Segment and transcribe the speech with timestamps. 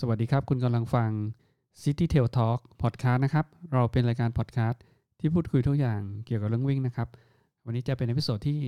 [0.00, 1.10] สวัสดีครับ คุณกำลังฟัง
[1.82, 4.76] City Trail Talk Podcast นะครับ เราเป็นรายการ podcast
[5.20, 7.08] ที่พูดคุยทุกอย่างเกี่ยวกับเรื่องวิ่งนะครับ
[7.64, 8.58] วันนี้จะเป็น episode ที่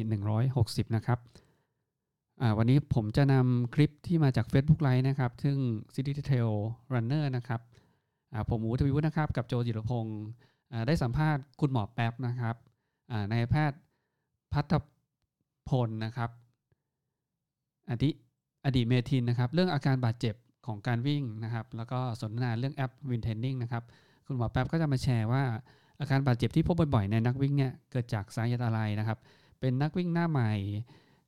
[0.49, 1.19] 160 นะครับ
[2.59, 5.57] วันนี้ผมจะนำคลิปที่มาจาก Facebook Live นะครับ ซึ่ง
[5.95, 6.53] City Trail
[6.93, 7.61] Runner นะครับ
[8.51, 10.21] ผมอูทวิวุฒินะครับ กับโจจิรพงศ์
[10.87, 12.57] ได้สัมภาษณ์คุณหมอแป๊บนะครับ
[13.31, 13.79] นายแพทย์
[14.53, 14.73] พัฒ
[15.69, 16.31] พลนะครับ
[17.91, 18.15] อดีต
[18.65, 20.37] อดีเมทินนะครับ เรื่องอาการบาดเจ็บ
[20.69, 23.83] ของการวิ่งนะครับ แล้วก็สนทนาเรื่องแอปวินเทนนิ่งนะครับ
[24.27, 25.43] คุณหมอแป๊บก็จะมาแชร์ว่า
[26.01, 29.19] อาการบาดเจ็บที่พบบ่อยๆในนักวิ่งเนี่ยเกิดจากสาเหตุอะไรนะครับ
[29.61, 30.53] เป็นนักวิ่งหน้าใหม่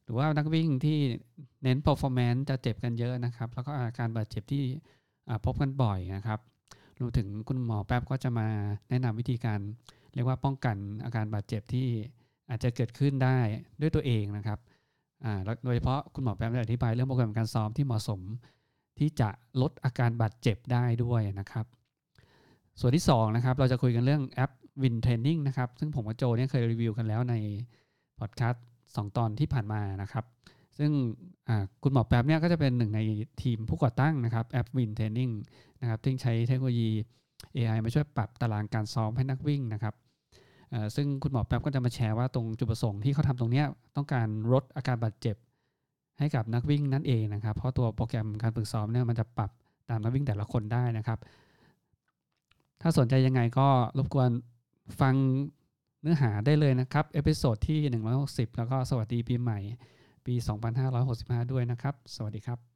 [0.05, 0.99] หรือว่านักวิ่งที่
[1.63, 4.65] เน้น performance จะเจ็บกันเยอะนะครับ แล้วก็อาการบาดเจ็บที่
[5.45, 6.41] พบกันบ่อยนะครับ
[7.01, 8.47] รวมถึงคุณหมอแป๊บก็จะมา
[8.91, 9.61] แนะนำวิธีการ
[10.15, 11.89] เรียกว่าป้องกันอาการบาดเจ็บที่
[12.51, 13.39] อาจจะเกิดขึ้นได้
[13.81, 14.59] ด้วยตัวเองนะครับ
[15.65, 18.21] โดยเฉพาะคุณหมอแป๊บได้อธิบายเรื่องโปรแกรมการซ้อมที่เหมาะสม
[19.01, 19.29] ที่จะ
[19.61, 21.67] ลดอาการบาดเจ็บได้ด้วยนะครับ
[22.81, 24.51] ส่วนที่2นะครับเราจะคุยกันเรื่องแอป
[24.83, 27.35] Win Training นะครับ ซึ่งผมกับโจเนี่ยเคยรีวิวกันแล้วใน
[28.19, 28.67] พอดแคสต์
[28.97, 30.25] สตอนที่ผ่านมานะครับ
[30.79, 30.91] ซึ่ง
[31.83, 33.01] คุณหมอแป๊บเนี่ยก็จะเป็นหนึ่งใน
[33.43, 35.33] ทีมผู้ก่อตั้งนะครับแอป Win Training
[35.81, 36.91] นะครับที่ใช้เทคโนโลยี
[37.57, 39.95] AI มาช่วยปรับตารางการซ้อมให้นักวิ่งนะครับ
[40.97, 43.63] ซึ่งคุณหมอแป๊บก็จะมาแชร์ว่าตรงจุดประสงค์ที่เขาทำตรงนี้
[43.97, 45.37] ต้องการลดอาการบาดเจ็บ
[46.21, 49.51] ให้กับนักวิ่งนั่นเองนะครับ เพราะตัวโปรแกรมการฝึกซ้อมเนี่ยมันจะปรับ
[49.91, 51.19] ตามนักวิ่งแต่ละคนได้นะครับ
[52.81, 53.69] ถ้าสนใจยังไงก็
[53.99, 54.31] รบกวน
[55.01, 55.15] ฟัง
[56.03, 57.79] เนื้อหาได้เลยนะครับ episode ที่
[58.21, 59.59] 160 แล้วก็สวัสดีปีใหม่
[60.27, 60.35] ปี
[60.93, 62.70] 2565 ด้วยนะครับ สวัสดีครับ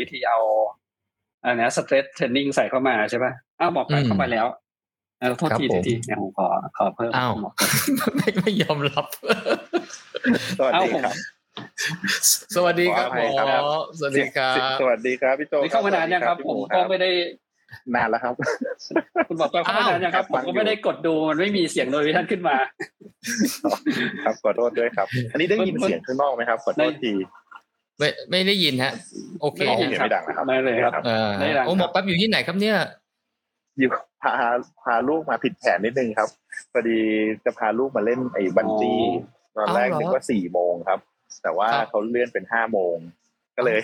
[0.00, 0.38] วิธีเอา
[1.44, 4.46] อันนี้สเตรทเทรนนิ่งใส่เข้ามาใช่ป่ะอ้าวบอกไปเข้ามาแล้ว
[5.20, 7.32] เออโทษทีทีทีเนี่ยผมขอขอเพิ่มอ้าว
[8.16, 9.04] ไม่ไม่ยอมรับ
[10.58, 11.14] สวัสดีครับ
[12.54, 13.26] สวัสดีครับหมอ
[13.98, 17.10] สวัสดีครับ สวัสดีครับพี่โจนี่เข้ามานานยังครับ ผมก็ไม่ได้
[17.94, 18.34] นานแล้วครับ
[19.28, 22.56] คุณบอกเข้ามานานยังครับ ผมก็ไม่ได้กดดูมันไม่มีเสียงโดยท่านขึ้นมา
[24.24, 27.12] ครับขอโทษด้วยครับ อันนี้ได้ยินเสียงข้างนอกไหมครับขอโทษที
[27.98, 28.92] ไม่ไม่ได้ยินฮะ
[29.40, 31.28] โอเคไม่ไม่ดังนะครับไม่เลยครับเออ
[31.66, 32.76] โอ้หมอแป๊บอยู่ที่ไหนครับเนี่ย
[33.78, 33.90] อยู่
[34.22, 34.32] พา
[34.84, 36.28] พาลูกมาผิดแผนนิดนึงครับ
[36.72, 37.00] พอดี
[37.44, 39.00] จะพาลูกมาเล่นไอ้บันจี้
[39.56, 41.00] ตอนแรกนึกว่าสี่โมงครับ
[41.42, 42.96] แต่ว่าเขาเลื่อนเป็นห้าโมง
[43.56, 43.80] ก็เลย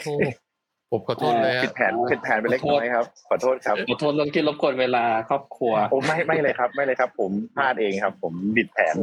[0.91, 8.95] ผมขอโทษเลยผิดแผนผิดแผนไปเล็กน้อยครับขอโทษครับขอโทษเรื่องที่รบกวนเวลาครอบครัวโอ้ไม่ไม่เลยครับ ไม่เลยครับ ผมพลาดเองครับ ผมบิดแผน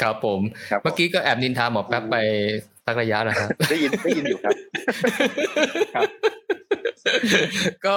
[0.00, 0.40] ครับผม
[0.82, 2.16] เมื่อกี้ก็แอบนินทาหมอแป๊บไป
[2.88, 4.54] สักระยะแล้วครับได้ยินได้ยินอยู่ครับ
[7.86, 7.96] ก็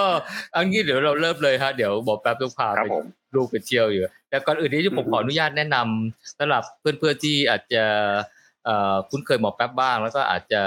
[0.55, 2.85] อันนี้เดี๋ยวเราเริ่มเลยฮะเดี๋ยวบอกแป๊บต้องพาไป
[3.35, 7.83] ลูกไปเที่ยวอยู่แต่ก่อนอื่นนี้ผมขออนุญาตแนะนำสำหรับเพื่อนๆที่อาจจะ
[9.09, 10.61] คุ้นเคยหมอแป๊บบ้าง แล้วก็อาจจะ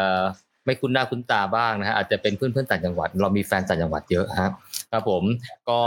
[0.64, 4.52] ไม่คุ้นหน้าคุ้นตาบ้างนะฮะอาจจะเป็นเพื่อนๆต่างจังหวัด เรามีแฟนต่างจังหวัดเยอะครับ
[4.90, 5.22] ครับผม
[5.68, 5.78] ก็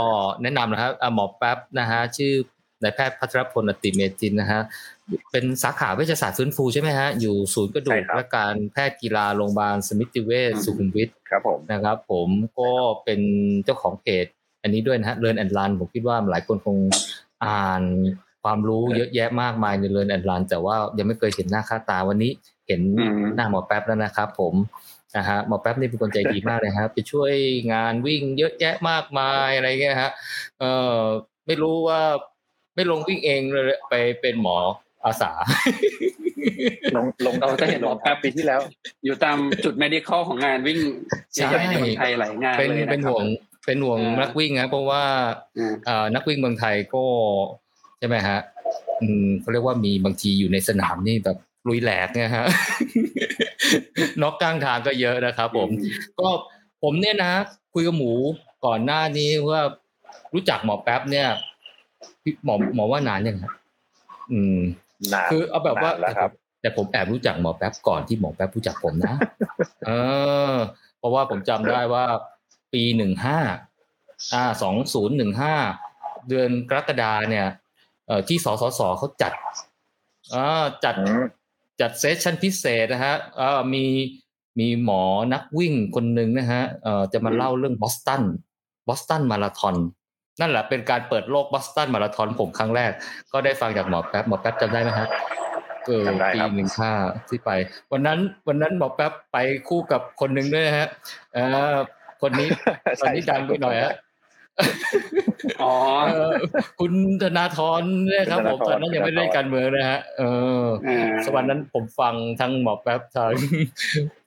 [0.42, 2.32] แนะนำนะครับหมอแป๊บนะฮะชื่อ
[2.82, 4.60] นายแพทย์พัทรพลอติเมจินนะฮะ
[5.32, 12.70] เป็นสาขาเวชศาสตร์ฟื้นฟูใช่ไหมฮะ อยู่ศูนย์กระดูกและการแพทย์กีฬาโรงพยาบาลสมิติเวชสุขุมวิทครับผมนะครับ ผมก็
[13.04, 13.20] เป็น
[13.64, 14.26] เจ้าของเพจ
[14.62, 16.76] อันนี้ด้วยนะฮะเรียนแอนลันผมคิดว่าหลายคนคง
[17.44, 17.82] อ่าน
[18.42, 22.32] ความรู้เยอะแยะมากมายในเรียนแอนลันแต่ว่ายังไม่เคยเห็นหน้าค่าตาวันนี้
[22.66, 22.80] เห็น
[23.34, 24.54] หน้าหมอแป๊บแล้วนะครับผม
[25.16, 27.32] นะฮะหมอแป๊บนี่เป็นคนใจดีมากเลยครับไปช่วย
[27.72, 30.10] งานวิ่งเยอะแยะมากมายอะไรเงี้ยฮะ
[30.58, 30.64] เอ
[30.96, 30.98] อ
[31.46, 32.00] ไม่รู้ว่า
[32.74, 34.56] ไม่ลงวิ่งเองเลยไปเป็นหมอ
[35.04, 35.32] อาสา
[36.96, 38.60] ลงลงเราจะเห็นหมอแป๊บปีที่แล้ว
[39.04, 40.78] อยู่ตามจุด medical ของงานวิ่ง
[41.34, 43.24] ใหญ่ในเมืองไทยหลายงานเลยนะครับเป็นห่วง
[43.66, 45.02] เป็นห่วงนักวิ่งนะเพราะว่า
[46.14, 47.04] นักวิ่งเมืองไทยก็
[47.98, 48.38] ใช่ไหมฮะ
[49.02, 52.46] อืมเขาเรียกว่ามีบางทีอยู่ในสนามนี่แบบลุยแหลกเนี่ยฮะ
[54.22, 55.68] นอกกลางทางก็เยอะนะครับผม
[56.20, 56.28] ก็
[56.82, 57.32] ผมเนี่ยนะ
[57.74, 58.12] คุยกับหมู
[58.66, 59.60] ก่อนหน้านี้ว่า
[60.34, 61.28] รู้จักหมอแป๊บเนี่ย
[62.44, 63.52] หมอหมอว่านานยังครับ
[64.32, 64.58] อืม
[65.30, 65.90] คือเอาแบบว่า
[66.60, 69.16] แต่ผมแอบรู้จักหมอแป๊บก่อนที่หมอแป๊บรู้จักผมนะ
[69.86, 69.90] เอ
[70.52, 70.54] อ
[70.98, 72.04] เพราะว่าผมจำได้ว่า
[72.74, 73.38] ปีหนึ่งห้า
[74.34, 75.54] อ่าสองศูนย์หนึ่งห้า
[76.28, 77.46] เดือนกรกฎาเนี่ย
[78.06, 79.32] เอ่อที่สสสเขาจัด
[80.34, 80.96] อ่าจัด
[81.80, 83.84] จัด session พิเศษนะฮะเอ่อมี
[84.58, 85.02] มีหมอ
[85.32, 88.22] นักวิ่งคนหนึ่งนะฮะเอ่อจะมาเล่าเรื่องบอสตัน
[88.88, 89.76] บอสตันมาราธอน
[90.40, 92.90] นั่นแหละเป็นการเปิดโลกบอสตันมาราธอนผมครั้งแรก
[93.32, 95.08] ก็ได้ฟังจากหมอแป๊บหมอแป๊บจำได้ไหมครับ
[95.86, 96.04] เออ
[96.34, 96.92] ปีหนึ่งห้า
[97.28, 97.50] ที่ไป
[97.92, 98.18] วันนั้น
[98.48, 99.36] วันนั้นหมอแป๊บไป
[99.68, 100.88] คู่กับคนหนึ่งด้วยฮะ
[101.34, 101.38] เอ
[101.72, 101.76] อ
[102.22, 102.48] คนนี้
[103.00, 103.92] คนนี้ดังไปหน่อยฮะ
[105.62, 105.74] อ๋อ
[106.80, 110.22] คุณธนาธรเนี่ยครับผมตอนนั้นยังไม่ได้การเมืองนะฮะเอ
[110.62, 110.64] อ
[111.24, 113.32] สวันนั้นผมฟังทั้งหมอแป๊บทั้ง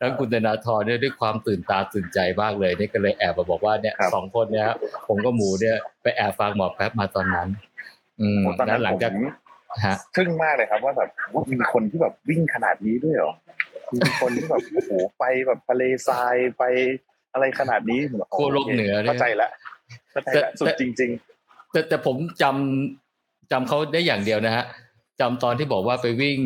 [0.02, 4.66] ทั้งคุณธนาธรเนี่ยด้วยความตื่นตาตื่นใจมากเลยนี่ก็เลยแอบมาบอกว่าเนี่ยสองคนเนี่ย
[5.08, 7.48] ผมก็หมูเนี่ยไปแอบฟังหมอแป๊บมาตอนนั้น
[8.22, 9.12] อืมตอนนั้นหลังจาก
[9.86, 13.34] ฮะทึ่งมากเลยครับว่าแบบว่ามีคนที่แบบวิ่งขนาดนี้ด้วยเหรอ
[13.94, 16.64] มีคนที่แบบโอ้โหไปแบบทะเลทรายไป
[17.34, 18.00] อะไรขนาดนี้
[18.36, 19.52] ขั้วโลกเหนือเข้าใจแล้ว
[20.24, 21.10] แต่สุดจริง
[21.42, 24.66] ๆ แต่แต่ผมจำจำเขาได้อย่างเดียวนะฮะ
[25.20, 26.38] จำตอนที่บอกว่าไปวิ่ง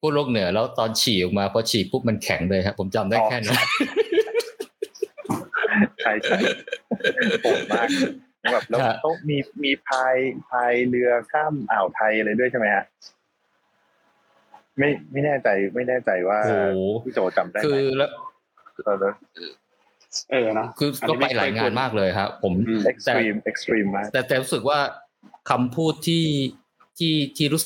[0.00, 3.58] ผู้โลกเหนือ แล้วตอนฉี่ออกมาพอฉี่ปุ๊บมันแข็งเลยครับผมจำได้แค่นั้น
[6.02, 6.38] ใช่ใช่
[7.42, 7.88] โหดมาก
[8.52, 10.16] แบบแล้วต้องมีมีพาย
[10.50, 12.84] พายเรือข้ามอ่าวไทยอะไรด้วยใช่ไหมฮะ
[14.78, 16.38] ไม่ไม่แน่ใจไม่แน่ใจว่า
[17.04, 18.10] พี่โจจำได้ไหมคือแล้ว
[20.32, 22.52] เออนะคือก็ไปหลายงานมากเลยครับ ผม
[22.86, 24.78] เอ็กซ์ตรีมเอ็กซ์ตรีมมากแต่แต่รู้สึกว่า
[25.50, 26.24] คำพูดที่
[26.98, 27.60] ที่ที่รู้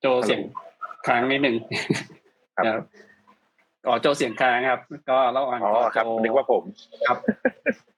[0.00, 0.40] โจเสียง
[1.06, 1.56] ค้างนิดหนึ่ง
[2.66, 2.82] ครับ
[3.86, 4.80] อ๋อโจเสียงค้างครับ
[5.10, 6.62] ก็เล่าอ่านอ๋อครับนึกว่าผม
[7.06, 7.18] ครับ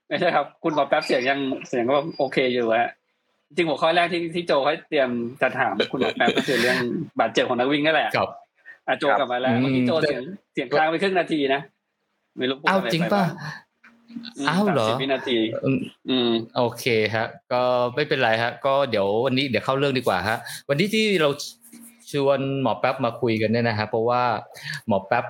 [0.08, 1.38] ไม่ใช่ครับ คุณบอกแป๊บเสียงยัง
[1.68, 2.90] เสียงก็โอเคอยู่ฮะ
[3.56, 5.10] จริงหัวข้อแรกที่ที่โจให้เตรียม
[5.42, 6.78] จะถามคุณบอกแป๊บก็คือเรื่อง
[7.20, 8.30] บาดเจ็บของนักวิ่งนั่นแหละครับ
[8.88, 10.22] อาโจกลับมาแล้วเมื่อกี้โจเสียง
[10.52, 11.60] เสียงค้างไปครึ่งนาทีนะ
[12.36, 13.24] ไม่รู้อ้าวจริงป่ะ
[14.48, 15.38] อ้าวเหรอวินาที
[16.08, 16.84] อืมโอเค
[17.14, 17.62] ฮะ ก็
[17.94, 20.38] ไม่เป็นไรฮะ ก็เดี๋ยววันนี้เดี๋ยวเข้าเรื่องดีกว่าฮะ
[20.68, 21.30] วันนี้ที่เรา
[22.12, 24.22] ชวนหมอแป๊บมาคุยกันเนี่ยนะฮะเพราะว่า
[24.88, 25.24] หมอแป๊บ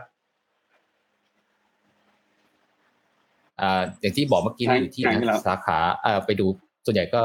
[3.61, 5.05] อ่าอย่างที่บอกเมื่อกี้อยู่ที่
[5.47, 6.47] สาขาอ่าไปดู
[6.87, 7.23] ส่วนใหญ่ก็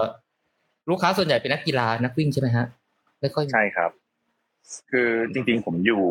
[0.89, 2.65] ลูกค้าส่วนใหญ่เป็นนักกีฬานักวิ่งใช่ไหมฮะ
[3.21, 3.91] ไม่ค่อยใช่ครับ
[4.91, 6.03] คือจริงๆผมอยู่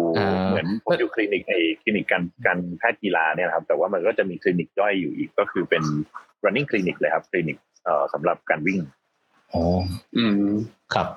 [0.46, 5.82] เหมือนผมอยู่คลินิกไอคลินิกการการแพทย์กีฬาเนี่ยครับแต่ว่ามันก็จะมีคลินิกย่อยอยู่อีกก็คือเป็น
[6.44, 8.78] running คลินิกเลยครับคลินิกเอ่อสำหรับการวิ่ง
[9.52, 9.62] อ๋อ
[10.16, 10.50] อืม
[10.94, 11.08] ครับ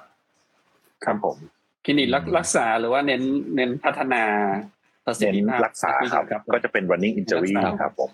[1.06, 1.38] ครับผม
[1.86, 2.08] คลินิก
[2.38, 3.22] รักษาหรือว่าเน้น
[3.56, 4.24] เน้นพัฒนา
[5.06, 7.52] ประสิทธิภาพรักษาครับก็จะเป็น running injury
[7.82, 8.10] ครับผม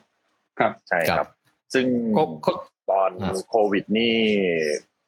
[0.59, 1.27] ครับใช่ครับ
[1.73, 1.85] ซึ่ง
[2.89, 3.12] ตอน
[3.50, 4.15] โควิดนี่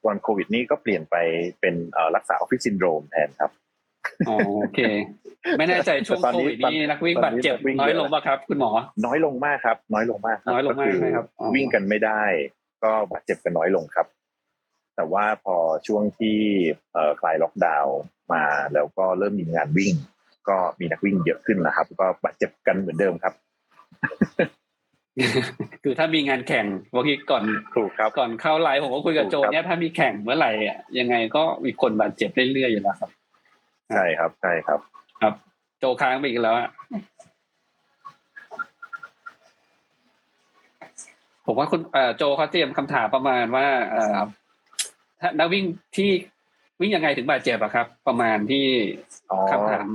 [0.07, 1.15] วันโควิดนี่ก็เปลี่ยนไป
[1.59, 1.75] เป็น
[2.15, 3.51] รักษาออฟฟิศซินโดรมแทนครับ
[4.27, 4.31] โอ
[4.75, 4.79] เค
[5.57, 8.71] ไม่แน่ใจช่วงโควิดนี้นักวิ่งบาดเจ็บน้อยลงป่ะครับ คุณหมอ
[9.05, 11.25] น้อยลงมากครับ น้อยลงมากน้อยลงมากครับ
[11.55, 12.23] วิ่งกันไม่ได้
[12.83, 14.07] ก็บาดเจ็บกันน้อยลงครับ
[14.95, 15.55] แต่ว่าพอ
[15.87, 16.37] ช่วงที่
[17.19, 17.97] คลายล็อกดาวน์
[18.33, 19.93] มาแล้วก็เริ่มมีงานวิ่ง
[20.49, 23.33] ก็มีนักวิ่งเยอะขึ้นนะครับ ก็บาดเจ็บกันเหมือนเดิมครับ
[25.83, 27.43] คือถ้ามีงานแข่งเมื่อกี้ก่อน
[27.75, 33.09] ถูกครับก่อนเข้าไลฟ์ผมก็คุยกับโจเนี่ยถ้ามีแข่งเมื่อไหร่อะยังไงก็มีคนบาดเจ็บเรื่อยๆอยู่แล้วครับ
[33.89, 34.79] ใช่ครับใช่ครับ
[35.21, 35.33] ครับ
[35.79, 36.69] โจค้างไปอีกแล้วอะ
[41.45, 41.81] ผมว่าคุณ
[42.17, 43.67] โจเขาเตรียมคำถามประมาณว่า
[45.21, 45.65] ถ้านักวิ่ง
[45.97, 46.09] ที่
[46.79, 48.65] วิ่งยังไงถึงบาดเจ็บอะครับ ประมาณที่
[49.51, 49.87] คำถาม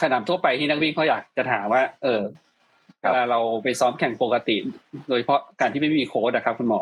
[0.00, 2.22] คำถามทั่วไปที่นักวิ่งเขาอยากจะถามว่า เออ
[3.00, 4.56] เวลาเราไปซ้อมแข่งปกติ
[5.08, 6.80] โดยเฉพาะการที่ไม่มีโค้ดอะครับ คุณหมอ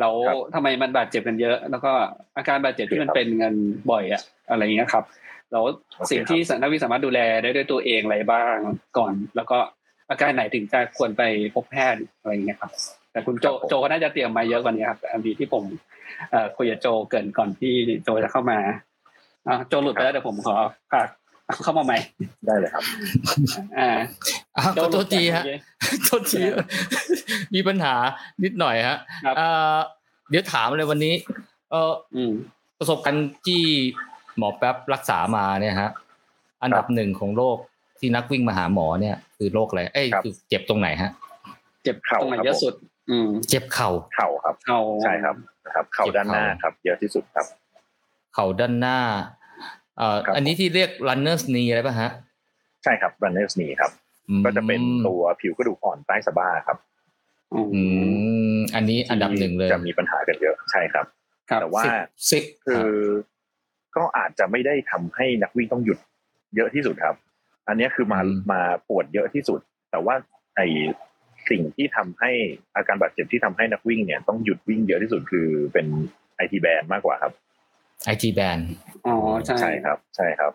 [0.00, 0.08] เรา
[0.54, 1.92] ทำไมมันบาดเจ็บกันเยอะ แล้วก็
[2.36, 3.54] อาการบาดเจ็บที่มันเป็นเงิน
[3.90, 5.04] บ่อยอะอะไรอย่างเงี้ยครับ
[5.52, 5.64] แล้ว
[6.10, 8.54] สิ่งที่นักวิสามารถดูแลได้ด้วยตัวเองอะไรบ้าง
[8.98, 9.58] ก่อน แล้วก็
[10.10, 11.22] อาการไหนถึงจะควรไป
[11.54, 12.70] พบแพทย์อะไรอย่างเงี้ยครับ
[13.12, 15.64] แต่คุณโจโจก็น่าจะเตรียมมาเยอะกว่านี้ครับอันดีที่ผม
[16.56, 18.58] คุยกับโจเกินก่อนที่โจจะเข้ามา
[19.46, 20.56] อ่าโจหลุดไปแล้วเดี๋ยวผมขอ
[20.92, 21.08] ฝาก
[21.64, 21.98] เข้ามาใหม่
[22.46, 22.82] ได้เลยครับ
[23.78, 23.90] อ่า
[24.74, 25.44] โจตัวทีฮะ
[26.04, 26.42] โทษที
[27.54, 27.94] มีปัญหา
[28.44, 28.98] นิดหน่อยฮะ
[30.30, 31.14] เดี๋ยวถามเลยวันนี้
[31.70, 31.92] เออ
[32.78, 33.62] ประสบการณ์ที่
[34.38, 35.90] หมอแป๊บรักษามาเนี่ยฮะ
[36.62, 37.58] อันดับหนึ่งของโรค
[37.98, 41.10] ที่นักวิ่งมาหาหมอเนี่ย คือโรคอะไร เอ้ยคือเจ็บตรงไหนฮะ
[41.84, 42.74] เจ็บเข่าตรงไหนเยอะสุด
[43.10, 45.36] อืม เจ็บเข่า เข่าครับ เข่าใช่ครับ
[45.74, 47.46] ครับ เข่าด้านหน้าครับ เยอะที่สุดครับ
[48.34, 48.98] เข่าด้านหน้า
[49.98, 52.10] เอ่ออันนี้ที่เรียก runner's knee อะไรป่ะฮะ
[52.84, 53.90] ใช่ครับ runner's knee ครับ
[54.44, 56.78] ก็จะเป็นตัวผิวกระดูกอ่อนใต้สะบ้าครับ
[57.54, 57.60] อื
[58.56, 61.06] มอันนี้อันดับหนึ่งเลยจะมีปัญหากันเยอะใช่ครับ
[61.60, 61.82] แต่ว่า
[62.66, 62.90] คือ
[63.96, 65.98] ก็อาจจะไม่ได้ทำให้นักวิ่งต้องหยุด
[66.56, 67.16] เยอะที่สุดครับ
[67.68, 68.20] อันนี้คือมา
[68.52, 69.60] มาปวดเยอะที่สุด
[69.90, 70.14] แต่ว่า
[70.56, 70.60] ไอ
[71.50, 72.30] สิ่งที่ทำให้
[72.76, 75.86] อาการบาดเจ็บที่ทำให้นักวิ่งเนี่ยต้องหยุดวิ่งเยอะที่สุดคือเป็น
[76.36, 77.32] ไอทีแบนมากกว่าครับ
[78.04, 78.58] ไอทีแบน
[79.06, 80.52] อ๋อใช่ใช่ครับ ใช่ครับ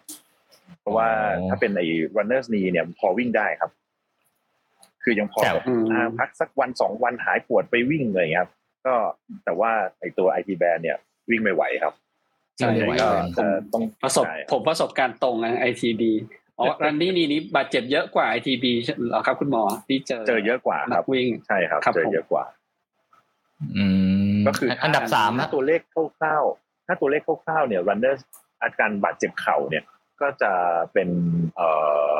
[0.79, 1.10] เพราะว่า
[1.50, 1.81] ถ้าเป็นไอ
[2.15, 3.71] runners knee เนี่ยพอวิ่งได้ครับ
[5.03, 5.41] คือยังพอ
[6.19, 8.51] พักสักวันสองวันหายปวดไปวิ่งเลยครับ
[8.86, 8.95] ก็
[9.45, 10.98] แต่ว่าไอตัวไอทีแบนเนี่ย
[11.29, 11.93] วิ่งไม่ไหวครับ
[12.60, 16.12] ใช่ไม่ไหวก็เลยผมต้องประสบใช่คผรับมประสบการณ์ตรงนะไอทีบี
[16.60, 18.74] อ๋อรันนี่นี่นี้บาดเจ็บเยอะกว่าไอทีบี
[19.08, 22.43] เหรอครับคุณหมอที่เจอเจอเยอะกว่าคนัรับกวิ่งใช่ครับครับเจอเยอะกว่า
[23.77, 23.86] อื
[24.38, 25.81] มก็คืออันดับสามถ้าอะตัวเลข
[26.20, 28.15] คร่าวๆถ้าตัวเลขคร่าวๆเนี่ย runner
[28.63, 29.84] อาการบาดเจ็บเข่าเนี่ย
[30.22, 30.51] ก็จะ
[30.93, 31.10] เป็น
[31.55, 31.67] เอ่
[32.12, 32.13] อ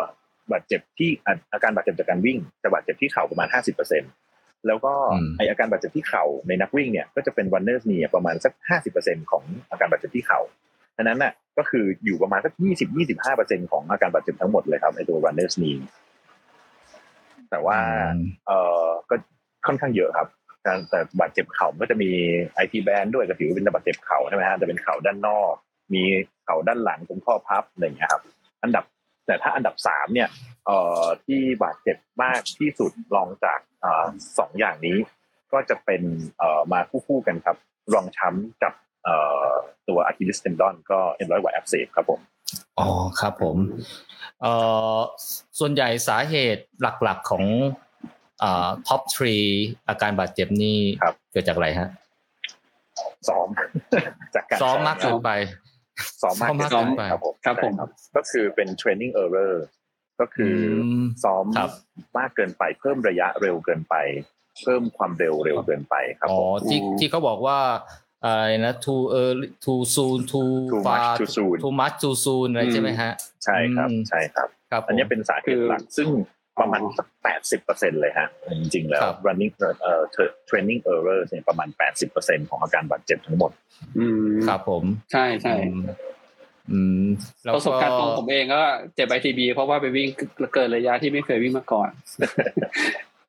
[0.52, 4.31] บาดเจ็บที่อาอาการบาดเจ็บจากการวิ่งจะบาดเจ็บที่เข่าประมาณ50%
[4.68, 4.94] แล้วก็
[5.38, 8.54] ไออาการบาดเจ็บที่เข่าในนักวิ่งเนี่ยก็จะเป็น runner's knee ประมาณสัก
[8.94, 10.40] 50%ของอาการบาดเจ็บที่เข่า
[10.98, 12.54] ฉะนั้นน่ะก็คืออยู่ประมาณสัก
[13.12, 15.80] 20-25%ของอาการบาดเจ็บทั้งหมดเลยครับไอตัว runner's knee
[17.50, 17.78] แต่ว่า
[18.46, 19.16] เอ่อก็
[19.68, 20.28] ค่อนข้างเยอะครับ
[20.66, 22.10] การแต่บาดเจ็บเข่าก็จะมี
[22.56, 25.54] ไอทีแบนด้วยก็ถือว่าเป็นบาดเจ็บเข่าใช่ไหมฮะจะเป็นเข่าด้านนอก
[25.94, 26.04] มี
[26.46, 28.24] เข่าด้านหลังตรงข้อพับอะไรอย่างเงี้ยครับ
[28.64, 28.84] อันดับ
[29.26, 30.30] แต่ถ้าอันดับสามเนี่ย
[30.66, 34.06] เอ่อที่บาดเจ็บมากที่สุดรองจากเอ่อ
[34.40, 34.98] สองอย่างนี้
[35.54, 36.02] ก็จะเป็น
[36.38, 37.58] เอ่อมาคู่ๆกันครับ
[37.94, 38.74] รองช้ำกับ
[39.04, 39.16] เอ่
[39.48, 39.50] อ
[39.88, 42.20] ตัว Achilles tendon ก็เอ็นร้อยหวายอักเสบครับผม
[42.80, 42.88] อ๋อ
[43.20, 43.58] ครับผม
[44.42, 44.54] เอ่
[44.96, 44.98] อ
[45.60, 47.46] ส่วนใหญ่สาเหตุหลักๆของ
[48.44, 49.36] อ่า top three
[49.88, 51.90] อาการบาดเจ็บนี่ครับเกิดจากอะไรฮะ
[53.30, 53.48] ซ้อม
[54.36, 55.32] จากการซ้อมมากเกินไป
[56.22, 59.54] ซ้อมมากซ้อมมากเกินเกินไปไปครับผมครับผมใช่ก็คือเป็น training error
[60.20, 61.72] ก็คืออมซ้อมครับ
[62.18, 63.96] มากเกินไป เพิ่มระยะเร็วเกินไป
[64.64, 67.60] เพิ่มความเร็วเร็วเกินไปครับอ๋อผมที่ที่เขาบอกว่า
[68.26, 73.12] อะไรนะ too early too soon too Too far much too soon too much too soon อะไรใช่ไหมฮะ
[73.46, 76.08] ใช่ครับอืมใช่ครับ ครับผมอันนี้เป็นสาเหตุหลัก ซึ่ง
[76.60, 78.28] ประมาณสักแปดสิบเปอร์เซ็นเลยฮะ
[78.62, 80.02] จริง ๆ แล้วครับ running เอ่อ
[80.50, 83.52] training error เนี่ยประมาณแปดสิบเปอร์เซ็นของอาการบาดเจ็บทั้งหมด
[83.98, 85.82] อืมครับผม ใช่ใช่อืม
[86.72, 87.06] อืม
[87.44, 88.62] แล้วประสบการณ์ตรงผมเองก็
[88.96, 90.08] เจ็บไอทีบีเพราะว่าไปวิ่ง
[90.54, 91.90] เกินระยะที่ไม่เคยวิ่งมาก่อน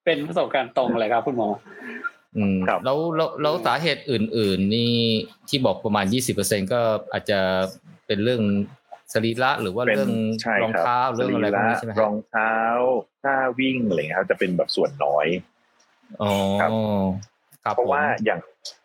[0.04, 1.48] เป็นประสบการณ์ตรงเลยครับคุณหมอ
[2.36, 4.94] อืมครับแล้วแล้วแล้วสาเหตุอื่น ๆ นี่
[5.48, 6.80] ที่บอกประมาณยี่สิบเปอร์เซ็นก็
[7.12, 7.38] อาจจะ
[8.06, 8.42] เป็นเรื่อง
[9.12, 12.54] สรีระหรือว่าเป็นเรื่องใช่รองครับเท้าเรื่องอะไรพวกนี้ใช่ไหมรฮะองเท้า
[13.22, 15.26] ท่าวิ่งอะไรเงี้ยครับจะเป็นแบบส่วนน้อย
[16.22, 16.70] อ๋อครับ
[17.64, 18.40] ครับเพราะว่าผมอย่าง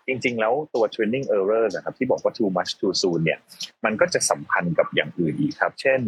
[0.07, 3.39] จริง ๆ แล้วตัว training error นะครับที่บอกว่า too much too soon เนี่ย
[3.85, 6.01] มันก็จะสัมพันธ์กับอย่างอื่นอีกครับ เช่น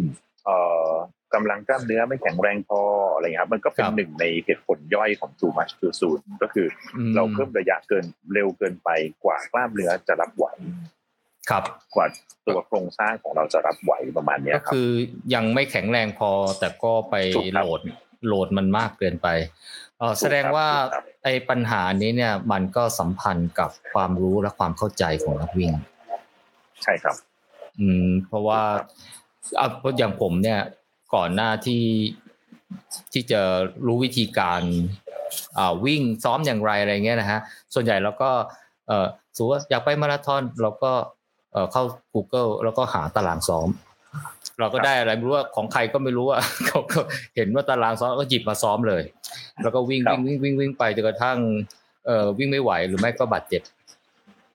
[0.46, 0.58] เอ่
[0.90, 0.92] อ
[1.34, 2.82] กำลังกล้ามเนื้อไม่แข็งแรงพอ
[3.14, 8.90] อะไรเงี้ยครับมันก็เป็นหนึ่งในเหตุผลย่อยของ too much too soon ก็คืออมเราเพิ่มระยะเกินเร็วเกินไป
[9.24, 10.46] กว่ากล้ามเนื้อจะรับไหว
[11.50, 11.64] ครับ
[11.96, 12.08] กว่า
[12.48, 14.90] ตัวโครงสร้างของเราจะรับไหวประมาณเนี้ยก็ครับคือ
[15.34, 17.82] ยังไม่แข็งแรงพอแต่ก็ไปถูกครับโหลด
[18.28, 19.28] โหลดมันมากเกินไป
[19.98, 25.72] เออถูกครับแสดงว่าถูกครับไอ้ปัญหานี้เนี่ยมันก็สัมพันธ์กับความรู้และความเข้าใจของนักวิ่ง
[26.84, 27.16] ใช่ครับ
[27.80, 28.62] อืม เพราะว่า
[29.58, 30.60] เอาอย่างผมเนี่ย
[31.16, 31.84] ก่อนหน้าที่
[33.14, 33.42] ที่จะ
[33.86, 34.62] รู้วิธีการ
[35.58, 37.40] อ่าวิ่งซ้อมอย่างไรอะไรเงี้ยนะฮะ
[37.74, 38.32] ส่วนใหญ่เราก็
[38.88, 40.92] เออสมมติว่าอยากไปมาราธอนเราก็
[41.52, 43.70] เออเข้า Google แล้วก็หาตารางซ้อม
[44.60, 47.00] เราก็ได้อะไรไม่รู้ว่าของใครก็ไม่รู้ว่าเขาก็
[47.36, 49.04] เห็นว่าตารางซ้อมก็หยิบมาซ้อมเลย
[49.64, 51.38] แล้วก็วิ่งครับวิ่งวิ่งวิ่งวิ่งไปจนกระทั่ง
[52.06, 53.62] เอ่อวิ่งไม่ไหวหรือไม่ก็บาดเจ็บ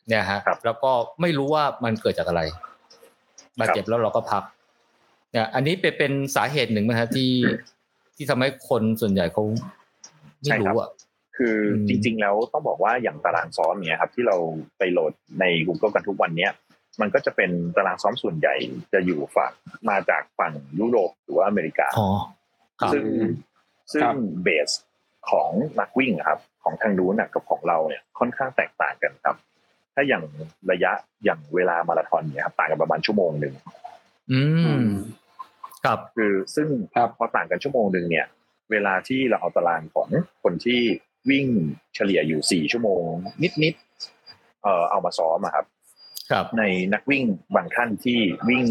[0.08, 2.42] เนี่ยฮะครับแล้วก็ไม่รู้ว่ามันเกิดจากอะไร
[3.60, 4.42] บาดเจ็บแล้วเราก็พัก
[5.32, 7.30] เนี่ยอันนี้เป็นเป็นสาเหตุหนึ่งไหมฮะที่
[8.16, 9.42] ที่ทำให้คนส่วนใหญ่เขา
[10.40, 10.90] ไม่ใช่ครับรู้อะ
[11.36, 14.36] คืออมจริง ๆ แล้วต้องบอกว่าอย่างตารางซ้อมเนี่ยครับ ที่เรา
[14.78, 16.52] ไปโหลดใน Google กันทุกวันเนี้ย
[17.00, 18.54] มันก็จะเป็นตารางซ้อมส่วนใหญ่
[18.92, 19.52] จะอยู่ฝั่ง
[19.88, 22.10] มาจากฝั่งยุโรปหรือว่าอเมริกาอ๋อ
[22.80, 23.04] ครับซึ่ง
[23.92, 24.70] ซึ่คงรับเบส
[25.30, 29.36] ของนักวิ่งอะครับ ของทางนู้นน่ะกับของเราเนี่ยค่อนข้างแตกต่างกันครับ
[29.94, 30.24] ถ้าอย่าง
[30.70, 30.92] ระยะ
[31.24, 33.54] อย่างเวลามาราธอนเนี่ยครับต่างกันประมาณชั่วโมงหนึ่ง
[34.32, 34.42] อื
[34.82, 34.84] ม
[35.84, 38.26] ครับคือซึ่งครับพอต่างกันชั่วโมงหนึ่งเนี่ย
[38.70, 40.08] เวลาที่เราเอาตารางของ
[40.42, 40.80] คนที่
[41.30, 41.46] วิ่ง
[41.94, 43.02] เฉลี่ยอยู่สี่ชั่วโมง
[43.62, 45.73] นิดๆเอ่อเอามาซ้อมอะครับครับ
[46.58, 46.62] ใน
[46.92, 48.66] นักวิ่งบางท่านที่วิ่ง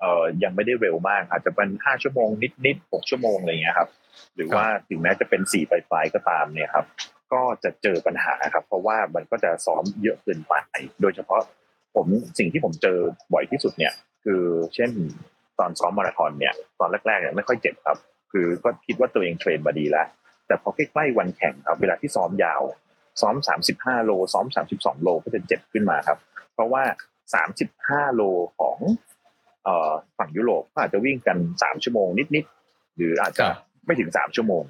[0.00, 2.28] เอ่อยังไม่ได้เร็วมาก อาจจะเป็นห้าชั่วโมง
[2.66, 3.88] นิดๆหกชั่วโมงอะไรอย่างเงี้ยครับ
[4.34, 6.86] หรือว่าถึงแม้จะเป็นสี่ปลายๆก็ตามเนี่ยครับ
[7.32, 10.54] ก็จะเจอปัญหาครับ เพราะว่ามันก็จะซ้อมเยอะเกินไป
[11.00, 11.42] โดยเฉพาะ
[11.94, 12.06] ผม
[12.38, 12.98] สิ่งที่ผมเจอ
[13.32, 13.92] บ่อยที่สุดเนี่ย
[14.24, 14.42] คือ
[14.74, 14.90] เช่น
[15.58, 17.98] ตอนซ้อมมาราธอนเนี่ย ตอนแรกๆเนี่ยไม่ค่อยเจ็บครับ
[18.32, 20.06] คือก็คิดว่าตัวเองเทรนมาดีแล้ว
[20.46, 22.62] แต่พอใกล้ๆวันแข่งครับ เวลาที่ซ้อมยาว
[23.20, 23.34] ซ้อม
[23.70, 26.18] 35 โล ซ้อม 32 โลก็จะเจ็บขึ้นมาครับ
[26.58, 26.84] เพราะว่า
[27.48, 28.22] 35 โล
[28.58, 28.78] ของ
[29.64, 34.64] เอ่อฝั่งยุโรปก็อาจจะวิ่งกัน 3 ชั่วโมงนิดๆหรืออาจจะครับไม่ถึง 3 ชั่วโมง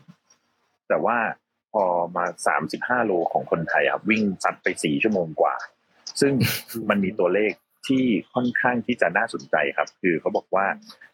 [0.89, 1.17] แต่ว่า
[1.73, 1.85] พอ
[2.17, 2.25] มา
[2.65, 5.55] 35 โลของคนไทยครับวิ่งซัดไป 4 ชั่วโมงกว่า
[6.21, 6.33] ซึ่ง
[6.91, 7.53] มันมีตัวเลข
[7.89, 8.05] ที่
[8.35, 10.67] ค่อนข้างที่จะน่าสนใจครับ คือเขาบอกว่า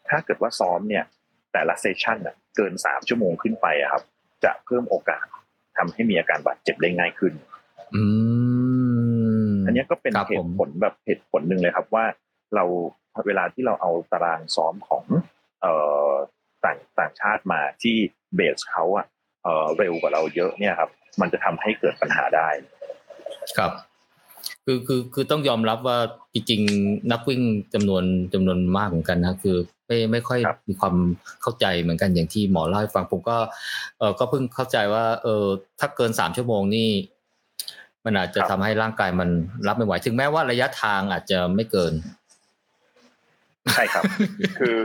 [0.09, 1.03] ถ้าเกิดว่าซ้อมเนี่ย
[1.53, 4.03] แต่ละเซสชันน่ะเกิน 3 ชั่วโมงขึ้นไปอะครับ
[4.43, 5.25] จะเพิ่มโอกาส
[5.77, 7.33] ทำให้มีอาการบาดเจ็บได้ง่ายขึ้น
[7.95, 8.03] อื
[8.64, 8.64] มอั
[9.75, 12.05] นนี้ก็เป็นเหตุผลแบบเหตุผลหนึ่งเลยครับว่า
[12.55, 12.63] เรา
[13.27, 15.03] เวลาที่เราเอาตารางซ้อมของ
[15.61, 15.73] เอ่
[16.09, 16.09] อ
[16.65, 17.95] ต่างต่างชาติมาที่
[18.35, 19.05] เบสเขาอะ
[19.43, 20.89] เอ่อเร็วกว่าเราเยอะเนี่ยครับ
[21.21, 22.47] มันจะทำให้เกิดปัญหาได้
[23.57, 23.71] ครับ
[24.65, 25.97] คือคือคือต้องยอมรับว่า
[26.33, 27.41] จริงๆนักวิ่ง
[27.73, 28.03] จำนวน
[28.33, 30.95] จำนวนมากเหมือนกันนะคือไม่ไม่ค่อยมีความ
[31.41, 33.37] เข้าใจเหมือนกันอย่างที่หมอเล่าให้ฟังผมก็
[33.99, 35.45] เออก็เพิ่งเข้าใจว่าเออ
[35.79, 36.89] ถ้าเกินสามชั่วโมงนี่
[38.05, 39.29] มันอาจจะทำให้ร่างกายมัน
[39.67, 41.93] รับไม่ไหว ถึงแม้ว่าระยะทางอาจจะไม่เกิน
[43.73, 44.03] ใช่ครับ
[44.59, 44.77] คือ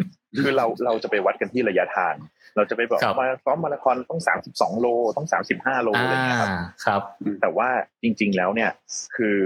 [0.42, 2.14] คือเราเราจะไปวัดกันที่ระยะทาง
[2.56, 4.86] เราจะไปบอกมาซ้อมมาราธอนต้องสามสิบสองโล
[5.16, 6.50] ต้องสามสิบห้าโลอะไรอย่างเงี้ยครับ
[6.84, 7.02] ครับ
[7.40, 7.68] แต่ว่า
[8.02, 8.70] จริง ๆ แล้วเนี่ย
[9.16, 9.38] คือ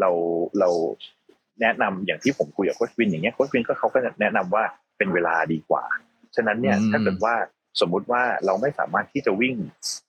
[0.00, 0.10] เรา
[0.60, 0.68] เรา
[1.60, 4.64] แนะนำอย่างที่ผมคุยกับโค้ชวินอย่างเงี้ยโค้ชวินก็เขาก็แนะนำว่า
[4.96, 5.84] เป็นเวลาดีกว่า
[6.36, 7.34] ฉะนั้นเนี่ยถ้าเกิดว่า
[7.80, 9.54] สมมุติว่าเราไม่สามารถที่จะวิ่ง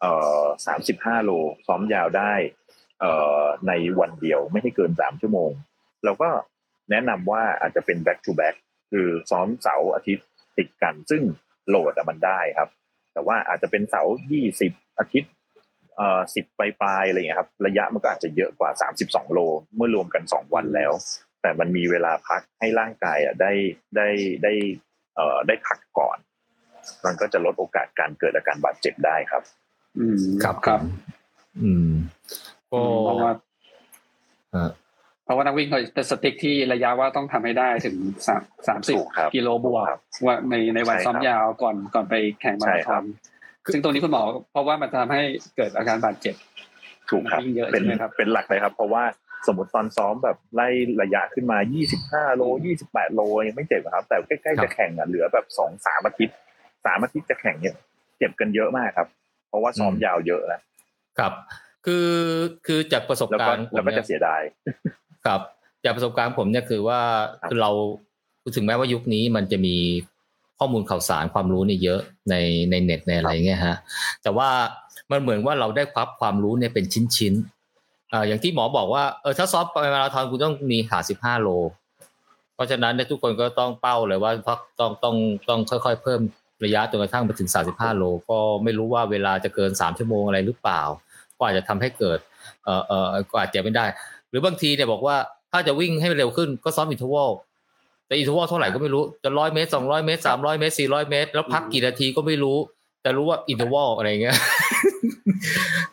[0.02, 1.32] เอ่อสามสิบห้าโล
[1.68, 2.67] ซ้อมยาวได้เอ่อ
[3.68, 5.52] ในวันเดียวไม่ให้เกินสามชั่วโมง
[6.06, 6.30] เราก็
[6.92, 8.56] แนะนำว่าอาจจะเป็น back to back
[8.92, 10.28] คือซ้อมเสาร์อาทิตย์
[10.58, 11.22] ติดกัน ซึ่ง
[11.68, 12.70] โหลดมันได้ครับ
[13.14, 15.32] แต่ว่าอาจจะเป็นเสาร์ยี่สิบอาทิตย์
[15.96, 19.40] เอ่อสิบปลายปลายอะไรเงี้ยครับ ระยะมันก็อาจจะเยอะกว่าสามสิบสองโล
[19.76, 20.92] เมื่อรวมกันสองวันแล้ว
[21.42, 23.52] แต่มันมีเวลาพักให้ร่างกายอะได้
[23.96, 24.08] ได้
[24.44, 24.54] ได้
[25.16, 26.18] เอ่อได้พักก่อน
[27.06, 29.44] มันก็จะลดโอกาสการเกิดอาการบาดเจ็บได้ครับ
[30.00, 30.82] อืมครับครับ
[31.62, 31.90] อืม
[32.72, 33.32] ก็เพราะว่า
[35.26, 37.96] เพราะว่านักวิ่งเขาจะสติ๊กที่ระยะว่าต้องทำให้ได้ถึง
[38.28, 38.98] สามสามสิบ
[39.36, 39.86] กิโลบวก
[40.26, 43.04] ว่าในในวันซ้อมยาวก่อนก่อนไปแข่งมาราธอน
[43.74, 45.22] ซึ่งตรงนี้คุณหมอเพราะว่ามันทำให้
[45.56, 46.36] เกิดอาการบาดเจ็บ
[47.10, 47.84] ถูกครับเป็น
[48.18, 49.04] เป็นหลักเลยครับ เพราะว่า
[49.48, 50.68] สมมติตอนซ้อมแบบไล่
[51.02, 51.58] ระยะขึ้นมา
[51.98, 52.44] 25 โล
[52.80, 56.36] 28 โลยังไม่เจ็บครับ แต่ใกล้ๆจะแข่งอะเหลือแบบสองสามอาทิตย์
[56.86, 57.76] สามอาทิตย์จะแข่งเนี่ย
[58.18, 59.08] เจ็บกันเยอะมากครับ
[59.50, 60.62] เพราะว่าซ้อมยาวเยอะแล้ว
[61.20, 61.34] ครับ
[61.88, 62.10] คือ
[62.66, 64.42] คือจากประสบการณ์แล้วก็จะเสียดาย
[65.26, 65.42] ครับ
[65.84, 67.00] จากประสบการณ์ผมเนี่ยคือว่า
[67.48, 67.72] คือเรา
[68.56, 69.76] ถึงแม้ว่ายุคนี้มันจะมี
[70.60, 72.36] ข้อมูลข่าวสารความรู้เนี่ยเยอะใน
[72.70, 73.76] ในเน็ตในอะไรเงี้ยฮะ
[74.24, 74.50] แต่ว่า
[75.12, 77.34] มันเหมือนว่าเราได้ควับความรู้เนี่ยเป็นชิ้นชิ้น
[78.14, 81.50] อ่าอย่างที่หมอบอกว่าเออถ้าซอฟไปมาราธอนคุณต้องมีหาสิบห้าโล
[82.56, 85.16] เพราะฉะนั้นทุกคนก็ต้องเป้าเลยว่าพักต้องต้อง
[85.50, 86.22] ต้องค่อยๆ เพิ่ม
[86.66, 90.82] ระยะจนกระทั่งไปถึงสาสิบห้าโล ก็ไม่รู้ว่าเวลาจะเกินสามชั่วโมงอะไรหรือเปล่า
[91.38, 92.20] ก็อาจจะทำให้เกิด
[92.64, 93.86] เอ่อเอ่อก็อาจจะไม่ได้
[94.30, 95.18] หรือบางทีเนี่ยบอกว่า
[95.52, 97.30] ถ้าจะวิ่งให้เร็วขึ้นก็ซ้อมอินทวล
[98.08, 102.58] แต่อินทวลเท่าไหร่ก็ไม่รู้จะร้อยเมตรสองร้อยเมตรสามร้อยเมตรสี่ร้อยเมตร แล้วพักกี่นาทีก็ไม่รู้
[103.02, 104.38] แต่รู้ว่าอินทวลอะไรเงี้ย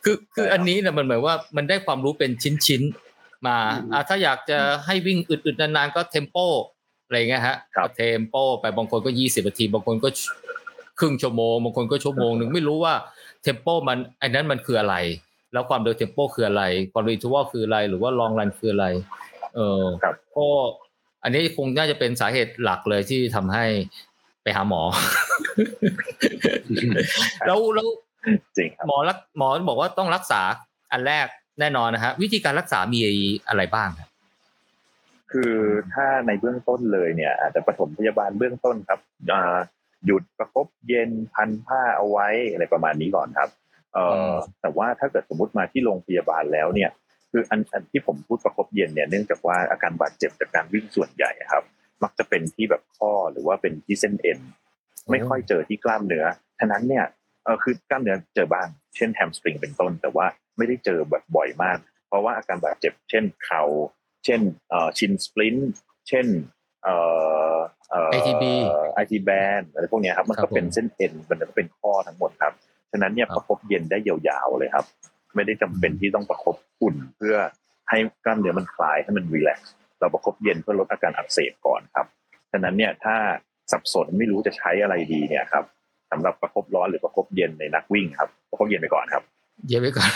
[0.05, 2.31] คือคืออันนี้เนี่ยมันหมายว่ามันได้ความรู้เป็น
[2.67, 3.57] ชิ้นๆมา
[3.93, 6.37] อ่าถ้าอยากจะให้วิ่งอึดๆนานๆก็เทมโป
[7.07, 10.09] อะไรเงี้ยฮะก็เทมโปไปบางคนก็ยี่สิบนาทีบางคนก็
[10.99, 12.95] ครึ่งชั่วโมงบางคนก็ชั่วโมงหนึ่งไม่รู้ว่า
[13.43, 14.95] เทมโปมันไอ้นั้นมันคืออะไร
[15.55, 16.63] แล้วความเร็วเทมโปคืออะไร
[16.93, 18.87] ความเร็วอินทวลคืออะไร หรือว่าลองรันคืออะไร
[19.55, 19.83] เออ
[20.37, 20.47] ก็
[21.23, 23.65] อันนี้คงน่าจะเป็นสาเหตุหลักเลยที่ทำให้
[24.43, 24.83] ไปหาหมอ
[27.47, 27.89] แล้วแล้ว
[28.57, 30.43] จริงหมอรักหมอบอกว่าต้องรักษา
[30.93, 31.27] อันแรก
[31.61, 33.01] แน่นอนนะฮะวิธีการรักษามี
[33.49, 34.09] อะไรบ้างครับ
[35.33, 35.55] คือ
[35.93, 39.01] ถ้าในเบื้องต้นเลยเนี่ย อาจจะปฐมพยาบาลเบื้องต้นครับ
[40.07, 43.51] หยุดประคบเย็นพันผ้าเอาไว้อะไรประมาณนี้ก่อนครับ
[43.95, 46.91] เอ่อแต่ว่าถ้าเกิดสมมติมาที่โรงพยาบาลแล้วเนี่ย
[47.31, 51.65] คืออันอันที่ผมพูดประคบเย็นเนี่ยเนื่องจากว่าอาการบาดเจ็บจากการวิ่งส่วนใหญ่ครับ
[52.03, 54.39] มักจะเป็นที่แบบข้อหรือว่าเป็นที่เส้นเอ็น
[55.11, 56.25] ไม่ค่อยเจอที่กล้ามเนื้อ
[56.59, 57.05] ฉะนั้นเนี่ย
[57.45, 60.27] เออคือกล้ามเนื้อเจอบ้างเช่นแฮมสตริงเป็นต้น แต่ว่า
[60.57, 61.79] ไม่ได้เจอแบบบ่อยมาก
[62.09, 63.63] เพราะว่าอาการบาดเจ็บ เช่นเข่า
[64.25, 65.57] เช่นเอ่อชินสปลิน
[66.09, 66.27] เช่น
[66.83, 66.95] เอ่
[67.55, 67.57] อ
[67.91, 68.55] เอ่อไอทีบี
[68.95, 74.85] ไอทีแบนอะไรพวกนี้ครับมันก็เป็นเส้นเอ็นมันก็เป็นข้อทั้งหมดครับฉะนั้นเนี่ยประคบเย็นได้ยาวๆเลยครับ
[75.35, 77.37] ไม่ได้จำเป็นที่ต้องประคบอุ่นเพื่อ
[77.91, 82.07] ให้กล้ามเนื้อมันคลายให้มันรีแลกซ์เราประคบเย็นเพื่อลดอาการอักเสบก่อนครับ
[82.53, 83.17] ฉะนั้นเนี่ยถ้า
[83.73, 85.65] สับสนไม่รู้จะใช้อะไรดีเนี่ยครับ
[86.11, 89.23] สำหรับประคบร้อนหรือประคบเย็นในนักวิ่งครับ ประคบเย็นไปก่อนครับ
[89.69, 90.11] เย็นไปก่อน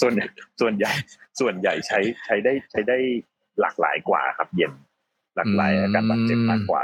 [0.00, 0.12] ส่วน
[0.60, 0.92] ส่วนใหญ่
[1.40, 2.98] ส่วนใหญ่ใช้ใช้ได้ใช้ได้
[3.60, 4.72] หลากหลายกว่าครับ เย็น
[5.36, 6.82] หลากหลายอาการบาดเจ็บมากกว่า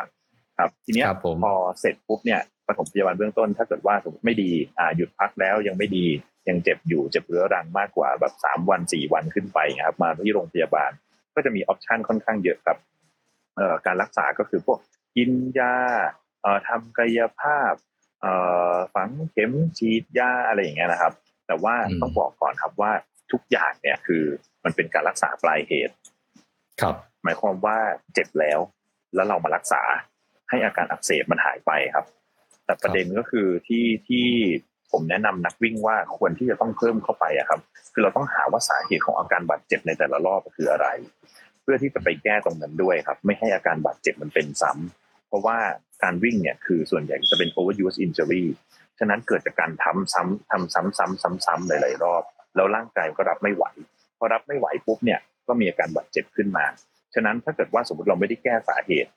[0.59, 1.05] ครับ ทีนี้
[1.45, 6.07] พอเสร็จปุ๊บเนี่ย ปฐมพยาบาลเบื้องต้น ถ้าเกิดว่าสมมติไม่ดีอ่าหยุดพักแล้วยังไม่ดี
[6.49, 10.91] ยังเจ็บอยู่เจ็บเรื้อรังมากกว่าแบบสามวันสี่วันขึ้นไปครับมาที่โรงพยาบาล
[11.35, 12.79] ก็จะมีออปชันค่อนข้างเยอะครับ
[13.57, 14.79] เอ่อการรักษาก็คือพวก
[15.17, 15.75] กินยา
[16.43, 17.75] เอ่อทำกายภาพ
[18.21, 18.33] เอ่
[18.75, 21.13] อฝังเข็มฉีดยาอะไรอย่างเงี้ยนะครับ
[21.47, 22.93] แต่ว่าต้องบอกก่อนครับว่า
[23.33, 24.25] ทุกอย่างเนี่ยคือ
[24.65, 25.95] มันเป็นการรักษาปลายเหตุ
[26.81, 27.79] ครับ หมายความว่า
[28.15, 28.61] เจ็บแล้ว
[29.15, 29.83] แล้วเรามารักษา
[30.49, 32.07] ให้อาการอักเสบมันหายไปครับ
[32.65, 34.25] แต่ประเด็นก็คือที่ที่
[34.93, 37.61] ผมแนะนำนักวิ่งว่าควรที่จะต้องเพิ่มเข้าไปอะครับ
[37.93, 40.87] คือเราต้องหาว่าสาเหตุของอาการบาดเจ็บในแต่ละรอบคืออะไร
[41.63, 45.59] เพื่อที่จะไปแก้ตรงนั้นด้วยครับ ไม่ให้อาการบาดเจ็บมันเป็นซ้ำเพราะว่า
[46.03, 48.45] การวิ่งเนี่ยคือส่วนใหญ่จะเป็น overuse injury
[48.99, 52.23] ฉะนั้นเกิดจากการทำซ้ำทำซ้ำซ้ำซ้ำซ้ำหลาย ๆ รอบ
[52.57, 53.65] แล้วร่างกายก็รับไม่ไหว
[54.19, 56.65] พอรับไม่ไหวปุ๊บเนี่ยก็มีอาการบาดเจ็บขึ้นมา
[57.15, 59.11] ฉะนั้นถ้าเกิดว่าสมมติเราไม่ได้แก้สาเหตุ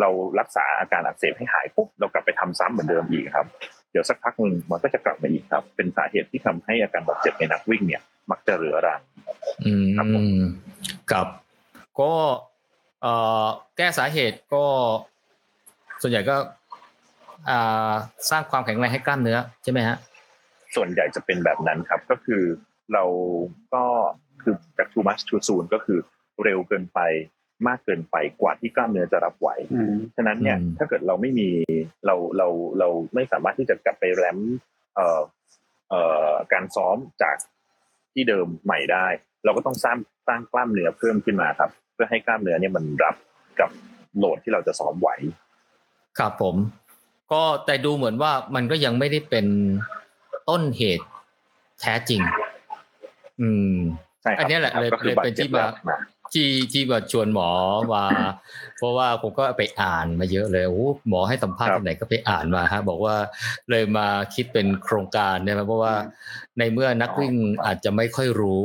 [0.00, 0.08] เรา
[0.40, 3.46] รักษาอาการอักเสบให้หายปุ๊บเรากลับไปทำซ้ำเหมือนเดิมอีกครับ
[3.90, 9.00] เดี๋ยวสักพักหนึ่งมันก็จะกลับมาอีกครับ เป็นสาเหตุที่ทำให้อาการบาดเจ็บในนักวิ่งเนี่ย มักจะเรื้อรัง
[9.64, 10.42] อืม
[11.10, 11.26] กับ
[12.00, 12.12] ก็
[13.02, 13.12] เอ่
[13.44, 13.46] อ
[13.76, 14.64] แก้สาเหตุก็
[16.02, 16.36] ส่วนใหญ่ก็
[17.50, 17.92] อ่า
[18.30, 19.96] สร้างความแข็งแรงให้กล้ามเนื้อใช่ไหมฮะ
[20.74, 22.42] ส่วนใหญ่จะเป็นแบบนั้นครับ ก็คือ
[22.92, 23.04] เรา
[23.74, 23.84] ก็
[24.42, 25.98] คือจาก too much too soon ก็คือ
[26.44, 27.00] เร็วเกินไป
[27.68, 29.48] มากเกินไปกว่าที่กล้ามเนื้อจะรับไหว
[30.16, 31.48] ฉะนั้นเนี่ยอืมถ้าเกิดเราไม่มี
[32.06, 32.48] เราเรา
[32.78, 34.38] เราไม่สามารถที่จะกลับไปแรม
[34.94, 35.20] เอ่อ
[35.90, 37.36] เอ่อการซ้อมจาก
[38.12, 39.06] ที่เดิมใหม่ได้
[39.44, 39.98] เราก็ต้องสร้าง
[40.28, 43.14] สร้างกล้ามเนื้อเพิ่มขึ้นมาครับ เพื่อให้กล้ามเนื้อเนี่ยมันรับ
[43.60, 43.70] กับ
[44.16, 45.10] โหลดที่เราจะซ้อมไหว
[46.18, 46.56] ครับผม
[47.32, 49.46] ก็แต่ดูเหมือนว่ามันก็ยังไม่ได้เป็น
[50.48, 51.06] ต้นเหตุ
[51.80, 52.20] แท้จริง
[53.40, 53.76] อืม
[54.22, 56.00] ใช่ครับอันเนี้ยแหละครับเลยก็คือเลยเป็นที่มาบดจ็บแล้ว
[56.32, 57.50] ที่ที่มาชวนหมอ
[57.94, 58.04] มา
[58.76, 63.16] เพราะว่าผมก็ไปอ่านมาเยอะเลยโอ้หมอให้สัมภาษณ์ที่ไหนก็ไปอ่านมาฮะบอกว่า
[63.70, 65.94] เลยมาคิดเป็นโครงการเนี่ยเพราะว่า
[66.58, 67.34] ในเมื่อนักวิ่ง
[67.66, 68.60] อาจจะไม่ค่อยรู้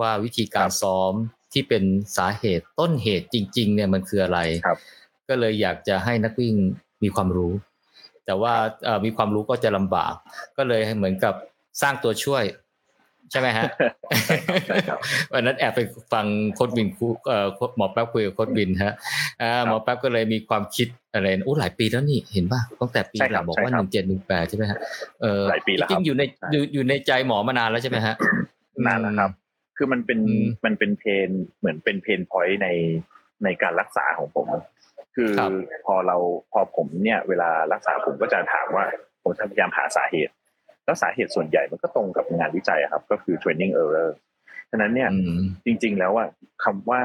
[0.00, 1.12] ว่าวิธีการซ้อม
[1.52, 1.84] ที่เป็น
[2.16, 4.78] สาเหตุต้นเหตุจริง ๆ เนี่ยมันคืออะไรครับ
[5.28, 6.54] ก็เลยอยากจะให้นักวิ่ง
[7.02, 7.52] มีความรู้
[8.26, 8.54] แต่ว่า
[8.84, 10.14] เอ่อมีความรู้ก็จะลำบาก
[10.56, 11.34] ก็เลยเหมือนกับ
[11.82, 12.44] สร้างตัวช่วย
[13.30, 13.64] ใช่ไหมฮะ
[15.32, 15.80] วันนั้นแอบไป
[16.12, 18.94] ฟังโค้ดบินคุเอ่อหมอแป๊บคุยกับโค้ดบินฮะ
[19.42, 24.78] อ่าหมอแป๊บก็เลยมีความคิดอะไรนะโอ้หลายปีแล้วนี่เห็นป่ะตั้งแต่ปีใช่หครัลับงบอกใช่ว่าคหรับนึ่งเจ็ดหนึ่งแปดใช่ไหมฮะ
[25.22, 28.14] เออหลายปีแล้วจริงๆอยู่ในครับอยู่อยู่ในใจหมอมานานแล้วใช่ไหมฮะ
[28.86, 29.30] นานแล้วครับ
[29.76, 32.68] คือมันเป็นอืมมันเป็นเพนเหมือนเป็นเพนพอยต์ใน
[33.44, 34.46] ในการรักษาของผม
[35.16, 35.50] คือครับ
[35.86, 36.16] พอเรา
[36.52, 38.84] พอผมเนี่ย เวลารักษาผมก็จะถามว่า
[39.22, 40.32] ผมจะพยายามหาสาเหตุ
[40.84, 44.10] แล้วสาเหตุส่วนใหญ่มันก็ตรงกับงานวิจัยอะครับ ก็คือ training error
[44.70, 46.26] ฉะนั้นเนี่ยอืมจริง ๆ แล้วว่า
[46.64, 47.00] คำว่า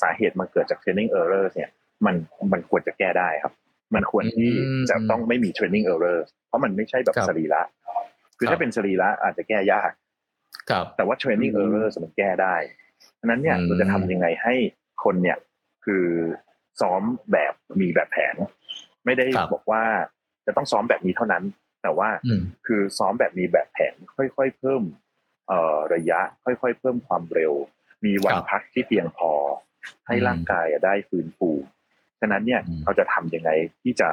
[0.00, 1.70] สาเหตุมันเกิดจาก training error เนี่ย
[2.06, 2.14] มัน
[2.52, 3.52] มันควรจะแก้ได้ครับ
[3.94, 7.62] มันควรที่อืมจะต้องไม่มี training error เพราะมันไม่ใช่แบบครับสรีระ
[8.38, 9.90] คือครัถ้าบเป็นสรีระอาจจะแก้ยาก
[10.70, 12.54] ครับแต่ว่า training อืม error มันแก้ได้
[13.20, 14.54] ฉะนั้นเนี่ยอืมเราจะทำยังไงให้
[15.04, 15.38] คนเนี่ย
[15.84, 16.04] คือ
[16.80, 17.02] ซ้อม
[17.32, 18.34] แบบมีแบบแผน
[19.04, 19.82] ไม่ได้ครับบอกว่า
[20.46, 21.44] จะต้องซ้อมแบบนี้เท่านั้น
[21.82, 24.82] แต่ว่าอืมคือซ้อมแบบมีแบบแผนค่อยๆเพิ่ม
[25.48, 27.52] เอ่อระยะ ค่อย ๆ เพิ่มความเร็ว
[28.04, 29.32] มีวันครับพักที่เพียงพอ
[30.06, 31.50] ให้อืมร่างกายอะได้ฟื้นฟู
[32.20, 33.50] ฉะนั้นเนี่ยอืมเราจะทำยังไง
[33.82, 34.10] ที่จะ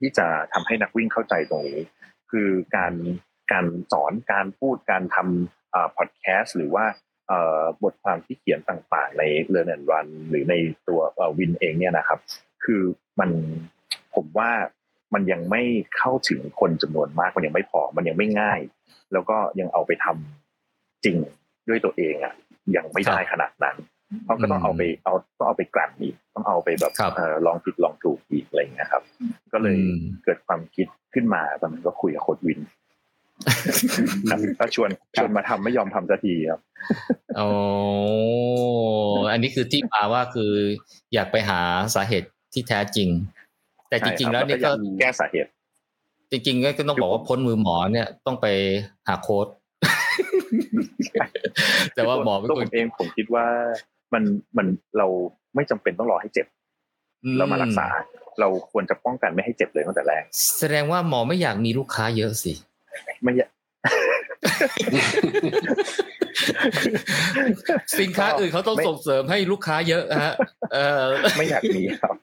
[0.00, 1.80] ที่จะทำให้นักวิ่งเข้าใจตรงนี้
[2.30, 2.94] คือการ
[3.52, 6.84] การสอนการพูดการทำพอดแคสต์หรือว่า
[7.28, 10.54] เอ่อบทความที่เขียนต่างๆ ใน Learn and Run หรือใน
[10.88, 11.00] ตัว
[11.38, 12.18] วินเองเนี่ยนะครับ
[12.64, 12.82] คือ
[13.20, 13.30] มัน
[14.14, 14.50] ผมว่า
[15.14, 15.62] มันยังไม่
[15.96, 18.60] เข้าถึงคนจำนวนมากมันยังไม่พอมันยังไม่ง่าย
[19.12, 21.16] แล้วก็ยังเอาไปทำจริง
[21.68, 22.34] ด้วยตัวเองอะ
[22.76, 23.76] ยังไม่ได้ขนาดนั้น
[24.24, 29.02] เพราะก็ต้องเอาไปเอาต้องเอาไปกลั่นอีกต้องเอาไปแบบครับเอ่อลองผิดลองถูกอีกอะไรอย่างเงี้ยครับ
[29.52, 32.60] ก็เลยอืมเกิดความคิดขึ้นมาตอนนั้นก็คุยกับโค้ดวิน
[34.30, 36.60] ครับก็ชวนชวนมาทำไม่ยอมทำสักทีครับ
[37.36, 37.48] โอ้
[39.32, 40.52] อันนี้คือที่มาว่าคือ
[41.14, 41.60] อยากไปหา
[41.94, 43.08] สาเหตุที่แท้จริง
[43.92, 45.50] แต่จริง ๆ แล้วนี่ก็ใช่ครับแล้วก็อยาแก้สาเหตุ
[46.30, 48.46] จริงๆก็ต้องบอกว่าพ้นมือหมอเนี่ยต้องไป
[49.08, 49.46] หาโค้ด
[51.94, 53.46] แต่ว่าหมอเป็นตัวคผนมเองผมคิดว่า
[54.14, 54.22] มัน
[54.56, 54.66] มัน
[54.98, 55.06] เรา
[55.54, 56.46] ไม่จำเป็นต้องรอให้เจ็บ
[57.38, 57.86] เรามารักษา
[58.40, 60.22] เราควรจะป้องกันไม่ให้เจ็บเลยตั้งแต่แรก
[60.58, 62.52] แสดงว่าหมอไม่อยากมีลูกค้าเยอะสิ
[63.22, 63.50] ไม่อยาก
[68.00, 70.34] สินค้าอื่นเขาต้องไม่ส่งเสริมให้ลูกค้าเยอะฮะ
[70.72, 71.02] เออ
[71.36, 72.14] ไม่อยากมีครับ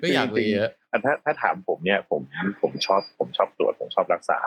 [0.00, 2.22] ไม่อยากมีเยอะอะ ถ้าถ้าถามผมเนี่ยผม
[2.62, 4.40] ผมชอบผมชอบตรวจผมชอบรักษา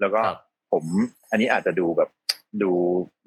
[0.00, 0.38] แล้วก็ครับ
[0.72, 0.84] ผม
[1.30, 2.10] อันนี้อาจจะดูแบบ
[2.62, 2.72] ดู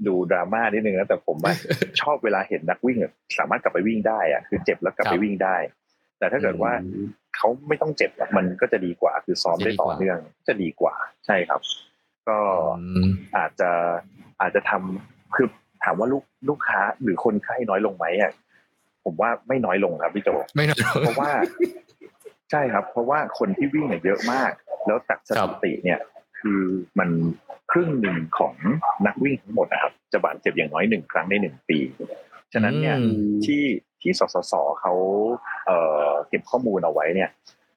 [0.08, 1.56] ดูดราม่านิดนึงนะแต่ผมอะ
[2.02, 5.56] ชอบเวลาเห็นนักวิ่งอะสามารถกลับไปวิ่งได้อะคือเจ็บแล้วกลับไปครับวิ่งได้
[6.20, 11.62] แต่ถ้าเกิดว่าอืมเขาไม่ต้องเจ็บอะมันก็จะดีกว่า คือซ้อมได้ต่อจะดีกว่าเนื่องจะดีกว่า ใช่ครับ
[12.28, 12.38] ก็
[12.80, 13.70] อืมอาจจะ
[14.42, 15.48] อาจจะทำคือ
[15.84, 18.32] ถามว่าลูกลูกค้าหรือคนไข้น้อยลงไหมอะ
[19.06, 21.32] ผมว่าไม่น้อยลงครับพี่โจไม่น่าเพราะว่า
[22.52, 24.52] ใช่ครับ เพราะว่าคนที่วิ่งเนี่ยเยอะมาก
[24.88, 26.00] แล้วจากสถิติเนี่ย
[26.40, 26.62] คือ
[27.00, 27.10] มัน
[27.72, 28.54] ครึ่งหนึ่งของ
[29.06, 31.80] นักวิ่งทั้งหมดนะครับ จะบาดเจ็บอย่างน้อยหนึ่งครั้งในหนึ่งปี
[32.54, 33.64] ฉะนั้นเนี่ยอืมที่
[34.02, 34.94] ที่สสสเขา
[35.66, 35.78] เอ่
[36.10, 37.30] อเก็บข้อมูลเอาไว้เนี่ย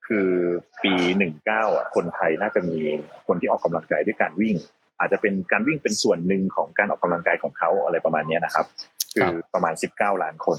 [0.07, 0.29] คือ
[0.85, 2.79] ปีหนึ่งเก้าอะคนไทยน่าจะมี
[3.27, 4.57] คนที่ออกกำลังกายด้วยการวิ่ง
[4.99, 8.67] อาจจะเป็นการวิ่งเป็นส่วนหนึ่งของการออกกำลังกายของเขาอะไรประมาณนี้นะครับ
[9.15, 10.59] คือประมาณสิบเก้าล้านคน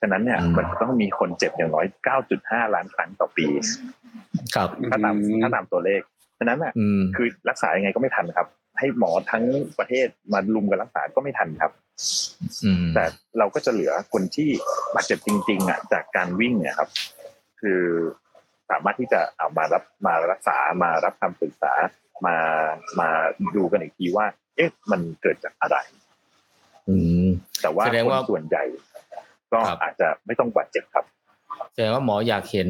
[0.00, 3.46] ฉะนั้นเนี่ยมันต้องมีคนเจ็บอย่างน้อยเก้าจุดห้าล้านครั้งต่อปี
[4.54, 6.00] ครับถ้าตามถ้าตามตัวเลข
[6.38, 9.44] ฉะนั้นอะอืมคือรักษายังไงก็ไม่ทันครับ ให้หมอทั้ง
[9.78, 11.72] ประเทศมาลุมกันรักษาก็ไม่ทันครับ
[12.64, 13.04] อืมแต่
[13.38, 14.48] เราก็จะเหลือคนที่
[14.94, 16.88] บาดเจ็บจริง ๆอะจากการวิ่งเนี่ยครับ
[17.60, 17.82] คือ
[18.70, 21.72] สามารถที่จะเอามารับมารักษามารับคำปรึกษา
[22.26, 22.36] มา
[23.00, 23.08] มา
[23.56, 24.26] ดูกันอีกทีว่า
[24.56, 25.76] เอ๊ะมันเกิดจากอะไร
[26.88, 27.28] อืม
[27.62, 28.64] แต่ว่าแสดงคนว่าส่วนใหญ่
[29.54, 31.04] ก็ครับอาจจะไม่ต้องบาดเจ็บครับ
[31.72, 32.68] แสดงว่าหมออยากเห็น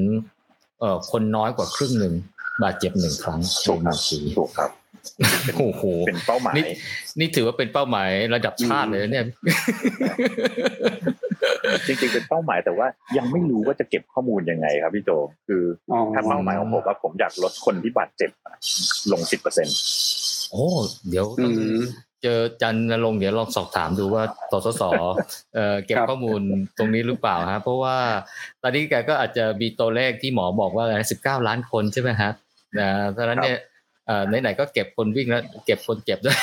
[0.80, 2.14] เอ่อคนน้อยกว่าครึ่งหนึ่ง
[2.62, 4.70] บาดเจ็บหนึ่งครั้งถูกในคหรับนึ่งปีถูกครับ
[5.58, 6.64] โอ้โหเป็นเป้าหมายนี่
[7.20, 9.24] นี่ถือว่าเป็นเป้าหมายระดับชาติเลยนะเนี่ย
[11.86, 15.10] จริงๆเป็นเป้าหมายแต่ว่ายังไม่รู้ว่าจะเก็บข้อมูลยังไงครับพี่โจ
[15.48, 18.30] คืออ๋อถ้าเป้าหมายของผมว่าผมอยากลดคนที่บาดเจ็บ
[19.12, 19.76] ลงสิบเปอร์เซ็นต์
[20.50, 20.66] โอ้
[21.08, 21.80] เดี๋ยวอืม
[22.24, 24.82] เจอจันนรงค์เดี๋ยวลองสอบถามดูว่าสสส
[25.54, 26.40] เอ่อเก็บครับข้อมูล
[26.78, 27.96] ตรงนี้หรือเปล่าฮะเพราะว่า
[28.62, 32.30] ตอนนี้แกก็อาจจะมีตัวเลขที่หมอบอกว่าสิบเก้าล้านคนใช่ไหมฮะ
[32.78, 33.58] นะเพราะฉะนั้นเนี่ย
[34.06, 36.38] เอ่อไหนๆก็เก็บคนวิ่งแล้วเก็บคนเจ็บด้วย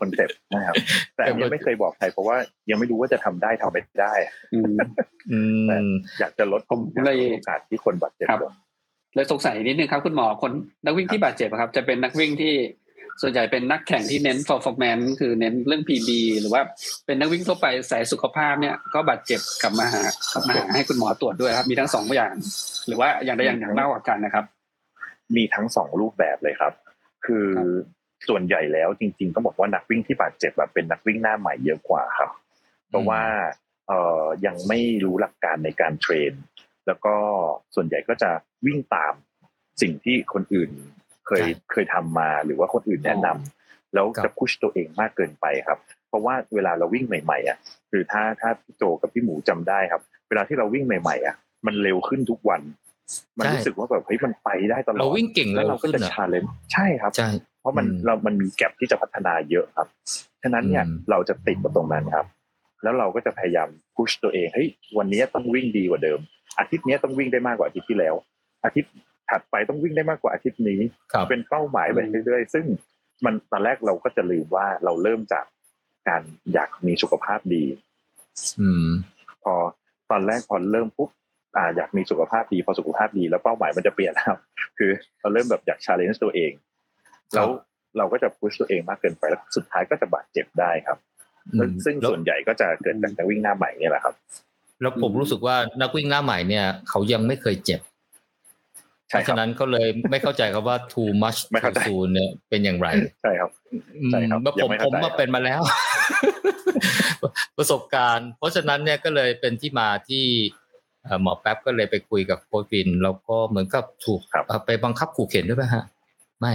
[0.00, 0.74] คนเจ็บนะครับ
[1.14, 2.36] แต่อันนี้ไม่เคยบอกใครเพราะว่า
[2.70, 4.14] ยังไม่รู้ว่าจะทำได้ทำไม่ได้
[4.54, 4.74] อืม
[5.32, 5.40] อื
[5.86, 5.88] ม
[6.20, 8.54] อยากจะลดผมเลยโอกาสที่คนบาดเจ็บครับลง
[9.14, 10.52] เลยสงสัยนิดนึงครับคุณหมอคน
[10.84, 12.54] นักวิ่งที่บาดเจ็บอะครับ จะเป็นนักวิ่งที่
[13.20, 16.08] ส่วนใหญ่เป็นนักแข่งที่เน้น performance คือเน้นเรื่อง PB
[16.40, 16.62] หรือว่า
[17.06, 22.34] เป็นนักวิ่งทั่วไปสายสุขภาพเนี่ยก็บาดเจ็บกลับมาหากลับมาหาให้คุณหมอตรวจด้วยครับ มีทั้งสองอย่าง
[22.86, 24.44] หรือว่าอย่างใดอย่างหนึ่งมากกว่ากันนะครับ
[25.36, 26.72] มีทั้งสองรูปแบบเลยครับ
[27.26, 27.66] คือครับ
[28.28, 32.30] ส่วนใหญ่แล้วจริงๆต้องบอกว่านักวิ่งที่บาดเจ็บแบบเป็นนักวิ่งหน้าใหม่เยอะกว่าครับ
[32.88, 33.22] เพราะว่า
[33.88, 36.32] เอ่อยังไม่รู้หลักการในการเทรน
[36.86, 37.14] แล้วก็
[37.74, 38.30] ส่วนใหญ่ก็จะ
[38.66, 39.14] วิ่งตาม
[39.80, 40.70] สิ่งที่คนอื่น
[41.26, 47.56] เคยใช่เคยทำมาหรือว่าคนอื่นแนะนำแล้วครับจะพุชตัวเองมากเกินไปครับ เพราะว่าเวลาเราวิ่งใหม่ๆอะ
[47.90, 52.60] คือถ้าถ้าพี่โจกับพี่หมูจำได้ครับ เวลาที่เราวิ่งใหม่ๆอะมันเร็วขึ้นทุกวัน
[53.38, 57.30] มันรู้สึกว่าแบบเฮ้ยมันไปได้ตลอดเราวิ่งเก่งแล้วเร็วเราก็ขึ้นจะอะชาเลนจ์ใช่ครับใช่
[57.60, 59.88] เพราะมันอืมเรามันมีแกลบที่จะพัฒนาเยอะครับ
[60.42, 62.26] ฉะนั้นเนี่ยอืมเราจะติดกับตรงนั้นครับ
[62.82, 66.18] แล้วเราก็จะพยายามพุชตัวเองเฮ้ยวันนี้ต้องวิ่งดีกว่าเดิม
[66.58, 68.14] อาทิตย์นี้ต้องวิ่งได้มากกว่าอาทิตย์ที่แล้ว
[68.64, 68.92] อาทิตย์
[69.32, 70.80] ถัดไปต้องวิ่งได้มากกว่าอาทิตย์นี้
[71.12, 72.64] ครับเป็นเป้าหมายไปเรื่อยๆ ซึ่ง
[73.24, 75.44] มันตอนแรกเราก็จะลืมว่าเราเริ่มจาก
[76.08, 76.22] การ
[76.54, 77.64] อยากมีสุขภาพดี
[78.60, 78.88] อืม
[79.44, 79.54] พอ
[80.10, 81.10] ตอนแรกพอเริ่มปุ๊บ
[81.56, 84.34] อ่าอยากมีสุขภาพดี พอสุขภาพดีแล้วเป้าหมายมันจะเปลี่ยนแล้ว
[84.78, 84.90] คือ
[85.20, 86.52] เราเริ่มแบบอยากชาเลนจ์ตัวเอง
[87.34, 87.48] แล้ว
[87.98, 90.98] เราก็จะพุชตัวเองมากเกินไปแล้วสุดท้ายก็จะบาดเจ็บได้ครับ
[91.58, 94.14] ซึ่งซึ่งแล้วส่วนใหญ่ก็จะเกิดจากนักวิ่งหน้าใหม่เนี่ยแหละครับ
[94.80, 97.80] แล้วผมรู้สึกว่านักวิ่งหน้าใหม่เนี่ย เขายังไม่เคยเจ็บ
[99.12, 102.88] เพใช่ราะครัฉะบนั้นก็เลยไม่เข้าใจครับว่า too much ไม่ too เข้าใจ soon เนี่ยเป็นอย่างไร
[103.22, 103.50] ใช่ครับ
[104.10, 105.62] ใช่ครับอืมยัผงมไม่ผเข้ามใจมาเป็นมาแล้ว
[107.58, 110.24] ประสบการณ์ เพราะฉะนั้นเนี่ยก็เลยเป็นที่มาที่
[111.04, 115.84] เอ่อหมอแป๊บก็เลยไปคุยกับโค้ชวิน แล้วก็เหมือนกับถูกครับเอาไปบังคับขู่เข็นด้วยไหมฮะ
[116.40, 116.52] ไม่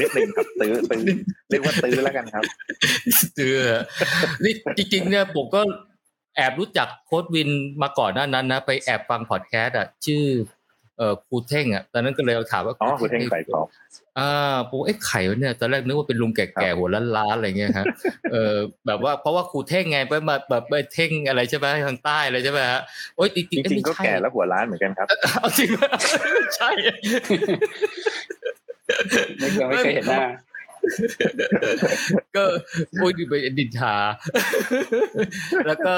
[0.00, 1.02] นิดนึงครับตื้อตื้อ
[1.48, 2.44] เรียกว่าตื้อแล้วกันครับ
[3.36, 3.56] เจอ
[4.44, 5.60] นี่จริงๆเนี่ยผมก็
[6.36, 7.48] แอบรู้จักโค้ดวิน
[7.82, 10.24] มาก่อนหน้านั้นนะ ไปแอบฟังพอดแคสต์อะ ชื่อ
[11.00, 13.66] เอ่อครูเท่งอะตอนนั้นก็เลยถามว่าอ๋อคุณเท่งใส่กรอบ
[14.18, 17.86] อ่าผมเอ๊ะไข่วะเนี่ยตอนแรกนึกว่าเป็นลุงแก่ๆหัวล้านๆอะไรเงี้ยฮะ
[18.32, 22.80] เออแบบว่าเพราะว่าครูเท่งไงไปมาแบบไปเท่งอะไรใช่ไหมทางใต้อะไรใช่ไหมฮะ
[23.16, 25.06] โอ๊ยจริงจๆเอ๊ะริงไม่ๆก็ใช่แก่แล้วหัวล้านเหมือนกันครับ
[25.40, 25.82] เอาจริงไหม
[26.56, 26.70] ใช่
[29.38, 30.24] ไม่เคยไม่เคยเห็นหน้า
[32.36, 32.44] ก็
[32.92, 33.94] โอ้ยไปดินทา
[35.66, 35.94] แล้วก็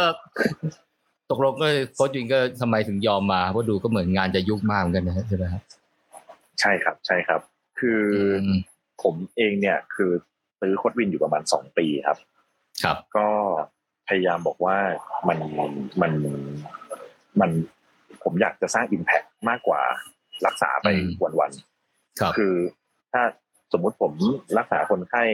[1.32, 5.62] ตกลงก็โค้ชวินก็ทำไมถึงยอมมาเพราะดูก็เหมือนงานจะยุ่งมากเหมือนกันนะใช่ไหมครับ
[6.60, 7.40] ใช่ครับ ใช่ครับ
[7.78, 8.02] คือ
[8.42, 8.58] อม
[9.02, 10.10] ผมเองเนี่ยคือ
[10.60, 12.18] ซื้อโคดวินอยู่ประมาณสองปีครับ
[12.84, 13.28] ครับ ก็
[14.08, 14.76] พยายามบอกว่า
[15.28, 15.38] มัน
[16.00, 16.12] มัน
[17.40, 17.50] มัน
[18.22, 19.80] ผมอยากจะสร้างอิมแพ t มากกว่า
[20.46, 21.50] รักษาไปอืมวัน
[22.20, 22.54] ครับๆคือ
[23.12, 23.22] ถ้า
[23.72, 24.12] สมมุติผม
[24.58, 25.24] รักษาคนไข้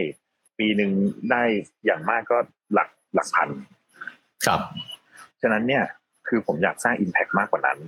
[0.59, 0.91] ปีหนึ่ง
[1.31, 1.43] ได้
[1.85, 2.39] อย่างมากก็
[2.75, 3.49] หลักหลักพัน
[4.47, 4.61] ครับ
[5.43, 5.85] ฉะนั้นเนี่ย
[6.29, 7.79] คือผมอยากสร้างอิมแพ t มากกว่านั้น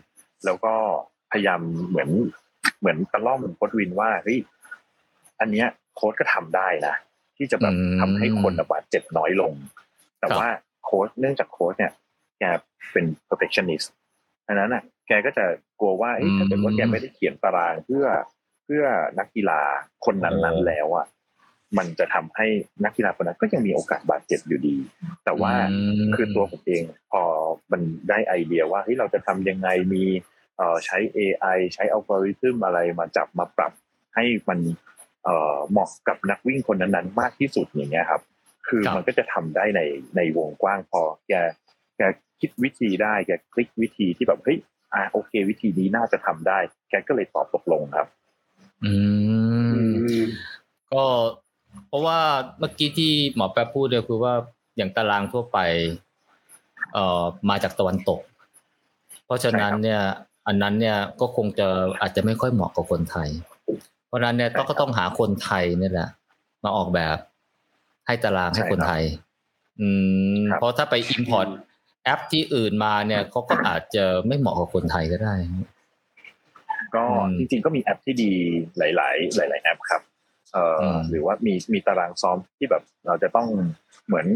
[0.45, 0.75] แล้วก็
[1.33, 2.11] พยายามเหมือน
[2.81, 4.39] เหมือนตะล่อมโค้ดวินว่าเฮ้ย
[5.41, 6.95] อันเนี้ยโค้ดก็ทำได้นะ
[7.37, 9.53] ที่จะแบบอืมทำให้คนบาดเจ็บน้อยลง
[10.19, 10.49] แต่ครับว่า
[10.85, 11.93] โค้ดเนื่องจากโค้ดเนี่ย
[12.39, 12.45] แก
[12.93, 13.87] เป็น perfectionist
[14.47, 15.45] ดังนั้นอะ แกก็จะ
[15.81, 18.07] กลัวว่าเอ้ยถ้าเกิดว่าแกไม่ได้เขียนตารางเพื่อ
[18.65, 18.85] เพื่อ
[19.19, 19.61] นักกีฬา
[20.05, 21.07] คนนั้นๆแล้วอะ
[21.79, 22.47] มันจะทำให้
[22.85, 24.77] นักกีฬาคนนั้นก็ยังมีโอกาสบาดเจ็บอยู่ดี
[25.25, 25.79] แต่ว่าอื
[26.09, 27.23] มคือตัวผมเองพอ
[27.73, 30.05] มันได้ไอเดียว่าเฮ้ยเราจะทำยังไงมี
[30.57, 33.73] เอ่อใช้ AI ใช้อัลกอริทึมอะไรมาจับมาปรับ
[34.15, 34.59] ให้มัน
[35.25, 38.23] เอ่อเหมาะกับนักวิ่งคนนั้นๆ มากที่สุดอย่างเงี้ยครับ
[38.69, 39.81] คือมันก็จะทำได้ใน
[40.17, 41.33] ในวงกว้างพอแก
[41.97, 42.03] แก
[42.41, 44.59] คิดวิธีได้แกคลิกวิธีที่แบบเฮ้ย
[44.95, 46.59] อ่าโอเค วิธีนี้น่าจะทำได้
[46.91, 48.07] แกก็เลยตอบตกลงครับ
[48.85, 48.95] อื
[49.73, 50.25] ม
[50.93, 51.05] ก็
[51.91, 52.19] เพราะว่า
[52.59, 54.35] เมื่อกี้ที่หมอแป๊บพูดเนี่ยคือว่า
[54.77, 55.59] อย่างตารางทั่วไป
[56.93, 58.21] เอ่อมาจากตะวันตก
[59.27, 60.01] เพราะฉะนั้นเนี่ย
[60.47, 61.69] อันนั้นเนี่ยก็คงจะ
[62.01, 63.29] อาจจะไม่ค่อยเหมาะกับคนไทย
[64.07, 66.09] เพราะนั้นเนี่ยต้องก็ต้องหาคนไทยนี่แหละ
[66.65, 67.17] มาออกแบบ
[68.07, 69.03] ให้ตารางให้คนไทย
[69.81, 69.89] อื
[70.39, 71.47] มเพราะถ้าไป import
[72.05, 75.35] แอปที่อื่นมาเนี่ยเขาก็อาจจะไม่เหมาะกับคนไทยก็ได้
[76.95, 77.05] ก็
[77.39, 78.33] จริงๆก็มีแอปที่ดี
[78.79, 78.93] หลาย
[79.49, 80.03] ๆ หลาย ๆ แอปครับ
[80.53, 83.49] เอ่อหรือว่ามีมีตารางซ้อมที่แบบเราจะต้อง
[84.07, 84.27] เหมือน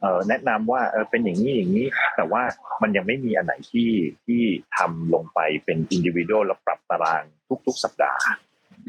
[0.00, 2.42] เอ่อแนะนำว่าเออเป็นอย่างนี้อย่างนี้ แต่ว่า
[2.82, 3.90] มันยังไม่มีอันไหนที่
[4.26, 4.42] ที่
[4.76, 7.22] ทำลงไปเป็น individual แล้วปรับตาราง
[7.66, 8.20] ทุก ๆ สัปดาห์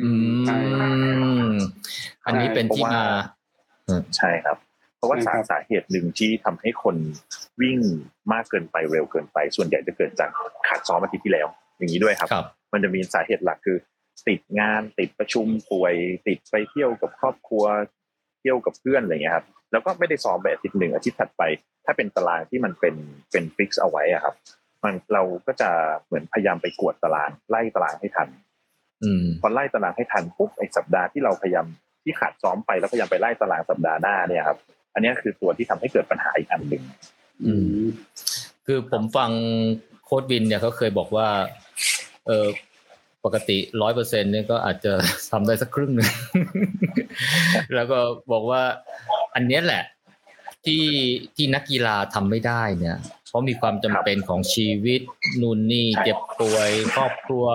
[0.02, 0.10] อื
[1.52, 1.54] ม
[2.26, 3.06] อันนี้เป็นที่มา
[4.18, 4.58] ใช่ครับ
[4.98, 6.96] เพราะว่าสาสาเหตุหนึ่งที่ทำให้คน
[7.62, 7.80] วิ่ง
[8.34, 10.30] มากเกินไปเร็วเกินไป ส่วนใหญ่จะเกิดจาก
[10.68, 12.30] ขาดซ้อมอาทิตย์ที่แล้ว อย่างนี้ด้วยครับ
[12.74, 13.78] มันจะมีสาเหตุหลักคือ
[14.28, 15.94] ติดงานติดประชุมป่วย
[16.28, 17.66] ติดไปเที่ยวกับครอบครัว
[18.40, 21.44] เที่ยวกับเพื่อนอะไรเงี้ยครับแล้วก็ไม่ได้ซ้อมแบบอาทิตย์หนึ่งอาทิตย์ถัดไป
[21.86, 22.96] ถ้าเป็นตารางที่มันเป็น
[23.32, 24.36] เป็นฟิกซ์เอาไว้อะครับ
[24.84, 25.70] มันเราก็จะ
[26.06, 28.30] เหมือนพยายามไปกวดตารางไล่ตารางให้ทัน
[29.04, 31.66] อืมพอไล่ตารางให้ทันปุ๊บไอ้สัปดาห์ที่เราพยายาม
[32.04, 34.58] ที่ขาดซ้อมไปแล้วพยายามไปไล่ตารางสัปดาห์หน้าเนี่ยครับ
[34.94, 36.84] อันนี้คือตัวที่ทำให้เกิดปัญหาอีกอันหนึ่ง
[37.46, 37.84] อืม
[38.66, 39.32] คือผมฟัง
[40.06, 41.28] โค้ดวินเนี่ยเขาเคยบอกว่า
[42.28, 42.48] เออ
[43.26, 44.94] ปกติร้อยเปอร์เซ็นเนี่ยก็อาจจะ
[45.32, 46.10] ทำได้สักครึ่งหนึ่ง
[47.76, 48.00] แล้วก็
[48.32, 48.62] บอกว่า
[49.36, 49.84] อันนี้แหละ
[50.66, 50.84] ที่
[51.36, 52.98] ที่นักกีฬาทำไม่ได้เนี่ย
[53.30, 55.02] เพราะมีความจำเป็นของชีวิต
[55.42, 57.46] นู่นนี่เจ็บป่วยครอบครัว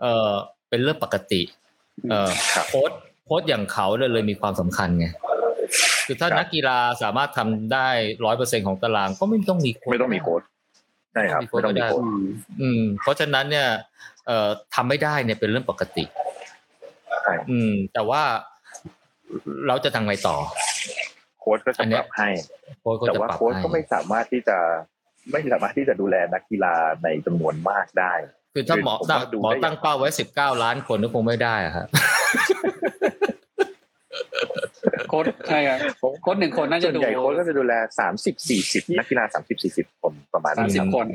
[0.00, 0.30] เออ
[0.68, 1.42] เป็นเรื่องปกติ
[2.10, 2.30] เออ
[2.68, 2.90] โค้ด
[3.24, 5.06] โค้ดอย่างเขาเลยเลยมีความสำคัญไง
[6.06, 7.88] คือถ้านักกีฬาสามารถทำได้
[8.24, 10.42] ร้อยเปอร์เซ็นของตารางก็ไม่ต้องมีโค้ดไม่ต้องมีโค้ด
[11.12, 12.02] ใช่ครับไม่ต้องมีโค้ด
[12.60, 13.68] อืม เพราะฉะนั้นเนี่ย
[14.26, 16.04] เอ่อทำไม่ได้เนี่ยเป็นเรื่องปกติ
[17.50, 18.22] อืม แต่ว่า
[19.66, 20.36] เราจะทำไงต่อ
[21.40, 22.28] โค้ชก็จะปรับให้
[23.08, 24.58] แต่ว่าโค้ชก็ไม่สามารถที่จะ
[25.32, 28.12] ไม่สามารถที่จะดูแลนักกีฬาในจำนวนมากได้
[28.54, 31.86] คือถ้าหมอตั้งหมอตั้งเป้าไว้สิบเก้าล้านคนก็คงไม่ได้ครับ
[35.08, 35.78] โค้ดใช่ครับ
[36.22, 41.06] โค้ดหนึ่งคนน่าจะดูใหญ่โค้ดก็จะดูแลสามสิบสี่สิบนักกีฬาสามสิบสี่สิบคนประมาณสามสิบคน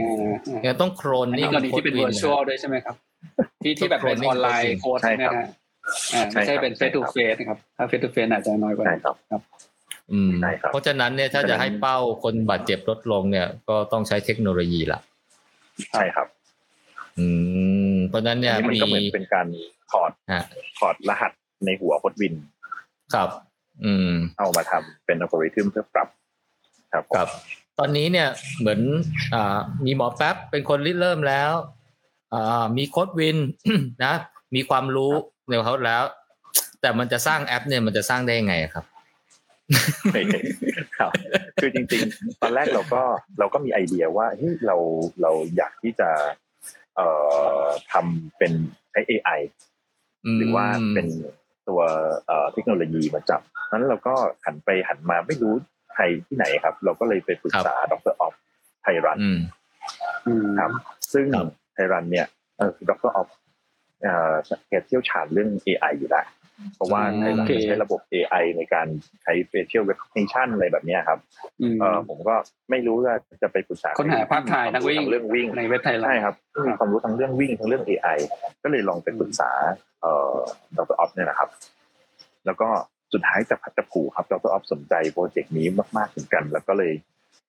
[0.61, 2.95] เนี่ยต้องโครนนี่กรณีที่เป็น virtual ด้วยใช่ไหมครับ
[3.63, 5.45] ที่ที่แบบเป็นออนไลน์โค้ดใช่ไหมฮะ
[6.31, 8.85] ไม่ใช่เป็นเฟสตูเฟสนะครับถ้าเฟสตูเฟสอาจจะน้อยกว่า
[9.31, 9.41] ครับ
[10.13, 10.31] อืม
[10.71, 14.99] เพราะฉะนั้นเนี่ยถ้าจะให้เป้าคนบาดเจ็บลดลงเนี่ย ก็ต้องใช้เทคโนโลยีละ
[15.91, 16.27] ใช่ครับ
[17.19, 17.27] อื
[17.93, 19.47] มเพราะนั้นเนี่ยมีก็เหมือนเป็นการ
[19.91, 20.11] ถอด
[20.79, 21.31] ถอดรหัส
[21.65, 22.33] ในหัวโคดวิน
[23.13, 23.44] ครับอืม
[24.39, 26.07] เอามาทำเป็นอัลกอริทึมเพื่อปรับ
[26.93, 27.29] ครับครับ
[27.79, 28.27] ตอนนี้เนี่ย
[28.59, 28.79] เหมือน
[29.33, 31.51] อ่ามีหมอแป๊บเป็นคนริเริ่มแล้ว
[32.33, 33.37] อ่ามีโค้ดวิน
[34.03, 34.13] นะ
[34.55, 35.13] มีความรู้
[35.47, 36.03] ในเขาแล้ว
[36.81, 38.85] แต่มันจะสร้างแอป เนี่ยมันจะสร้างได้ยังไงครับ
[40.97, 41.11] ครับ
[41.61, 43.03] คือจริง ๆ ตอนแรกเราก็
[43.39, 44.77] เราก็มีไอเดียว่าเฮ้ยเรา
[45.21, 46.09] เราอยากที่จะ
[46.95, 47.07] เอ่
[47.61, 48.51] อทำเป็น
[48.91, 49.39] ใช้ AI
[50.37, 51.07] หรือว่าเป็น
[51.69, 51.81] ตัว
[52.27, 54.13] เอ่อเทคโนโลยีมาจับนั้นเราก็
[54.45, 55.53] หันไปหันมาไม่รู้
[55.93, 58.33] ใครที่ไหนครับ เราก็เลยไปปรึกษาดรออฟ
[58.81, 59.19] ไทรัน
[60.59, 60.71] ครับ
[61.13, 61.25] ซึ่ง
[61.73, 63.29] ไทรันเนี่ยเออดรออฟ
[64.67, 66.25] แกเชี่ยวชาญเรื่อง AI อยู่แล้ว
[66.75, 68.87] เพราะว่าไทยเราใช้ระบบ AI ในการ
[69.23, 71.19] ใช้ facial recognition อะไรแบบนี้ครับ
[71.79, 72.35] เออผมก็
[72.69, 76.35] ไม่รู้ว่าจะไปปรึกษาค้นหาภาพถ่ายนักวิ่งเรื่องวิ่งในเว็บไทยใช่ครับ
[76.67, 78.17] มีความรู้ทั้งเรื่องวิ่งทั้งเรื่อง AI
[78.63, 79.51] ก็เลยลองไปปรึกษา
[80.01, 80.35] เอ่อ
[80.75, 81.49] ดรออฟเนี่ยนะครับ
[82.45, 82.67] แล้วก็
[83.13, 86.93] สุดท้ายจะพัดจะผูครับดรออฟสนใจโปรเจกต์นี้มากๆเหมือนกัน แล้วก็เลย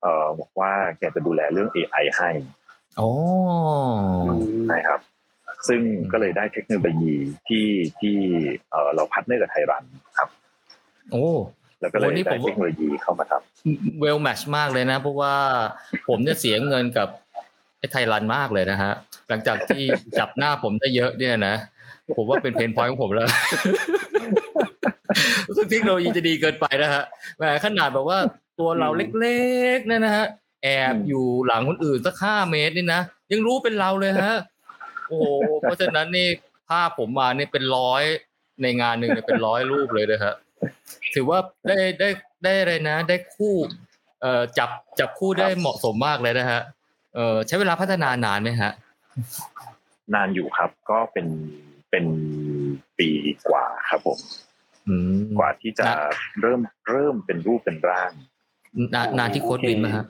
[0.03, 2.31] เอ่อบอกว่าแกจะดูแลเรื่อง AI ให้
[2.97, 4.16] โอ้ใช่ครับ
[5.69, 5.81] ซึ่ง
[6.13, 7.15] ก็เลยได้เทคโนโลยี
[7.49, 7.67] ที่
[8.01, 8.17] ที่
[8.71, 9.85] เออเราพัฒนากับไทยรัน
[10.19, 10.29] ครับ
[11.13, 11.27] โอ้
[11.81, 15.35] แล้วก็เลยได้เทคโนโลยีเข้ามาทำ well match มากเลยนะ เพราะว่า
[16.09, 17.09] ผมเนี่ยเสียเงินกับ
[17.79, 18.93] ไอ้ไทยรันมากเลยนะฮะ
[19.29, 19.85] หลังจากที่
[20.19, 21.55] จับหน้าผมได้เยอะเนี่ยนะ
[22.17, 23.29] ผมว่าเป็น pain point ของผมแล้ว
[25.57, 27.03] ซึ่งเทคโนโลยีจะดีเกินไปนะฮะ
[27.37, 28.19] แหมขนาดแบบว่า
[28.61, 28.89] ตัวเรา
[29.21, 29.41] เล็
[29.77, 30.27] กๆเนี่ยนะฮะ
[30.63, 33.01] แอบอยู่หลังคนอื่นสักห้าเมตรนี่นะ
[33.33, 34.33] ยังรู้เป็นเราเลยฮะ
[35.09, 35.21] โอ้
[35.61, 36.29] เพราะฉะนั้นนี่
[36.69, 38.03] ภาพผมมานี่เป็นร้อย
[38.63, 40.35] ในงานหนึ่งเป็นร้อยรูปเลยนะฮะ
[41.15, 41.39] ถือว่า
[41.69, 42.09] ได้ได้
[42.45, 43.55] ได้อะไรนะ ได้คู่
[44.21, 46.61] เอ่อจับจับคู่ได้เหมาะสมมากเลยนะฮะ
[47.15, 48.73] เออใช้เวลาพัฒนานานไหมฮะ
[50.15, 51.27] นานอยู่ครับ ก็เป็น
[51.91, 52.05] เป็น
[52.99, 53.09] ปี
[53.49, 54.19] กว่าครับผม
[54.89, 55.89] อืมกว่าที่จะ
[56.41, 58.11] เริ่มเริ่มเป็นรูปเป็นร่าง
[58.95, 60.05] นานนานที่โค้ดวินมาฮะ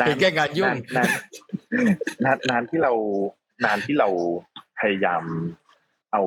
[0.00, 1.08] นานเป็นแค่งานยุ่งนาน
[2.24, 2.92] นานนานที่เรา
[3.64, 4.08] นานที่เรา
[4.78, 5.22] พยายาม
[6.12, 6.22] เอา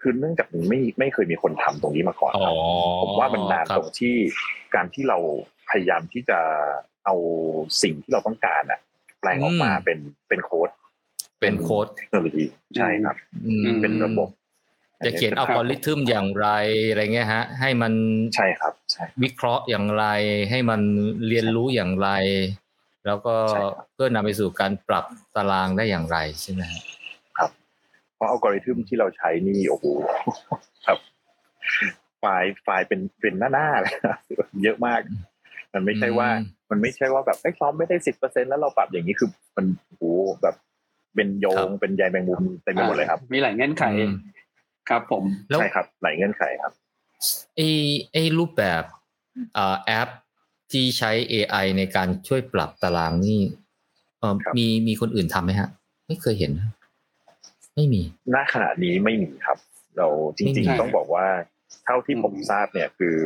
[0.00, 2.54] คือเนื่องจากไม่ไม่เคยมีคนทำตรงนี้มาก่อนอ๋อครับ
[3.02, 4.14] ผมว่ามันนานครัตบรงที่
[4.74, 5.18] การที่เรา
[5.70, 6.38] พยายามที่จะ
[7.04, 7.14] เอา
[7.82, 8.80] สิ่งที่เราต้องการอะ
[9.20, 9.98] แปลงออกมาเป็น
[10.28, 10.70] เป็นโค้ด
[11.40, 12.44] เป็นโค้ดเทคโนโลยี
[12.76, 14.28] ใช่ครับอืมเป็นระบบ
[15.06, 16.48] จะเขียน algo rithm อย่างไร
[16.88, 17.92] อะไรเงี้ยฮะ ให้มัน
[18.36, 20.04] ใช่ครับใช่วิเคราะห์อย่างไร
[20.50, 20.80] ให้มัน
[21.28, 22.08] เรียนรู้อย่างไร
[23.06, 25.04] แล้วก็ใช่ครับเพื่อนำไปสู่การปรับ
[25.36, 26.82] ตารางได้อย่างไรใช่ไหมฮะ
[28.16, 29.86] เพราะอัลกอริทึมที่เราใช้นี่โอ้โห
[30.86, 30.98] ครับ
[32.20, 34.16] ไฟล์ไฟล์เป็นเป็นหน้าหน้าๆเลยนะ
[34.62, 35.00] เยอะมาก
[35.74, 36.28] มันไม่ใช่ว่า
[36.70, 40.04] มันไม่ใช่ว่าแบบไอ้ยซ้อมไม่ได้สิบเปอร์เซ็นต์แล้วเราปรับอย่างนี้คือมันโอ้โห
[40.42, 40.54] แบบ
[41.14, 44.14] เป็นโยงเป็นใยแมงมุมเต็มไปหมดเลยครับ มีหลายเงื่อนไขอืม
[44.88, 46.72] ครับผมแล้วใช่ครับหลายเงื่อนไขครับ
[47.56, 47.68] ไอ้
[48.12, 48.82] ไอ้รูปแบบ
[49.56, 50.08] อ่าแอป
[50.72, 53.40] ที่ใช้ AI ในการช่วยปรับตารางนี่
[54.18, 55.68] เออครับมีมีคนอื่นทำไหมฮะ
[56.06, 56.68] ไม่เคยเห็นนะ
[57.74, 58.02] ไม่มี
[58.34, 59.58] ณขณะนี้ไม่มีครับ
[59.96, 61.26] เราจไม่ริงมีๆต้องบอกว่า
[61.84, 63.16] เท่าที่ผมทราบเนี่ยคือ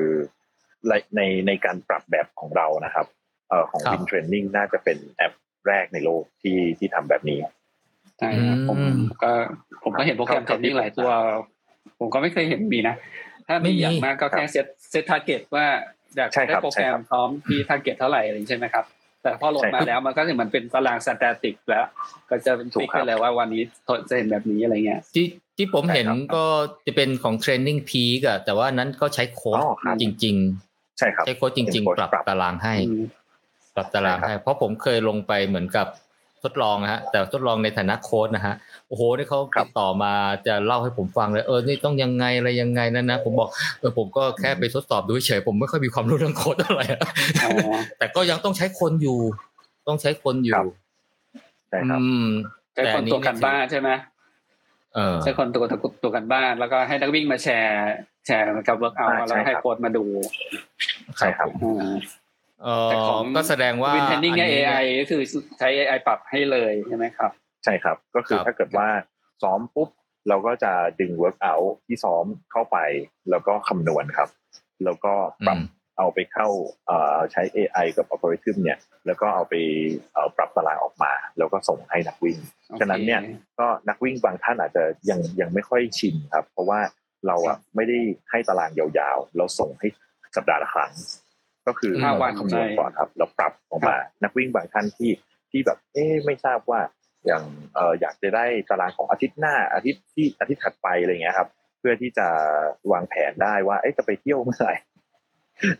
[0.89, 3.07] ในในในการปรับแบบของเรานะครับ
[3.49, 5.33] เอ่อของครับ Win Training น่าจะเป็นแอป
[5.67, 7.39] แรกในโลกที่ที่ทำแบบนี้
[8.19, 9.33] ใช่ครับผมอืมก็
[9.85, 11.11] ผมก็เห็นโปรแกรมคเทรัรบนนิ่งหลายตัว
[11.99, 12.95] ผมก็ไม่เคยเห็นมีนะ
[13.49, 15.67] ถ้าไม่มีมีอย่างมากก็แค่เซตเซตทาร์เก็ตว่า
[16.17, 18.85] อยากใช่คได้รับโปรแกรใช่ครัมบพร้อมที่ทาร์เก็ตเท่าไหร่อะไรอย่างนี้ใช่ไหมครับ
[19.23, 21.85] แต่พอโหลดใช่ครัมาบแล้วมันก็เหมือนเป็นตารางสแตติกแล้ว
[22.31, 23.62] ก็จะเป็นถูฟิกกครับไปเลยว่าวันนี้
[24.09, 26.45] จะเห็นแบบนี้อะไรเงี้ยที่ที่ผมเห็นใช่ครับก็
[26.87, 30.37] จะเป็นของ Training Peak อะแต่ว่านั้นก็ใช้โค้ดอ๋อครับจริง
[30.99, 33.03] ใช่ครับๆใช้โค้ดจริงเป็นๆโค้ดปรับปรับตารางให้อืม
[33.75, 35.87] ปรับตารางใช่ครับให้ เพราะผมเคยลงไปเหมือนกับ
[36.45, 38.55] ทดลองนะฮะแต่ทดลองในฐานะโค้ดนะฮะ
[38.89, 40.13] โอ้โหนี่เขาติดต่อมา
[40.47, 43.49] จะเล่าให้ผมฟังเลยเออนี่ต้องยังไงอะไรยังไงนั่นนะผมบอก
[43.81, 47.01] เออผมก็แค่ไปทดสอบดูเฉยๆผมไม่ค่อยมีความรู้เรื่องโค้ดเท่าไหร่อะ
[47.45, 49.19] อ๋อแต่ก็ยังต้องใช้คนอยู่
[49.89, 50.67] ต้องใช้คนอยู่ครับ
[51.69, 52.29] ใช่ครับอืม
[52.75, 53.91] ใช้คนตัวกันบ้านใช่ไหม
[54.95, 57.93] เออใช้คนตัวตัวตัวกันบ้าน แล้วก็ให้นักวิ่งมาแชร์
[58.27, 60.05] แชร์กับเวิร์กเอาอ่าแล้วให้ใช่ครับโค้ดมาดู
[61.19, 62.24] ใช่ครับอ่าเอ
[62.85, 65.23] แต่ของอก็แสดงว่าวินเทนนิ่งเนี่ยอั AI ก็คือ
[65.59, 67.31] ใช้ AI ปรับให้เลยใช่ไหมครับ
[67.65, 68.89] ใช่ครับก็คือครับถ้าเกิดว่า
[69.43, 69.89] ซ้อมปุ๊บ
[70.29, 72.79] เราก็จะดึง workout ที่ซ้อมเข้าไป
[73.31, 74.29] แล้วก็คำนวณครับ
[74.85, 75.12] แล้วก็
[75.47, 76.49] ปรับอืมเอาไปเข้า
[76.87, 79.55] เอ่อใช้ AI กับ algorithm เนี่ย แล้วก็เอาไป
[80.12, 82.39] เอ่อปรับตารางออกมา แล้วก็ส่งให้นักวิ่ง
[82.81, 83.21] ฉะนั้นเนี่ย
[83.61, 86.81] ก็นักวิ่งบางท่านอาจจะยังยังไม่ค่อยชินครับ เพราะว่า
[87.27, 87.99] เราอะไม่ได้
[88.31, 89.89] ให้ตารางยาวๆ เราส่งให้
[90.37, 90.93] สัปดาห์ละครั้ง
[91.67, 95.11] ก็คือห้าวันคำนวณก่อนครับ เราปรับออกมา นักวิ่งบางท่านที่
[95.51, 96.81] ที่แบบ เอ๊ะไม่ทราบว่า
[97.27, 97.45] อย่าง
[97.75, 101.49] เอ่ออยากจะได้ตารางของอาทิตย์หน้าอาทิตย์ที่อาทิตย์ถัดไปอะไรเงี้ยครับ
[101.79, 102.27] เพื่อที่จะ
[102.93, 104.75] วางแผนได้ว่าเอ๊ะจะไปเที่ยวเมื่อไหร่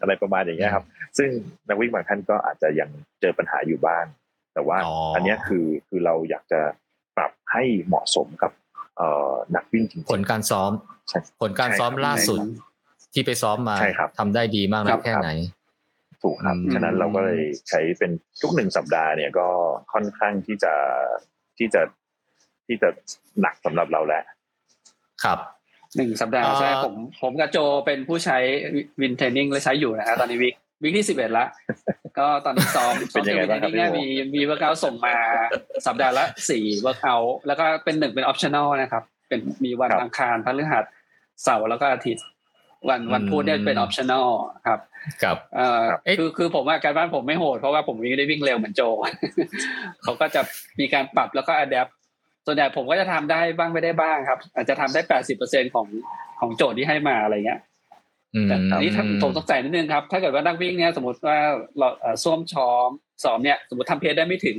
[0.01, 0.85] อะไรประมาณอย่างเงี้ยครับ
[1.19, 1.31] ซึ่ง
[1.69, 4.05] นักวิ่งบางท่านก็อาจจะยังเจอปัญหาอยู่บ้าง
[4.55, 6.61] แต่ว่าอ๋ออัอันเนี้ยคือคือเราอยากจะ
[7.17, 8.53] ปรับให้เหมาะสมกับ
[8.97, 10.71] เอ่อนักวิ่งจริงๆผลการซ้อม
[11.09, 12.41] ใช่ผลการซ้อมใช่ครับล่าสุด
[13.13, 15.31] ที่ไปซ้อมมาใช่ครับทำได้ดีมากครันะบแค่ไหน
[16.25, 18.11] ถูกครับอืมฉะนั้นเราก็เลยใช้เป็น
[18.43, 19.47] ทุกหนึ่งสัปดาห์เนี่ยก็
[19.93, 20.73] ค่อนข้างที่จะ
[21.59, 21.83] ที่จะ
[22.67, 22.89] ที่จะ
[23.41, 24.23] หนักสำหรับเราแหละ
[25.25, 25.39] ครับ
[25.97, 28.39] หนึ่งสัปดาห์เอ่อใช่ไหมผมผมกับโจเป็นผู้ใช้
[29.01, 31.47] Win Training และใช้อยู่นะฮะตอนนี้ week week ที่สิบเอ็ดละ
[32.19, 35.15] ก็ตอนนี้ซ้อมเป็นยังไงบ้างครับเนี่ยพี่มีโมมี workout ส่งมา
[35.87, 37.15] สัปดาห์ละสี่ workout
[37.47, 40.85] แล้วก็เป็นหนึ่งเป็น optional นะครับ เป็นมีวันครับอังคารพฤหัส
[41.43, 42.25] เสาร์แล้วก็อาทิตย์
[42.89, 44.29] วันวันอืมพุธเนี่ยเป็น optional
[44.67, 45.37] ครับกับเอ่อ ครับ
[46.05, 48.83] เอ๊ะคือคือผมว่าการบ้านผมไม่โหดเพราะว่าผมไม่ได้วิ่งเร็วเหมือนโจ
[50.03, 50.41] เขาก็จะ
[50.81, 51.89] มีการปรับแล้วก็อัดแอป
[52.47, 55.87] ส่วนใหญ่ผมก็จะทำได้บ้างไม่ได้บ้างครับ อาจจะทำได้แปดสิบเปอร์เซ็นของ
[56.41, 57.61] ของโจทย์ที่ให้มาอะไรเงี้ย
[58.35, 61.39] อืมแต่อันนี้ถ้าผมต้องใส่นิดนึงครับ ถ้าเกิดว่านักวิ่งเนี่ยสมมติว่า
[61.79, 62.89] เราเอ่อส้วมช้อม
[63.25, 64.57] ซ้อมเนี่ยสมมติทำเพจได้ไม่ถึง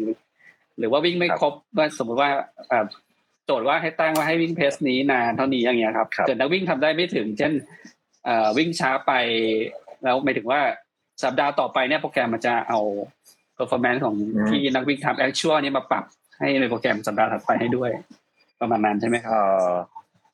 [0.79, 2.29] หรือว่าวิ่งไม่ครบว่าสมมติว่า
[2.69, 2.85] เอ่อ
[3.45, 7.53] โจทย์ว่าให้ตั้งว่าให้วิ่งเพสนี้นานเท่านี้อย่างเงี้ยครับครับเกิดนักวิ่งทำได้ไม่ถึง เช่น
[8.25, 9.11] เอ่อวิ่งช้าไป
[10.05, 10.61] แล้วหมายถึงว่า
[11.23, 12.79] สัปดาห์ต่อไปเนี่ยโปรแกรมมันจะเอา
[13.57, 16.03] performance ของอืมที่นักวิ่งทำ actual นี้มาปรับ
[16.39, 17.89] ให้ในโปรแกรมสัปดาห์ถัดไปให้ด้วย
[18.61, 19.71] ประมาณนั้นใช่ไหมครับเอ่อ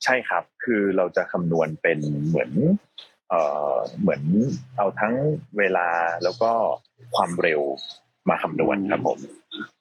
[0.04, 2.52] ใช่ครับ คือเราจะคำนวณเป็นเหมือน
[3.30, 3.42] เอ่
[3.74, 4.22] อเหมือน
[4.78, 5.14] เอาทั้ง
[5.58, 5.88] เวลา
[6.24, 6.52] แล้วก็
[7.16, 7.62] ความเร็ว
[8.30, 9.20] มาคำนวณครับผม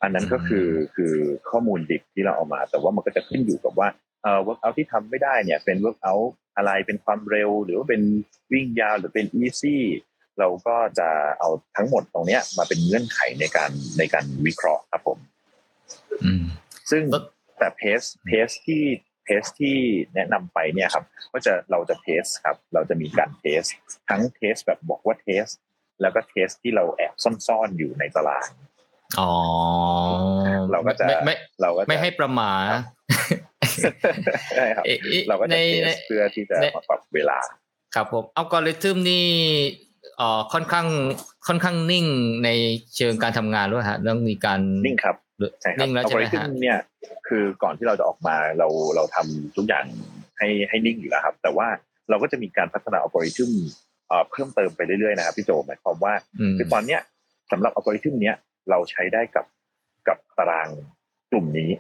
[0.03, 1.14] อันนั้นก็คือคือ
[1.51, 3.88] ข้อมูลดิบที่เราเอามา แต่ว่ามันก็จะขึ้นอยู่กับว่า
[4.22, 6.26] เอ่อ workout ที่ทำไม่ได้เนี่ย เป็น workout
[6.57, 8.03] อะไรเป็นความเร็ว หรือว่าเป็น
[8.53, 9.76] วิ่งยาวหรือเป็น easy
[10.38, 15.18] เราก็จะเอาทั้งหมดตรงเนี้ย มาเป็นเงื่อนไขในการในการวิเคราะห์ครับผม
[16.24, 16.44] อืม
[16.90, 17.03] ซึ่ง
[17.59, 18.82] แต่ pace pace ที่
[19.24, 19.76] pace ที่
[20.14, 23.62] แนะนำไปเนี่ยครับ ก็จะเราจะ test ครับ เราจะมีการ test
[24.09, 25.44] ทั้ง test แบบบอกว่า test
[26.01, 27.14] แล้วก็ test ที่เราแอบ
[27.46, 28.48] ซ่อนๆอยู่ในตาราง
[29.20, 29.32] อ๋อ
[30.72, 32.70] เราก็จะไม่ไม่เราก็จะไม่ให้ประมาท
[34.56, 37.38] ใช่ครับเอ๊ะอ๊ะเราก็จะในเทในสเพื่อที่จะในมาปรับเวลา
[37.94, 39.24] ครับผมอัลกอริทึมนี่
[40.16, 40.86] เอ่อค่อนข้าง
[41.46, 42.06] ค่อนข้างนิ่ง
[42.44, 42.48] ใน
[42.96, 46.78] เชิงการทำงานด้วยฮะเรื่องมีการนิ่งครับหรือใช่ครับนิ่งแล้วอัลใช่กอไหมริทึมฮะเนี่ย
[47.28, 49.84] คือก่อนที่เราจะออกมาเราเราทำทุกอย่าง
[50.38, 51.68] ให้ให้นิ่งอยู่แล้วครับ แต่ว่า
[52.10, 53.50] เราก็จะมีการพัฒนาอัลกอริทึม
[54.08, 57.00] เอ่อเพิ่มเติมไปเรื่อยๆนะครับพี่โจหมายความว่าอืมคือตอนเนี้ย
[57.52, 58.36] สำหรับอัลกอริทึมเนี้ย
[58.70, 59.46] เราใช้ได้กับ
[60.08, 60.68] กับตาราง
[61.30, 61.70] กลุ่มนี้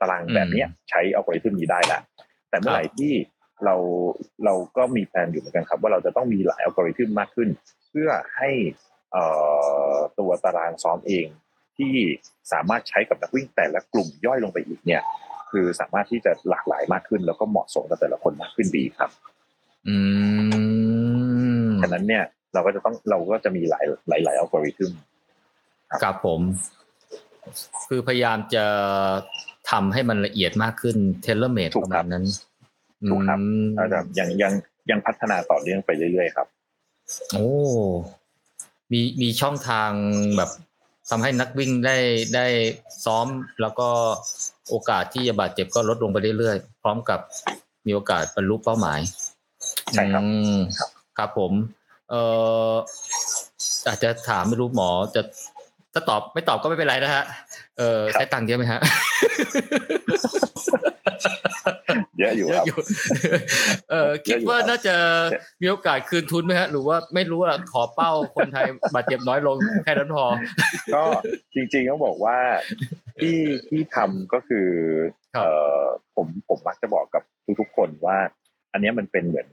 [0.00, 2.00] ตารางแบบเนี้ยใช้อัลกอริทึมนี้ได้แล้ว
[2.50, 3.12] แต่เมื่อไหร่ที่
[3.64, 3.74] เรา
[4.44, 7.48] เราก็มีแผนอยู่เหมือนกันครับ ว่าเราจะต้องมีหลายอัลกอริทึมมากขึ้น
[7.90, 8.50] เพื่อให้
[9.12, 9.24] เอ่
[9.92, 11.26] อตัวตารางซ้อมเอง
[11.78, 11.94] ที่
[12.52, 15.02] สามารถใช้กับนักวิ่งแต่ละกลุ่มย่อยลงไปอีกเนี่ย
[15.50, 19.10] คือสามารถที่จะหลากหลายมากขึ้น แล้วก็เหมาะสมกับแต่ละคนมากขึ้นดีครับ
[19.88, 19.96] อื
[21.68, 22.24] มฉะนั้นเนี่ย
[22.54, 24.92] เราก็จะต้องเราก็จะมีหลายหลายหลายอัลกอริทึม
[26.02, 26.40] ครับผม
[27.88, 28.64] คือพยายามจะ
[29.70, 32.24] ทำให้มันละเอียดมากขึ้นเทเลเมดถูปกระคมารัณบนั้น
[33.10, 34.52] ถูกครับอืมเราจะยังยัง
[34.90, 36.46] ยังพัฒนาต่อเนื่องไปเรื่อยๆครับ
[37.32, 37.48] โอ้
[38.92, 39.90] มีมีช่องทาง
[40.36, 40.50] แบบ
[41.10, 41.96] ทำให้นักวิ่งได้
[42.34, 42.46] ได้
[43.04, 43.26] ซ้อม
[43.60, 43.88] แล้วก็
[44.68, 47.20] โอกาสที่จะบาดเจ็บก็ลดลงไปเรื่อยๆ พร้อมกับ
[47.86, 49.00] มีโอกาสบรรลุเป้าหมาย
[49.94, 50.58] ใช่ครับอืม
[51.18, 51.52] ครับผม
[52.10, 52.22] เอ่
[52.70, 52.74] อ
[53.88, 55.22] อาจจะถามไม่รู้หมอจะ
[55.92, 57.24] ถ้าตอบไม่ตอบก็ไม่เป็นไรนะฮะ
[57.78, 58.80] เออครับใช้ตังค์เยอะไหมฮะ
[62.18, 62.84] เยอะอยู่ครับเยอะอยู่
[63.90, 64.94] เออคิดว่าน่าจะ
[65.62, 70.24] มีโอกาสคืนทุนไหมฮะ หรือว่าไม่รู้ว่าขอเป้าคนไทยบาดเจ็บน้อยลงแค่นั้นพอ
[70.94, 71.02] ก็
[71.54, 72.36] จริงๆต้องบอกว่า
[73.20, 74.68] ที่ที่ทำก็คือ
[75.34, 75.50] ครับเอ่
[75.80, 75.82] อ
[76.16, 77.22] ผมผมมักจะบอกกับ
[77.60, 78.18] ทุกๆคนว่า
[78.72, 79.48] อันเนี้ยมันเป็นเหมือน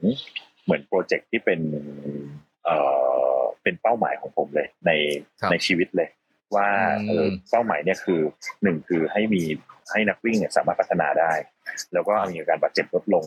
[0.64, 1.60] เหมือนโปรเจกต์ที่เป็น
[2.64, 2.76] เอ่
[3.36, 4.90] อเป็นเป้าหมายของผมเลยใน
[5.40, 6.08] ครับในชีวิตเลย
[6.54, 6.68] ว่า
[6.98, 8.20] อืมเออเป้าหมายเนี่ยคือ
[8.62, 9.42] หนึ่งคือให้มี
[9.92, 11.32] ให้นักวิ่งเนี่ยสามารถพัฒนาได้
[11.92, 13.24] แล้วก็มีอาการบาดเจ็บลดลง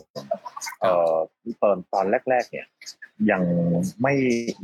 [0.80, 1.14] เอ่อ
[1.62, 2.66] ตอนตอนแรก ๆ เนี่ย
[3.30, 3.42] ยัง
[4.02, 4.14] ไม่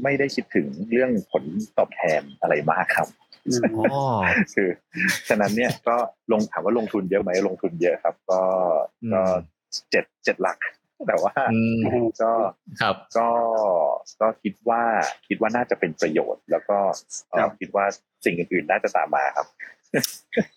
[0.03, 1.45] ไม่ได้คิดถึงเรื่องผล
[1.79, 3.09] ตอบแทนอะไรมากครับ
[3.75, 4.03] อ๋อ
[4.55, 4.69] คือ
[5.29, 5.97] ฉะนั้นเนี่ยก็
[6.33, 8.41] ลงถามว่าลงทุนเยอะไหมลงทุนเยอะครับ ก็
[9.03, 9.23] อืมก็
[9.91, 10.57] เจ็ดเจ็ดหลัก
[11.07, 12.33] แต่ว่าอืมก็
[12.81, 13.29] ครับก็
[14.21, 14.83] ก็คิดว่า
[15.29, 16.79] คิดว่าน่าจะเป็นประโยชน์ แล้วก็
[17.31, 17.85] เอ่อครับคิดว่า
[18.25, 19.47] สิ่งอื่นๆน่าจะตามมาครับ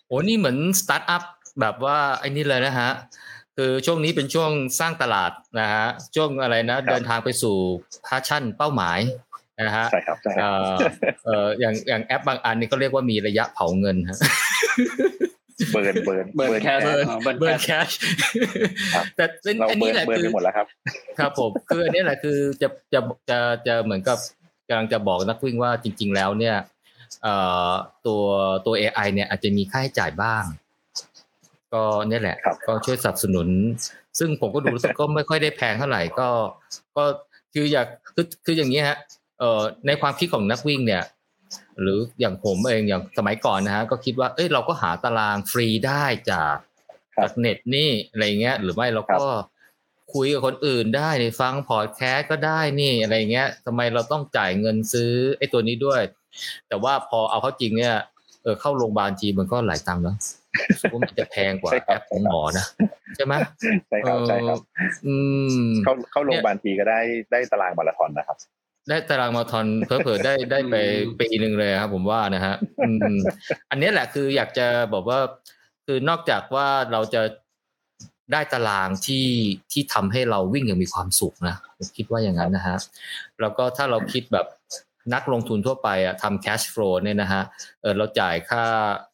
[0.06, 1.22] โอ้นี่เหมือนสตาร์ทอัพ
[1.60, 2.90] แบบว่าไอ้นี่เลยนะฮะ
[3.56, 7.56] คือช่วงนี้เป็นช่วงสร้างตลาดนะฮะช่วงอะไรนะเดินทางไปสู่
[8.06, 8.98] พาชั่นเป้าหมาย
[9.62, 10.76] นะฮะใช่ครับใช่คเอ่รับอ
[11.24, 14.18] เอ่ออย่างอย่างแอปบางอันนี่ก็เรียกว่ามีระยะเผาเงินฮะ
[15.70, 17.92] เบิร์นเบิร์นเบิร์นแคสเบิร์นอ๋อเบิร์นเบิร์นแคแคสช
[18.94, 20.66] ครับแต่เป็นเราอันเบินี้ร์นแหละเบิร์นคือไปหมดแล้วครับ
[21.18, 23.00] ครับผมคืออันนี้แหละคือจะจะ
[23.30, 24.18] จะจะเหมือนกับ
[24.68, 26.56] กำลังจะบอกนักวิ่งว่าจริง ๆ แล้วเนี่ย
[27.22, 27.34] เอ่
[27.70, 27.70] อ
[28.06, 28.22] ตัว
[28.66, 30.44] ตัว AI เนี่ยอาจจะมีค่าใช้จ่ายบ้าง
[31.72, 33.48] ก็เนี่ยแหละครับก็ช่วยสนับสนุน
[34.18, 36.28] ซึ่งผมก็ดูรู้สึกก็ไม่ค่อยได้แพงเท่าไหร่ก็
[36.96, 37.04] ก็
[37.54, 38.98] คืออยากคือคืออย่างนี้ฮะ
[39.38, 41.02] เอ่อในความคิดของนักวิ่งเนี่ย
[41.82, 46.56] หรืออย่างผมเองอย่างสมัยก่อนนะฮะก็คิดว่าเอ้ยเราก็หาตารางฟรีได้จาก
[47.16, 49.26] ครับจากเน็ตนี่อะไรเงี้ย หรือไม่เราก็
[50.14, 56.00] คุยกับคนอื่นได้นี่ฟังพอดแคสต์ก็ได้นี่อะไรเงี้ยทำไมเราต้องจ่ายเงินซื้อไอ้ตัวนี้ด้วย
[56.68, 57.96] แต่ว่าพอเอาเข้าจริงเนี่ย
[58.42, 60.16] เออเข้าโรงพยาบาลจีนมันก็หลายตังค์แล้ว
[60.68, 62.66] รู้สึกว่ามันจะแพงกว่าใช่คแอรับปของหมอนะ
[63.16, 63.34] ใช่ไหม
[63.88, 65.14] ใช่ครับใช่ครับเอออื
[65.66, 67.00] มเข้าเข้าโรงพยาบาลทีก็ได้
[67.32, 68.36] ได้ตารางมาราธอนนะครับ
[68.88, 70.74] ได้ตารางมาราธอนเผลอๆได้ได้ไป
[71.06, 72.54] อืมปีหนึ่งเลยครับผมว่านะฮะ
[72.86, 73.16] อืม
[73.70, 75.18] อันนี้แหละคืออยากจะบอกว่า
[75.86, 77.22] คือนอกจากว่าเราจะ
[78.32, 79.26] ได้ตารางที่
[79.72, 82.76] ที่ทำให้เราวิ่งอย่างมีความสุขนะผมคิดว่าอย่างนั้นนะฮะ
[83.40, 84.46] แล้วก็ถ้าเราคิดแบบ
[85.14, 87.42] นักลงทุนทั่วไปอะทำ cash flow เนี่ยนะฮะ
[87.82, 88.64] เออเราจ่ายค่า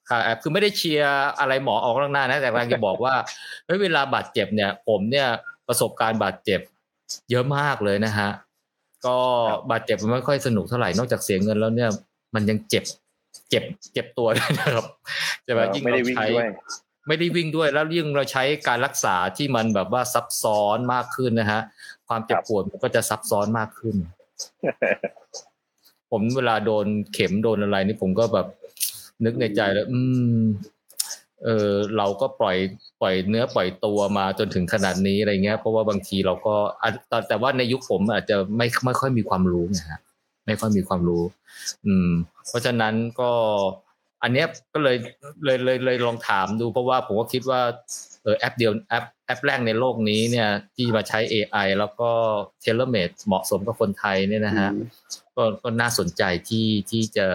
[0.08, 3.14] ค่าแอปคือไม่ได้เชียร์อะไรหมอออกข้างหน้านะแต่กำลังจะบอกว่า
[3.66, 5.28] เฮ้ยเวลาบาดเจ็บเนี่ย ผมเนี่ย
[5.68, 6.60] ประสบการณ์บาดเจ็บ
[7.30, 8.28] เยอะมากเลยนะฮะ
[9.06, 9.16] ก็
[9.70, 11.90] บาดเจ็บมันไม่ค่อยสนุกเท่าไหร่นอกจากเสียเงินแล้วเนี่ย
[12.34, 12.84] มันยังเจ็บ
[13.50, 14.86] เจ็บ เจ็บตัวด้วยนะครับ
[15.44, 16.48] ใช่ไหมเออยิ่งไม่ได้เราวิ่งใช้ด้วย
[17.08, 21.60] ไม่ได้วิ่งด้วยแล้วยิ่งเราใช้การรักษาที่มันแบบว่าซับซ้อนมากขึ้นนะฮะ
[22.08, 23.94] ความเจ็บปวดมันก็จะซับซ้อนมากขึ้น
[26.10, 28.46] ผมเวลาโดนเข็มโดนอะไรนี่ผมก็แบบ
[29.24, 29.98] นึกในใจแล้ว อื
[30.38, 30.42] ม
[31.46, 32.56] เออเราก็ปล่อย
[33.00, 40.00] ปล่อยเนื้อปล่อยตัวมาจนถึงขนาดนี้อะไรเงี้ย เพราะว่าบางทีเราก็อะแต่แต่ว่าในยุคผมอาจจะไม่ไม่ค่อยมีความรู้นะฮะ
[40.46, 41.22] ไม่ค่อยมีความรู้
[41.86, 42.10] อืม
[42.48, 43.30] เพราะฉะนั้นก็
[44.22, 44.96] อันเนี้ยก็เลย
[45.44, 47.60] เลยเลยเลยลองถามดูเพราะว่าผมก็คิดว่า
[48.22, 52.10] เออแอปเดียวแอปแอปแรกในโลกนี้เนี่ย ที่มาใช้ AI แล้วก็
[52.60, 54.70] เทเลเมดเหมาะสมกับคนไทยเนี่ยนะฮะ
[55.36, 57.26] ก็ก็น่าสนใจที่ที่จะ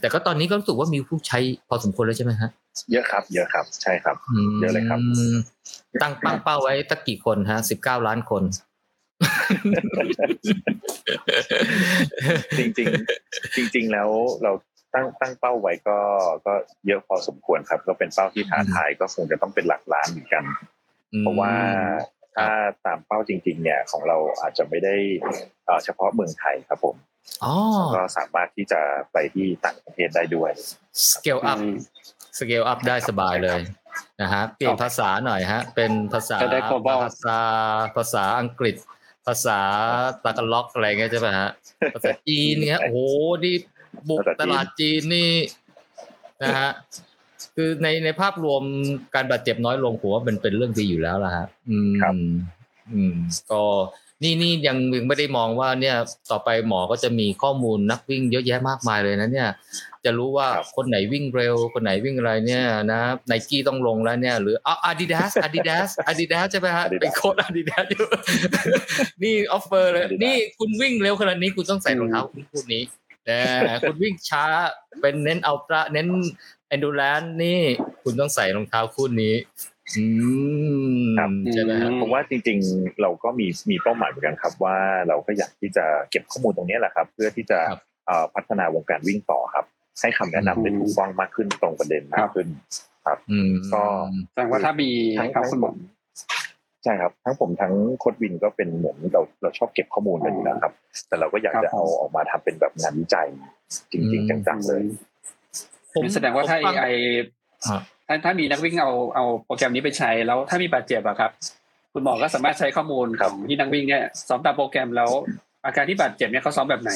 [0.00, 2.50] แต่ก็ตอนนี้ก็รู้สึกว่ามีผู้ใช้พอสมควรแล้วใช่ไหมฮะ
[2.92, 4.16] เยอะครับ เยอะครับ ใช่ครับ
[4.60, 4.98] เยอะเลยครับ
[6.02, 8.42] ตั้งปั้งเป้าไว้ตั้งกี่คนฮะสิบเก้าล้านคน
[12.58, 12.88] จริงจริง
[13.74, 14.08] จริง ๆ แล้ว
[14.42, 14.52] เรา
[14.94, 15.98] ตั้งตั้งเป้าไว้ก็
[16.46, 16.54] ก็
[16.86, 20.44] เยอะพอสมควรครับ ก็เป็นเป้าที่ท้าทายก็คงจะต้องเป็นหลักล้านเหมือนกัน
[21.20, 21.52] เพราะว่า
[22.36, 22.48] ถ้า
[22.86, 24.96] ตามเป้าจริง ๆ เนี่ยของเราอาจจะไม่ได้
[25.84, 26.96] เฉพาะเมืองไทยครับผม
[27.94, 28.80] ก็สามารถที่จะ
[29.12, 30.50] ไปที่ต่างประเทศได้ด้วย
[31.08, 31.58] scale up
[32.38, 33.60] scale up ได้สบายเลย
[34.22, 36.38] นะฮะเปลี่ยนภาษาหน่อยฮะ เป็นภาษา
[37.02, 37.38] ภาษา
[37.96, 38.76] ภาษาอังกฤษ
[39.26, 39.58] ภาษา
[40.24, 41.50] ตะกันล็อกอะไรเงี้ยใช่ไหมฮะ
[41.94, 42.98] ภาษาจีนเนี่ยโอ้โห
[43.44, 43.54] นี่
[44.08, 45.30] บุกตลาดจีนนี่
[46.42, 46.70] นะฮะ
[47.56, 48.62] คือในในภาพรวม
[49.14, 51.92] การบาดเจ็บน้อยลงผมว่าเป็นเป็นเรื่องดีอยู่แล้วล่ะฮะอืม
[52.92, 53.14] อืม
[53.50, 53.62] ก็
[54.22, 55.96] นี่นี่ยังยังไม่ได้มองว่าเนี่ย
[56.30, 59.48] ต่อไปหมอก็จะมีข้อมูลนักวิ่งเยอะแยะมากมายเลยนะเนี่ย
[60.06, 68.06] จะรู้ว่าคนไหนวิ่งเร็ว คนไหนวิ่งอะไรเนี่ยนะไนกี้ต้องลงแล้วเนี่ย หรืออาอาดิดาสอาดิดาสอาดิดาสใช่ไหมฮะเป็นโค้ชอาดิดาสอยู่
[69.22, 72.82] นี่ offer เลยนี่คุณวิ่งเร็วขนาดนี้คุณต้องใส่รองเท้าคู่นี้
[73.24, 73.38] แต่
[73.82, 74.44] คุณวิ่งช้า
[75.00, 76.08] เป็นเน้นอัลตร้าเน้น
[76.68, 77.60] เอนดูแลนนี่
[78.02, 79.34] คุณต้องใส่รองเท้าคู่นี้
[79.94, 80.04] อื
[81.30, 84.76] มใช่ไหมครับผมว่าจริงๆ เราก็มีมีเป้าหมายเหมือนกันครับ ว่า
[85.08, 87.58] เราก็อยากที่จะเก็บข้อมูลตรงนี้แหละครับ เพื่อที่จะ
[88.34, 89.64] พัฒนาวงการวิ่งต่อครับ
[90.00, 92.46] ให้คำแนะนำได้ถูกต้องมากขึ้นตรงประเด็นมากขึ้น
[93.06, 93.18] ครับ
[93.72, 93.82] ก็
[94.32, 94.90] แสดงว่าถ้ามี
[95.34, 95.72] ครับคุณหมอ
[96.84, 100.72] ใช่ครับ ทั้งผมทั้งโค้ชวินก็เป็นเหมือนเราเราชอบเก็บข้อมูลกันอยู่แล้วครับ
[101.08, 103.28] แต่เราก็อยากจะเอาออกมาทำเป็นแบบงานวิจัย
[103.92, 104.82] จริง ๆ จังๆเลย
[105.94, 106.94] ผมแสดงว่าถ้า AI
[108.08, 111.30] ถ้าถ้ามีนักวิ่งเอาเอาโปรแกรมนี้ไปใช้แล้วถ้ามีบาดเจ็บอะครับ
[111.92, 115.10] คุณหมอก็สามารถใช้ข้อมูลของที่นักวิ่งเนี่ยซ้อมตามโปรแกรมแล้ว
[115.66, 116.92] อาการที่บาดเจ็บเนี่ยเขาซ้อมแบบไหน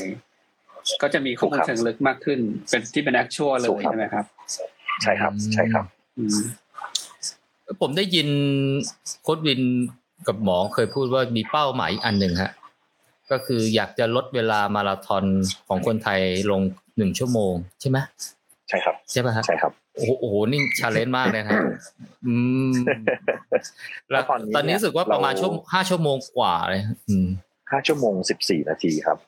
[1.03, 2.39] ก็จะมีข้อมูลเชิงลึกมากขึ้น
[2.71, 4.25] เป็นที่เป็นแอคชั่วเลยใช่ไหมครับ
[5.03, 5.85] ใช่ครับใช่ครับ
[7.81, 8.29] ผมได้ยิน
[9.23, 9.61] โค้ดวิน
[10.29, 12.53] กับหมอเคยพูดว่ามีเป้าหมายอันหนึ่งฮะ
[13.31, 15.25] ก็คืออยากจะลดเวลามาราธอน
[15.69, 16.21] ของคนไทย
[16.51, 16.61] ลง
[16.97, 17.99] หนึ่งชั่วโมงใช่ไหม
[18.69, 21.53] ใช่ครับ ใช่ป่ะฮะใช่ครับโอ้โหนี่ชาเลนจ์มากเลยนะ
[22.27, 22.35] อื
[22.71, 22.73] ม
[24.11, 24.23] แล้ว
[24.57, 27.27] ตอนนี้รู้สึกว่าประมาณชั่วห้าชั่วโมงกว่าเลยอืม
[27.71, 29.19] ห้าชั่วโมงสิบสี่นาทีครับ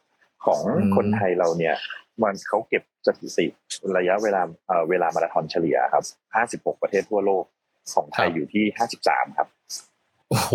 [0.45, 0.61] ของ
[0.97, 1.74] คนไทยเราเนี่ย
[2.22, 3.47] มันเขาเก็บสถิติ
[3.97, 7.45] ระยะเวลาเอ่อเวลามาราธอนเฉลี่ยครับห้าสิบหกประเทศทั่วโลก
[7.95, 9.49] ของไทยอยู่ที่ห้าสิบสามครับ
[10.30, 10.53] โอ้โห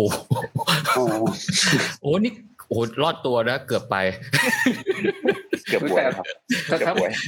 [2.02, 2.32] โอ้นี่
[2.68, 3.96] โอ้รอดตัวนะ เกือบไป
[5.66, 6.26] เกือบป่วยครับ
[6.70, 6.78] ถ้า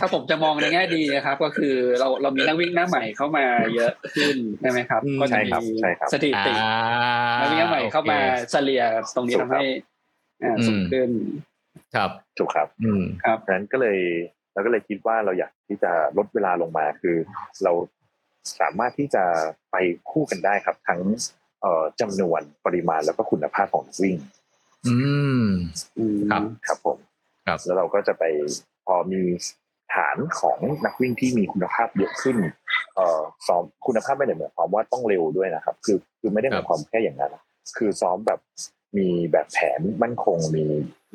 [0.01, 5.51] ถ้าผมจะมองในแง่ดีนะครับ ก็คือเราเรามีนักวิ่งหน้าใหม่เข้ามาเยอะขึ้นใช่ไหมครับ ก็จะมี
[6.13, 6.53] สถิติ
[7.41, 8.19] นักวิ่งหน้าใหม่เข้ามา
[8.51, 8.83] เฉลี่ย
[9.15, 9.65] ตรงนี้ทำให้
[10.67, 11.11] สูงขึ้น
[11.95, 13.99] ครับถูกครับ อืมครับนั้นก็เลย
[14.53, 17.17] เราก็เลยคิดว่าเราอยากที่จะลดเวลาลงมาคือ
[17.65, 17.73] เรา
[18.61, 19.25] สามารถที่จะ
[19.71, 19.77] ไป
[20.11, 21.01] คู่กันได้ครับ ทั้ง
[21.63, 24.17] เอ่อจำนวนปริมาณแล้วก็คุณภาพของวิ่ง
[24.87, 24.97] อื
[25.43, 25.45] ม
[26.31, 26.99] ครับครับผม
[27.47, 28.25] ครับ แล้วเราก็จะไป
[28.87, 29.23] พอมี
[29.95, 32.37] ฐานของนักวิ่งที่มีคุณภาพเยอะขึ้น
[32.95, 37.37] เอ่อซ้อมคุณภาพไม่ได้หมายความว่าต้องเร็วด้วยนะครับ คือคือไม่ได้หมายความแค่อย่างนั้น
[37.77, 38.41] คือซ้อมแบบ
[38.97, 40.65] มีแบบแผนมั่นคงมี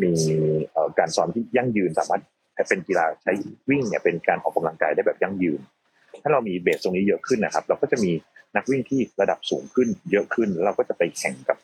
[0.01, 0.11] มี
[0.71, 2.21] เอ่อการซ้อมที่ยั่งยืนสามารถ
[2.69, 3.33] เป็นกีฬาใช้
[3.69, 5.59] วิ่งเนี่ยเป็นการออกกำลังกายได้แบบยั่งยืน
[6.21, 8.11] ถ้าเรามี base ตรงนี้เยอะขึ้นนะครับ เราก็จะมี
[8.55, 11.57] นักวิ่งที่ระดับสูงขึ้น เยอะขึ้นเราก็จะไปแข่งกับ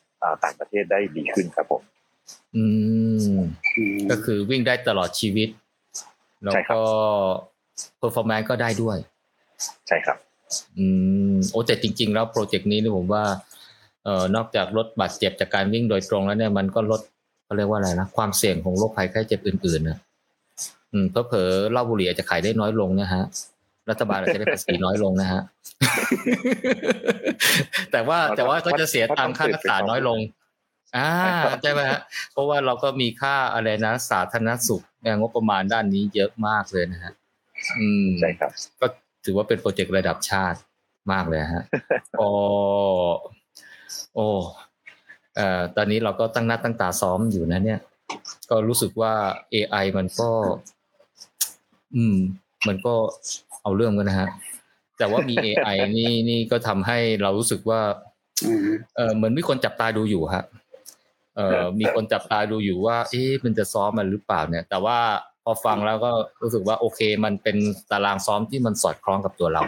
[0.44, 1.82] ต่างประเทศได้ดีขึ้นครับผม
[2.56, 2.64] อื
[3.34, 3.38] ม
[4.12, 5.50] ก็คือวิ่งได้ตลอดชีวิต
[6.44, 6.82] แล้วก็
[7.98, 8.98] performance ก็ได้ด้วย
[9.88, 10.18] ใช่ครับ
[10.78, 10.88] อื
[11.34, 13.24] มโอ้แต่จริง ๆ แล้วโปรเจกต์นี้นี่ผมว่า
[14.04, 17.02] เอ่อนอกจากลดบาดเจ็บจากการวิ่งโดยตรงแล้วเนี่ยมันก็ลด
[17.52, 19.98] เขาเรียกว่าอะไรนะความเสี่ยงของโรคภัยไข้เจ็บอื่นๆนะ
[20.92, 23.24] อืมเพอเผลอเหล้าบุหรี่อาจจะขายได้น้อยลงนะฮะ
[23.90, 25.42] รัฐบาลอาจจะได้ภาษีน้อยลงนะฮะ
[27.92, 30.20] แต่ว่าแต่ว่าก็จะเสียตังค่ารักษาน้อยลง
[30.98, 31.10] อ่า
[31.62, 32.00] ใช่ไหมฮะ
[32.32, 34.84] เพราะว่าเราก็มีค่าอะไรนะสาธารณสุข
[35.20, 37.14] งบประมาณด้านนี้เยอะมากเลยนะฮะ
[37.80, 38.88] อืมใช่ครับ ก็
[39.26, 40.60] ถือว่าเป็นโปรเจกต์ระดับชาติ
[41.12, 41.64] มากเลยฮะ
[42.18, 42.28] โอ้
[44.16, 44.71] โอ้เอ่อ
[45.76, 47.80] ตอนนี้เราก็ตั้งหน้าตั้งตาซ้อมอยู่นะ เนี่ย
[48.50, 49.14] ก็รู้สึกว่า
[49.54, 50.30] AI มันก็
[51.96, 52.18] อืม
[52.68, 52.94] มันก็
[53.62, 54.30] เอาเรื่องกันนะฮะ
[54.98, 57.82] แต่ว่ามี AI นี่นี่ก็ทำให้เรารู้สึกว่า
[58.96, 60.44] เออเหมือนมีคนจับตาดูอยู่ฮะ
[61.36, 65.00] เออมีคนจับตาดูอยู่ว่า เอ๊ะมันจะซ้อมมันหรือเปล่าเนี่ย แต่ว่า
[65.44, 66.12] พอฟังแล้วก็
[66.42, 67.58] รู้สึกว่าโอเค มันเป็น
[67.92, 69.64] ตารางซ้อมที่มันสอดคล้องกับตัวเรา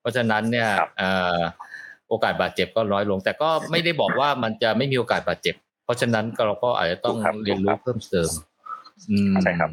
[0.00, 0.68] เพราะฉะนั้นเนี่ย
[2.14, 5.54] โอกาสบาดเจ็บก็น้อยลง แต่ก็ไม่ได้บอกว่ามันจะไม่มีโอกาสบาดเจ็บ
[5.84, 8.30] เพราะฉะนั้นเราก็อาจจะต้องเรียนรู้เพิ่มเติม
[9.42, 9.70] ใช่ครับ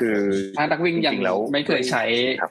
[0.00, 0.20] คือ
[0.56, 1.14] ถ้านักวิ่งยัง
[1.52, 2.04] ไม่เคยใช้
[2.40, 2.50] ครับ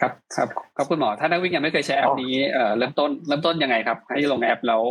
[0.00, 4.82] ครับครับครับคุณหมอถ้านักวิ่งยังไม่เคยใช้แอปนี้เอ่อเริ่มต้นเริ่มต้นยังไงครับ ให้ลงแอปแล้ว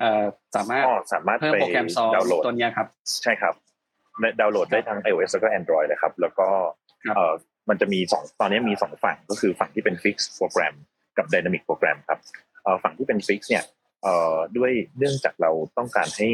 [0.00, 0.24] เอ่อ
[0.56, 2.12] สามารถสามารถเพิ่มโปรแกรมซ้อม
[2.44, 2.86] ตัวนี้ครับ
[3.22, 3.54] ใช่ครับ
[4.40, 6.48] ดาวน์โหลดได้ทั้ง iOS แล้วก็ Android เลยครับ แล้วก็
[7.14, 7.32] เอ่อ
[7.68, 10.74] มันจะมีสองตอนนี้มีสองฝั่งก็คือฝั่งที่เป็น fix โปรแกรม
[11.18, 12.18] กับ Dynamic โปรแกรมครับ
[12.62, 13.64] เอ่อฝั่งที่เป็นฟิกซ์เนี่ย
[14.02, 16.28] เอ่อด้วยเนื่องจากเราต้องการให้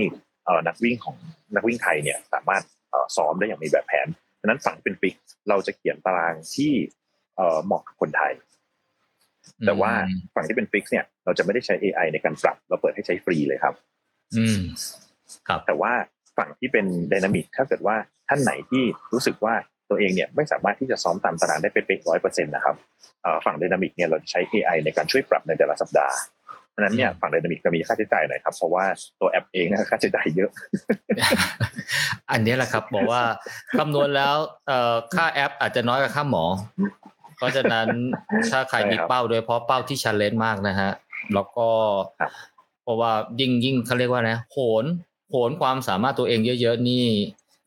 [0.45, 1.17] เอ่อนักวิ่งของ
[1.55, 4.07] นักวิ่งไทยเนี่ยสามารถเอ่อซ้อมได้อย่างมีแบบแผน
[4.41, 5.15] ฉะนั้นฝั่งเป็น fix
[5.49, 6.73] เราจะเขียนตารางที่
[7.37, 8.33] เอ่อเหมาะกับคนไทย
[9.67, 9.93] แต่ว่า
[10.35, 13.75] ฝั่งที่เป็น fix เนี่ย เราจะไม่ได้ใช้ AI ในการปรับ เราเปิดให้ใช้ฟรีเลยครับ
[14.37, 14.61] อืม
[15.49, 15.93] ครับ แต่ว่า
[16.39, 17.97] ฝั่งที่เป็น dynamic ถ้าเกิดว่า
[18.29, 19.55] ท่านไหนที่รู้สึกว่า
[19.93, 22.77] ตัวเองเนี่ยไม่สามารถที่จะซ้อมตามตารางได้เป๊ะร้อยเปอร์เซ็นต์นะครับ
[23.45, 26.17] ฝั่ง dynamic เนี่ยเราจะใช้ AI ในการช่วยปรับในแต่ละสัปดาห์
[26.71, 28.85] เพราะนั้นเนี่ยฝั่ง dynamic จะมีค่าใช้จ่ายหน่อยครับเพราะว่า
[29.21, 30.51] ตัวแอปเองนะค่าใช้จ่ายเยอะ
[32.31, 33.23] อันนี้แหละครับบอกว่า
[33.79, 34.37] คำนวณแล้ว
[35.15, 36.45] ค่าแอปอาจจะน้อยกว่าค่าหมอ
[37.37, 37.87] เพราะฉะนั้น
[38.51, 40.91] ถ้าใครมีเป้าโดยเพราะเป้าที่ชันเลนมากนะฮะ
[41.35, 41.69] แล้วก็
[42.83, 44.85] เพราะว่ายิ่งยิ่งเขาเรียกว่านะโหน
[45.31, 47.05] โหนความสามารถตัวเองเยอะ ๆ นี่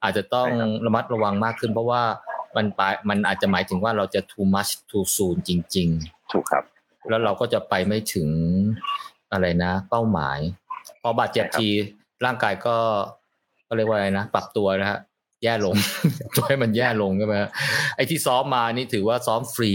[0.05, 0.49] อาจจะต้อง
[0.85, 2.03] ระมัดระวังมากขึ้น เพราะว่า
[2.55, 6.63] มันไปมันอาจจะหมายถึงว่าเราจะ too much too soon จริง ๆ ถูกครับ
[7.09, 8.29] แล้วเราก็จะไปไม่ถึง
[9.31, 10.39] อะไรนะ เป้าหมาย
[11.01, 11.67] พอบาดเจ็บที
[12.25, 12.77] ร่างกายก็
[13.67, 14.99] ก็เรียกว่าอะไรนะปรับตัวนะฮะ
[15.43, 15.75] แย่ลง
[16.35, 17.35] ตัวให้มันแย่ลงใช่ไหม
[17.95, 19.71] ไอ้ที่ซ้อมมานี่ถือว่าซ้อมฟรี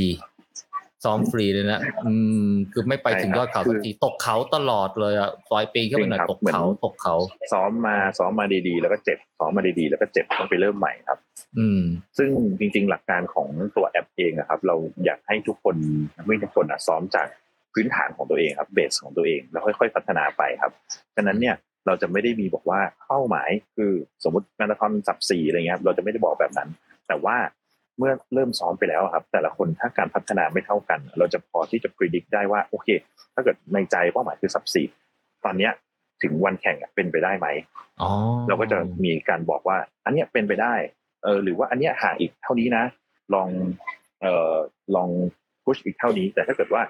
[1.05, 2.14] ซ้อมฟรีเลยนะอื
[2.48, 7.14] มคือไม่ไปถึงยอดเขาสักทีตกเขาตลอดเลยอะปลอยปีขึ้นไปหน่อยตกเขาตกเขา
[7.53, 11.18] ซ้อมมาซ้อมมาดีๆ แล้วก็เจ็บซ้อมมาดีๆ แล้วก็เจ็บต้องไปเริ่มใหม่ครับ
[11.59, 11.82] อืม
[12.18, 12.28] ซึ่ง
[12.61, 15.74] จริง ๆ หลักการของตัวแอปเองนะครับ เราอยากให้ทุกคน
[16.26, 17.26] ไม่ทุกคนอะซ้อมจาก
[17.74, 20.72] พื้นฐานของตัวเองครับเบสของตัวเองแล้วค่อยๆพัฒนาไปครับ
[21.16, 23.92] ฉะนั้นเนี่ยเราจะไม่ได้มีบอกว่าเป้าหมายคือ
[24.24, 26.68] สมมติมาราธอนสับสี่อะไรเงี้ยเราจะไม่ได้บอกแบบนั้น
[27.09, 27.36] แต่ว่า
[28.01, 32.88] เมื่อเริ่มซ้อมไปแล้วครับ แต่ละคนถ้าการพัฒนาไม่เท่ากัน เราจะพอที่จะพิจิตรได้ว่าโอเค
[33.34, 34.86] ถ้าเกิดในใจเป้าหมายคือสับสี่
[35.44, 35.72] ตอนเนี้ย
[36.22, 37.46] ถึงวันแข่งเป็นไปได้ไหม
[38.48, 40.74] เราก็จะมีการบอกว่า อันเนี้ยเป็นไปได้
[41.22, 42.84] เออหรือว่าอันเนี้ยห่างอีกเท่านี้นะ
[43.34, 43.48] ลอง
[44.20, 44.55] เอ่อ
[44.96, 45.09] ลอง
[45.64, 46.82] พุชอีกเท่านี้ แต่ถ้าเกิดว่า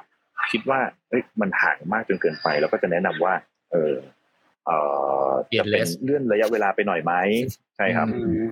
[0.51, 3.35] คิดว่าเอ้ยมันห่างมากจนเกินไปเราก็จะแนะนำว่า
[3.73, 3.95] เออ
[4.67, 4.77] เอ่
[5.27, 7.13] อจะเป็นเลื่อนระยะเวลาไปหน่อยไหม
[7.77, 8.07] ใช่ครับ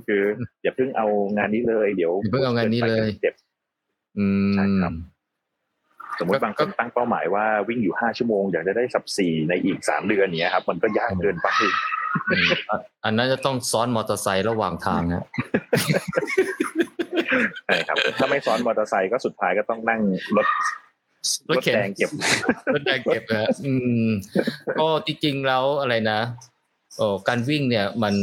[0.07, 0.23] คือ
[0.63, 1.07] อย่าเพิ่งเอา
[1.37, 3.35] งานนี้เลย เดี๋ยวเพิ่งเอางานนี้เลยเจ็บ
[4.19, 4.93] อืมใช่ครับ
[6.19, 11.49] สมมติบางคนตั้งเป้าหมายว่าวิ่งอยู่ห้าชั่วโมงอยากจะได้สับสี่ในอีกสามเดือนเนี้ยครับ มันก็ยากเกินไป
[13.05, 15.25] อันนั้นจะต้องซ้อนมอเตอร์ไซค์ระหว่างทางนะ
[17.67, 20.01] ใช่ครับ ถ้าไม่ซ้อนมอเตอร์ไซค์ก็สุดท้ายก็ต้องนั่ง
[20.37, 20.47] รถ
[21.49, 22.11] รถแดงเก็บ
[22.75, 23.73] รถแดงเก็บนะอื
[24.07, 24.09] ม
[24.79, 26.21] ก็จริงๆแล้วอะไรนะ
[26.97, 28.15] โอ้การวิ่งเนี่ยมัน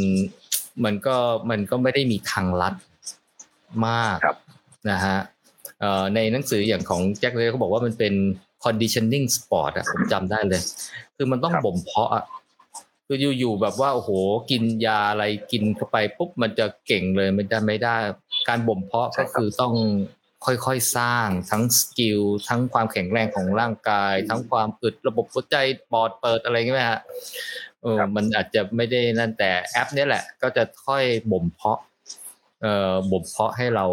[0.83, 1.17] มันก็
[1.49, 2.75] มันก็ไม่ได้มีทางลัด
[3.87, 4.17] มาก
[4.91, 5.17] นะฮะ
[6.15, 8.13] ในหนังสืออย่างของแจ็คเลยเขาบอกว่ามันเป็น
[8.63, 10.61] conditioning sport อะผมจำได้เลย
[11.15, 12.25] คือมันต้องบ่มเพาะอะ
[13.07, 14.09] คืออยู่ๆแบบว่าโอ้โห
[14.51, 17.95] กินยาอะไรกินเข้าไปปุ๊บมันจะเก่งเลยมันจะไม่ได้
[18.49, 19.73] การบ่มเพาะก็คือต้อง
[20.45, 25.57] ค่อยๆสร้างทั้ง skill ทั้งความแข็งแรงของร่างกาย ทั้งความอึดระบบหัวใจ
[25.91, 27.01] ปอดเปิดอะไรเงี้ยฮะ
[27.81, 31.79] เออมันอาจจะไม่ได้นั่นแต่แอปนี้แหละ ก็จะค่อยบ่มเพาะ
[32.61, 33.85] เอ่อบ่มเพาะให้เรา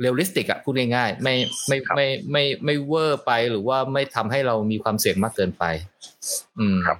[0.00, 1.34] realistic อะพูดง่ายๆไม่
[1.68, 5.64] ไม่ไม่ไม่ไม่เวอร์ไปหรือว่าไม่ทำให้เรามีความเสี่ยงมากเกินไป
[6.58, 6.98] อืมครับ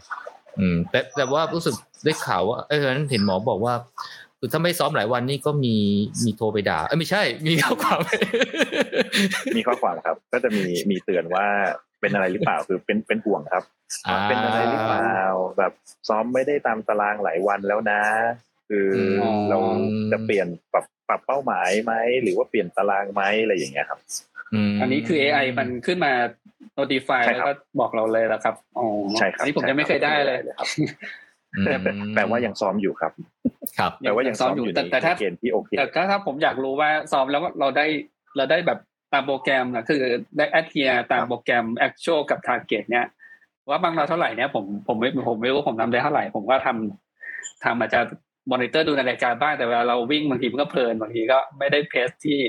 [0.59, 3.75] อืม แต่แต่ว่ารู้สึกได้ข่าวว่าเออนั้นเห็นหมอบอกว่า
[4.45, 5.77] คือถ้าไม่ซ้อมหลายวันนี่ก็มี
[6.25, 8.01] มีโทรไปด่าเออไม่ใช่ มีข้อความ
[9.57, 11.47] มีข้อความครับ ก็จะมีมีเตือนว่า
[12.01, 13.65] เป็นอะไรหรือเปล่าคือเป็นเป็นห่วงครับ
[14.29, 15.19] เป็นอะไรหรือเปล่า
[15.59, 15.73] แบบ
[16.09, 18.01] ซ้อมไม่ได้ตามตารางหลายวันแล้วนะ
[18.69, 18.89] คือ
[19.51, 19.59] เรา
[20.13, 24.01] จะเปลี่ยนปรับปรับเป้าหมายไหมหรือว่าเปลี่ยนตารางไหมอะไรอย่างเงี้ยครับ
[24.81, 26.13] อันนี้คือ AI มันขึ้นมา
[26.79, 28.87] notify แล้วก็บอกเราเลยแล้วครับอ๋อ
[29.19, 30.69] ใช่ครับอันนี้ผมยังไม่เคยได้เลยครับ
[32.15, 33.13] แปลว่ายังซ้อมอยู่ครับ
[33.79, 37.87] ครับแปลว่ายังซ้อมอยู่แต่ถ้าเกณฑ์ที่โอเคแต่ถ้าถ้าผมอยากรู้ว่าซ้อมแล้วเราได้
[38.37, 38.79] เราได้แบบ
[39.13, 40.03] ตามโปรแกรมนะคือ
[40.39, 43.07] ได้ adhere ตามโปรแกรม actual กับ target เนี่ย
[43.69, 48.01] ว่าของเราเท่าไหร่เนี่ยผมผมไม่ผมไม่รู้ผมทำได้เท่าไหร่ ผมก็ทำทำอาจจะ
[48.51, 52.41] มอนิเตอร์ดูในรายการบ้างแต่เวลาเราวิ่งบางทีมันก็เพลินบางทีก็ไม่ได้ pace ที่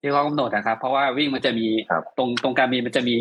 [0.00, 1.66] ที่เขากำหนดนะครับ เพราะว่าวิ่งมันจะมี
[2.16, 3.16] ตรงตรงการมีมันจะมี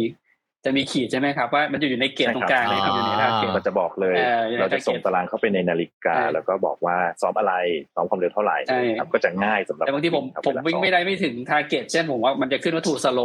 [0.67, 4.15] จะมีขีดใช่ไหมครับว่ามันอยู่ใน gauge ตรงกลางเลยครับอยู่ใน target มันจะบอกเลย
[4.59, 7.53] เราจะส่งตารางเข้าไปในนาฬิกา แล้วก็บอกว่าซ้อมอะไร
[7.95, 8.57] ซ้อมความเร็วเท่าไหร่
[8.99, 13.19] ครับก็จะง่ายสำหรับแต่บางทีผมผมวิ่งไม่ได้ไม่ถึง target เช่นผมว่ามันจะขึ้นว่า too slow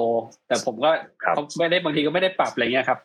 [0.48, 0.90] แต่ผมก็
[1.20, 2.98] เขาไม่ได้บางทีก็ไม่ได้ปรับอะไรเงี้ยครับ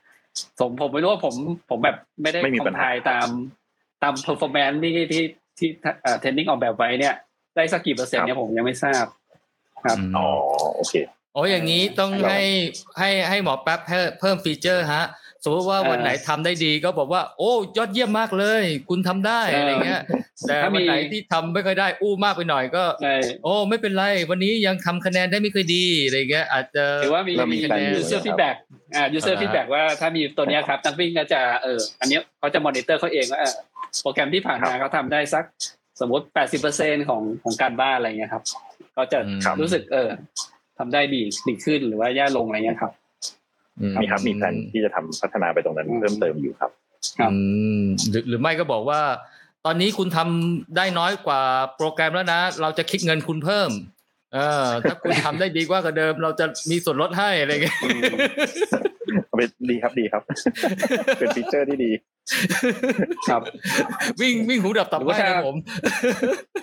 [0.60, 1.36] ผมผมไม่รู้ว่าผม
[1.70, 3.28] ผมแบบไม่ได้ comply ตาม
[4.04, 5.24] ตาม performance ที่ที่
[5.60, 5.70] ที่
[6.20, 7.16] training ออกแบบไว้เนี่ย
[7.56, 9.06] ได้สักกี่เปอร์เซ็นต์เนี่ยผมยังไม่ทราบ
[9.86, 10.28] ครับอ๋อ
[10.76, 10.94] โอเค
[11.38, 12.42] โอ้อย่างนี้ต้องให้
[13.00, 13.80] ให้ให้หมอแป๊บ
[14.20, 15.04] เพิ่ม feature ฮะ
[15.44, 20.02] สมมติว่าวันไหนทำได้ดีก็บอกว่า โอ้ยอดเยี่ยมมากเลย คุณทำได้อะไรเงี้ย
[20.48, 22.84] แต่วันไหนที่ทำไม่ค่อยได้อู้มากไปหน่อยก็
[23.44, 27.58] โอ้ไม่เป็นไร วันนี้ยังทำคะแนนได้ไม่ค่อยดีอะไรเงี้ยอาจจะหรือว่ามีมี
[28.00, 28.56] user feedback
[28.96, 33.40] อ่า user feedback ว่าถ้ามีตัวนี้ครับนักวิ่งก็จะเอออันนี้เขาจะมอนิเตอร์เขาเองว่า
[34.02, 35.44] โปรแกรมที่ผ่านมาเขาทาได้สัก
[36.02, 38.44] สมมติแปดสิบเปอร์เซ็นของของการบ้านอะไรเงี้ยครับ
[38.98, 39.20] ก็จะ
[39.62, 40.10] รู้สึกเออ
[40.78, 42.92] ทำได้ดีดีขึ้นหรือว่าแย่ลงอะไรเงี้ยครับ
[44.02, 46.72] มีครับมีแผนที่จะทำพัฒนาไปตรงนั้นเพิ่มเติมอยู่ครับ
[47.20, 47.38] อื
[47.80, 49.02] มหรือหรือไม่ก็บอกว่า
[49.66, 51.42] ตอนนี้คุณทำได้น้อยกว่า
[51.76, 53.70] โปรแกรมแล้วนะ เราจะคิดเงินคุณเพิ่ม
[54.34, 57.78] เออ ถ้าคุณทำได้ดีกว่ากับเดิม เราจะมีส่วนลดให้อะไรเงี้ย
[59.38, 60.22] เป็นดีครับดีครับ
[61.20, 61.92] เป็นฟีเจอร์ที่ดี
[63.30, 63.42] ครับ
[64.22, 65.58] วิ่งวิ่งหูดับตับไห้นะผม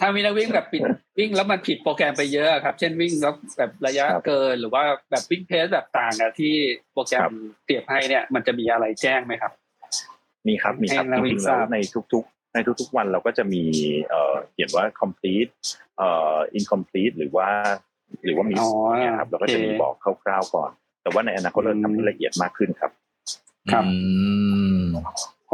[0.01, 0.83] ถ้ามีนักวิ่งแบบปิด
[1.19, 6.55] วิ่งแล้วมันผิดโปรแกรมไปเยอะครับ เช่นวิ่งแล้วแบบระยะเกินหรือว่าแบบวิ่งเพสแบบต่างกับที่
[6.93, 7.33] โปรแกรม
[7.65, 9.53] เปรียบให้เนี่ย มันจะมีอะไรแจ้งไหมครับ
[10.47, 11.79] มีครับมีครับจริงๆแล้วใน
[12.13, 13.63] ทุก ๆ ในทุกๆวันเราก็จะมี
[14.09, 15.51] เอ่อเขียนว่า complete
[15.99, 17.49] เอ่อ incomplete หรือว่า
[18.25, 18.55] หรือว่ามี
[18.99, 19.95] เนี่ยครับเราก็จะมีบอก
[20.25, 20.71] คร่าวๆก่อน
[21.03, 22.91] แต่ว่าในอนาคตเราทำให้ละเอียดมากขึ้นครับ
[23.73, 23.85] ครับ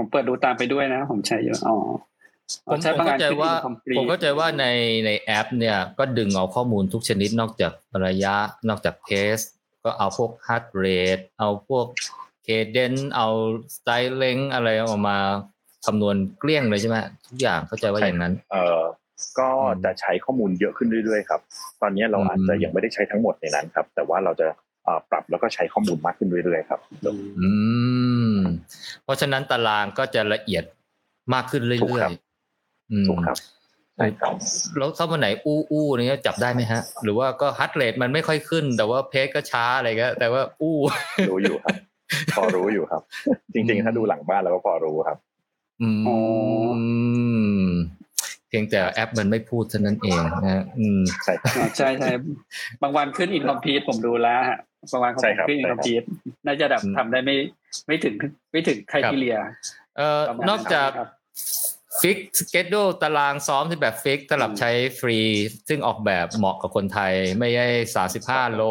[0.00, 1.76] ผมเปิดดูตามไปด้วยนะ ผมใช้เยอะอ๋อ
[2.68, 3.52] ผมเข้าใจว่า
[3.98, 4.66] ผมเข้าใจว่าใน
[5.06, 7.72] ในแอป เนี่ยก็ดึงเอาข้อมูลทุกชนิดนอกจาก
[8.06, 8.34] ระยะ
[8.68, 9.38] นอกจาก pace
[9.84, 11.86] ก็เอาพวก heart rate เอาพวก
[12.44, 13.28] cadence เอา
[13.76, 13.88] stride
[14.22, 15.16] length อะไรออกมา
[15.86, 16.96] คำนวณเกลี้ยงเลยใช่ไหม
[17.26, 18.82] ทุกอย่างเข้าใจว่าอย่างนั้น เออ
[19.38, 19.50] ก็
[19.84, 21.40] จะใช้ข้อมูลเยอะขึ้นเรื่อยๆครับ
[21.82, 24.46] ตอนนี้เราอาจจะยังไม่ได้ใช้ทั้งหมดในนั้นครับ แต่ว่าเราจะ
[25.10, 26.80] ปรับแล้วก็ใช้ข้อมูลมากขึ้นเรื่อยๆครับ
[27.40, 27.48] อื
[27.99, 27.99] ม
[29.04, 30.64] เพราะฉะนั้นตารางก็จะละเอียด
[31.34, 33.38] มากขึ้นเรื่อยๆถูกครับ
[33.96, 34.34] ใช่ครับ
[34.78, 40.76] แล้วถ้าวันไหนอู้อู้นี่จับได้ไหมฮะ หรือว่าก็ฮัตเรทมันไม่ค่อยขึ้น แต่ว่าเพจก็ช้าอะไรก็แต่ว่าอู้
[41.30, 41.74] รู้อยู่ครับ
[42.36, 43.02] พอรู้อยู่ครับ
[43.54, 45.18] จริง ๆ ถ้าดูหลังบ้านเราก็พอรู้ครับ
[45.82, 45.90] อื
[47.68, 47.72] ม
[48.48, 51.34] เพียงแต่แอปมันไม่พูดเท่านั้นเองนะอืมใช่
[51.76, 52.10] ใช่ใช่
[52.82, 54.58] บางวันขึ้น incomplete ผมดูแล้วฮะ
[54.92, 56.02] บางวันของผมขึ้น incomplete
[56.46, 57.36] น่าจะแบบทำได้ไม่
[57.86, 58.14] ไม่ถึง
[58.52, 59.36] ไม่ถึง criteria
[59.96, 60.90] เอ่อนอกจาก
[62.00, 64.70] fix schedule ตารางซ้อมที่แบบ fix สำหรับใช้
[65.00, 65.18] ฟรี
[65.68, 68.62] ซึ่งออกแบบเหมาะกับคนไทย ไม่ได้สามสิบห้าโล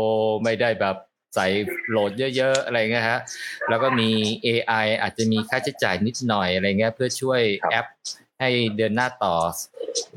[0.43, 0.95] ไม่ได้แบบ
[1.35, 1.47] ใส่
[1.89, 3.19] load เยอะ ๆ อะไรเงี้ยฮะ
[3.69, 4.09] แล้วก็มี
[4.45, 7.41] AI อาจจะมีค่าใช้จ่ายนิดหน่อยอะไรเงี้ยเพื่อช่วย
[7.71, 7.87] แอป
[8.39, 9.35] ให้เดินหน้าต่อ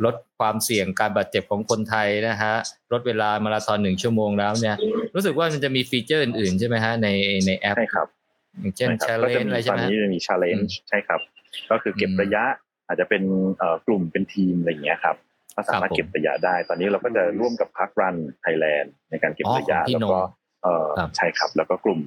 [0.05, 2.55] ลดความเสี่ยงการบาดเจ็บของคนไทยนะฮะ
[2.93, 4.77] ลดเวลามาราธอนหนึ่งชั่วโมงแล้วเนี่ย
[5.14, 7.09] รู้สึกว่ามันจะมี feature อื่นๆใช่ไหมฮะใน
[7.47, 8.07] ในแอปใช่ครับ
[8.61, 11.20] อย่างเช่น challenge อะไรใช่ไหมตอนนี้จะมี challenge ใช่ครับ
[11.70, 12.45] ก็คือเก็บระยะ
[12.87, 13.23] อาจจะเป็น
[13.87, 15.16] กลุ่มเป็นทีมอะไรอย่างเงี้ยครับ
[15.55, 20.18] ก็สามารถเก็บระยะได้ ตอนนี้เราก็จะร่วมกับ parkrun Thailand ในการเก็บระยะแล้วก็
[21.16, 22.01] ใช่ครับ แล้วก็กลุ่ม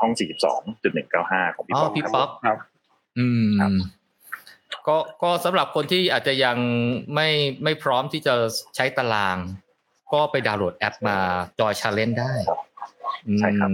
[0.00, 0.12] ห้อง
[0.84, 2.58] 42.195 ของพี่ป๊อกพี่ป๊อกครับ
[3.18, 3.48] อืม
[4.88, 6.56] ก็ก็สำหรับคนที่อาจจะยัง
[7.14, 7.28] ไม่
[7.64, 8.34] ไม่พร้อมที่จะ
[8.76, 9.36] ใช้ตาราง
[10.12, 11.18] ก็ไปดาวน์โหลดแอปมา
[11.60, 12.34] join challenge ได้
[13.38, 13.70] ใช่ครับ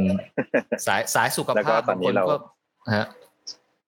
[0.86, 2.24] สายสายสุขภาพตอนนี้เรา
[2.96, 3.06] ฮะ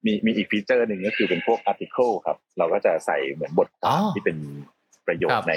[0.04, 4.38] มีมีอีก feature หนึ่งก็คือเป็นพวก article ครับ เราก็จะใส่เหมือนบทความที่เป็น
[5.06, 5.54] ประโยชน์ใน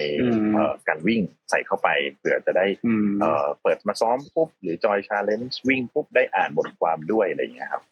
[0.88, 2.66] การวิ่งใส่เข้าไปเผื่อจะได้
[3.62, 7.84] เปิดมาซ้อมปุ๊บหรือ join challenge วิ่งปุ๊บได้อ่านบทความด้วยอะไรอย่างเงี้ยครับ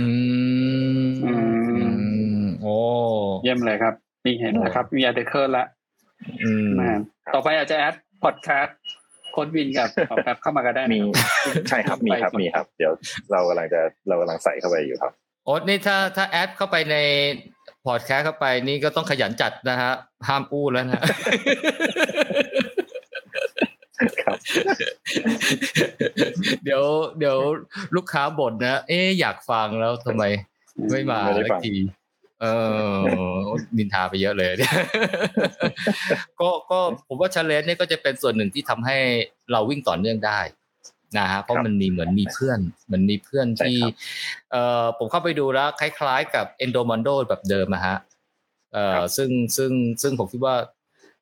[0.00, 0.08] อื
[1.79, 1.79] ม
[2.62, 2.74] โอ้
[3.44, 3.94] เยี่ยมเลยครับ
[4.24, 5.66] มีเห็นนะครับมี article ละ
[7.34, 7.94] ต่อไปอาจจะ add
[8.24, 8.78] พอดแคสต์
[9.32, 9.88] โค้ชวินกับ
[10.24, 11.00] แป๊บเข้ามาก็ได้มี
[11.68, 12.92] ใช่ครับมีครับมีครับ เดี๋ยว
[13.30, 15.12] เรากำลังจะเรากำลังใส่เข้าไปอยู่ครับ
[15.44, 16.96] โอ้นี่ถ้าถ้า add เข้าไปใน
[17.86, 19.92] พอดแคสต์เข้าไปนี่ก็ต้องขยันจัดนะฮะ
[20.28, 21.00] ห้ามอู้แล้วนะ
[24.24, 24.36] ครับ
[26.64, 26.84] เดี๋ยว
[27.18, 27.38] เดี๋ยว
[27.96, 30.24] ลูกค้าบ่นนะ เอ๊อยากฟังแล้วทำไม
[30.90, 31.74] ไม่มาสักที
[32.40, 32.46] เอ
[32.94, 32.98] อ
[33.76, 34.50] นินทาไปเยอะเลย
[36.40, 36.78] ก็ก็
[37.08, 38.96] ผมว่าชาเลนจ์เนี่ยก็จะเป็นส่วนหนึ่งที่ทำให้
[39.52, 40.40] เราวิ่งต่อเนื่องได้
[41.18, 43.78] นะฮะเพราะมันมีเหมือนมีเพื่อนเหมือนมีเพื่อนที่
[44.50, 47.96] เอ่อผมเข้าไปดูแล้ว คล้ายๆ กับ Endomondo แบบเดิมนะฮะ
[48.72, 49.72] เอ่อซึ่งซึ่ง
[50.02, 50.56] ซึ่งผมคิดว่า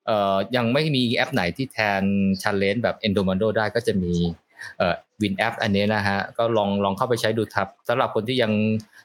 [0.06, 2.02] เอ่อยังไม่มีแอปไหนที่แทน
[2.42, 4.47] challenge แบบ Endomondo ได้ก็จะมีเอ่อ
[5.22, 8.52] วินแอปอันนี้นะฮะก็ลองลองเข้าไปใช้ดูครับสำหรับคนที่ยัง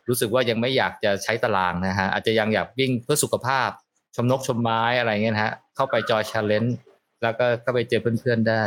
[0.07, 3.69] รู้สึกว่ายังไม่อยากจะใช้ตารางนะฮะอาจจะยังอยากวิ่งเพื่อสุขภาพ
[4.15, 6.77] ชมนกชมไม้อะไรเงี้ยฮะเข้าไป join challenge
[7.23, 8.63] แล้วก็เข้าไปเจอเพื่อนๆได้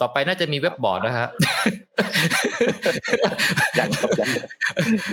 [0.00, 1.28] ต่อไปน่าจะมีเว็บบอร์ดนะฮะ
[3.78, 4.30] ยังครับยัง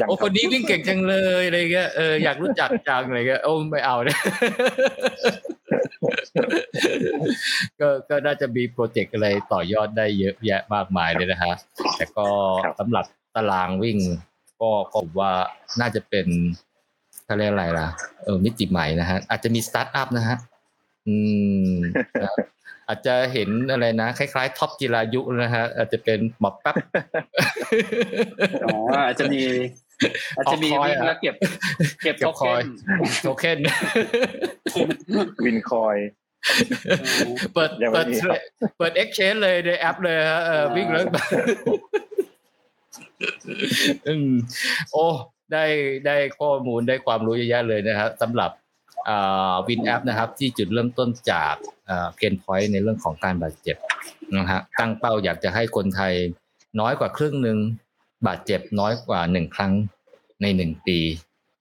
[0.08, 4.20] โอ้คนนี้วิ่งเก่งจังเลยอะไรเงี้ยเอออยากรู้จักจังอะไรเงี้ยโอ้ไม่เอาเนี่ย
[7.80, 11.54] ก็ก็น่าจะมีโปรเจกต์อะไรต่อยอดได้เยอะแยะมากมายเลยนะฮะ
[11.98, 12.28] แต่ก็
[12.80, 13.06] สำหรับ
[13.36, 13.98] ตารางวิ่ง
[14.62, 15.32] ก็ก็ว่า
[15.82, 16.28] น่าจะเป็น
[17.26, 17.88] เขาเรียกอะไรล่ะ
[18.24, 20.38] เออมิติใหม่นะฮะอาจจะมีสตาร์ทอัพนะฮะ
[21.08, 21.16] อื
[21.68, 21.72] ม
[22.88, 26.76] อาจจะเห็นอะไรนะ คล้ายๆท็อปจิรายุนะฮะอาจจะเป็นหมอแป๊บ
[28.66, 29.42] อ๋ออาจจะมี
[30.38, 31.36] อาจจะมีวิ่งแล้วเก็บ
[32.04, 32.66] เก็บโทเค็น
[33.22, 33.60] โทเค็น
[35.46, 35.98] วิน coin
[37.54, 38.08] เปิดเปิด
[38.78, 40.42] เปิดเอ็กชแนนเลยในแอปเลยฮะ
[40.76, 41.04] วิ่งแล้ว
[44.08, 44.30] อืม
[44.92, 45.06] โอ้
[45.54, 45.66] ได้
[46.06, 48.52] ได้ข้อมูลได้ความรู้เยอะแยะเลยนะครับสำหรับ
[49.68, 51.54] วินแอปนะครับที่จุดเริ่มต้นจาก
[52.16, 53.78] เพนพอยต์ในเรื่องของการบาดเจ็บ
[54.38, 56.14] นะฮะตั้งเป้าอยากจะให้คนไทย
[56.80, 57.58] น้อยกว่าครึ่งหนึ่ง
[58.28, 59.74] บาดเจ็บน้อยกว่าหนึ่งครั้ง
[60.42, 61.00] ในหนึ่งปี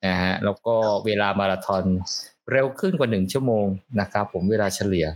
[0.07, 0.75] นะฮะแล้วก็
[1.07, 1.85] เวลามาราธอน
[2.53, 3.67] เร็วขึ้นกว่าหนึ่งชั่วโมง
[4.01, 5.07] นะครับผมเวลาเฉลี่ย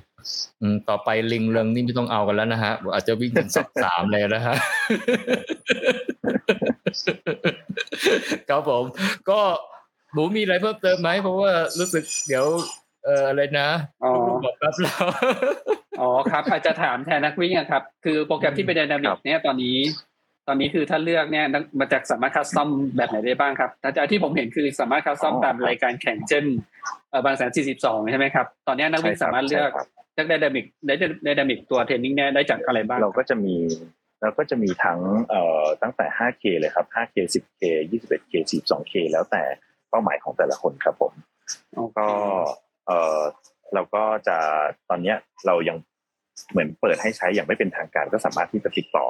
[0.89, 4.57] ต่อไปลิงเริงนี่ไม่ต้องเอากันแล้วนะฮะอาจจะวิ่งถึงสักสามเลยนะฮะ
[8.49, 8.85] ครับผม
[9.31, 9.41] ก็
[10.13, 12.47] หมูมีอะไรเพิ่มเติมไหมเพราะว่ารู้สึกเดี๋ยว
[13.05, 13.69] เอ่ออะไรนะ
[14.05, 14.13] อ๋อ
[14.45, 15.05] บอกแป๊บแล้ว
[16.01, 19.77] อ๋อครับ อาจจะถามแทนนักวิ่งครับ คือโปรแกรมที่เป็น dynamic เนี่ยตอนนี้
[20.49, 21.47] ตอนนี้คือถ้าเลือกเนี่ย
[21.81, 26.45] มาจากสามารถ custom แบบไหนได้บ้างครับแต่ที่ผมเห็นคือสามารถ custom ตามรายการแข่งเช่น
[27.25, 29.71] บางแสนสี่สิบสองใช่ไหมครับ ตอนนี้นักวิ่งสามารถเลือก
[30.15, 30.65] เลือก dynamic
[31.25, 33.55] dynamic ตัว training เนี่ยได้จากอะไรบ้าง เราก็จะมี
[34.23, 39.43] เราก็จะมีทั้งเอ่อตั้งแต่ 5K เลยครับ 5K 10K 21K 42K แล้วแต่
[39.91, 41.13] เป้าหมายของแต่ละคนครับผม
[41.99, 42.07] ก็
[42.87, 43.21] เออ
[43.75, 44.37] เราก็จะ
[44.89, 45.17] ตอนเนี้ย
[45.47, 45.77] เรายัง
[46.51, 49.07] เหมือนเปิดให้ใช้อย่างไม่เป็นทางการก็สามารถที่จะติดต่อ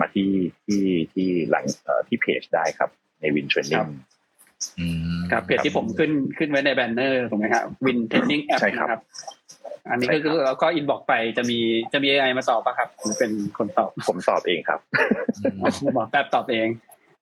[0.00, 0.30] มาที่
[0.64, 1.64] ที่ที่หลัง
[2.08, 3.86] ที่เพจได้ครับ ใน Win Training
[5.32, 9.00] ครับเพจที่ผมขึ้นขึ้นไว้ใน banner ถูกไหมครับ Win Training แอปนะครับ
[9.90, 11.58] อันนี้ก็คือเราก็อินบอกไปจะมี
[11.92, 14.80] จะมีไอมาตอบปะครับหรือเป็นคนตอบผมตอบเองครับ
[15.96, 16.68] บอกแป๊บตอบเอง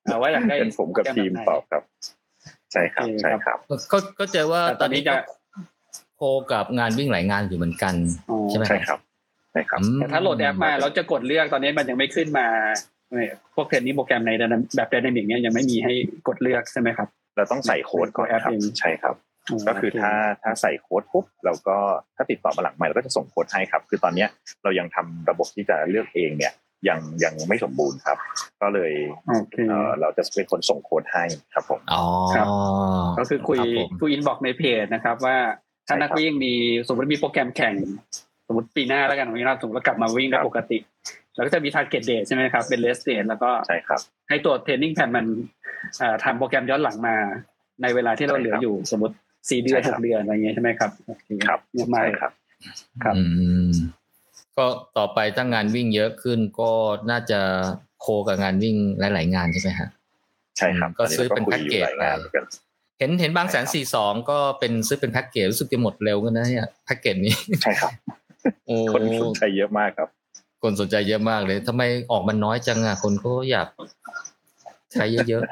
[0.05, 1.83] เอาไว้อยากได้เป็นผมกับทีมตอบครับ
[2.73, 3.59] ใช่ครับใช่ครับ
[3.93, 5.15] ก็ก็เจอว่าตอนนี้จะ
[6.17, 6.21] โค
[6.53, 7.95] กับงานวิ่งหลายงานอยู่เหมือนกัน
[8.51, 8.99] ใช่ไหมใช่ครับ
[9.53, 12.47] ใช่ครับแต่ถ้าโหลดแอปมาเราจะกดเลือกตอนนี้มันยังไม่ขึ้นมา
[13.55, 14.31] พวกเทรนนี้โปรแกรมใน
[14.77, 15.93] แบบไดนามิกเนี้ยยังไม่มีให้
[16.29, 19.15] กดเลือกใช่ไหมครับ เราต้องใส่โค้ดก่อนครับใช่ครับ
[19.69, 20.13] ก็คือถ้า
[20.43, 21.77] ถ้าใส่โค้ดปุ๊บเราก็
[22.17, 24.29] ถ้าติดต่อมาหลังไมค์เราก็จะส่งโค้ดให้ครับ คือตอนเนี้ย
[24.63, 26.53] เรายังทำระบบที่จะเลือกเองเนี่ย
[26.89, 28.19] ยังยังไม่สมบูรณ์ครับ
[28.63, 28.93] ก็เลย
[29.27, 31.25] เเราจะเป็นคนส่งโค้ดให้
[31.55, 32.05] ครับผมอ๋อ
[33.19, 33.59] ก็คือคุย
[34.01, 35.37] คุย inbox ในเพจนะครับ ว่า
[35.87, 36.55] ถ้านักวิ่งมี
[36.89, 37.75] สมมติมีโปรแกรมแข่ง
[38.49, 40.79] สมมติปีหน้าแล้วกันวันนี้เราสมมติกลับมาวิ่งได้ปกติ
[41.35, 45.27] แล้วก็จะมี target date ใช่ไหมครับ เป็น race date แล้วก็ใช่ครับ ให้ตัวเทรนนิ่งแพนมัน
[46.25, 47.17] ทำโปรแกรมย้อนหลังมา
[47.83, 49.15] ในเวลาที่เราเหลืออยู่สมมติ
[49.51, 50.91] สี่เดือนหกเดือนอะไรเงี้ยใช่ไหมครับ
[51.49, 51.61] ครับ
[51.93, 52.33] ใช่ครับ
[53.05, 53.15] ครับ
[54.57, 54.65] ก็
[54.99, 56.71] ต่อไปถ้างานวิ่งเยอะขึ้นก็
[57.11, 57.41] น่าจะ
[58.01, 59.89] โคกับงานวิ่งหลาย ๆ งานใช่ไหมฮะ
[60.59, 62.03] ใช่ครับก็ซื้อเป็นแพ็กเกจไป
[62.99, 67.93] เห็นเห็นบางแสนสี่สองก็เป็นซื้อเป็นแพ็กเกจรู้สึกจะหมดเร็วกันนะเนี่ยแพ็กเกจนี้ใช่ครับ
[68.95, 70.09] คนสนใจเยอะมากครับ
[70.63, 73.69] คนสนใจเยอะมากเลยทำไมออกมันน้อยจังอะคนก็อยาก
[74.93, 75.51] ใช้เยอะๆ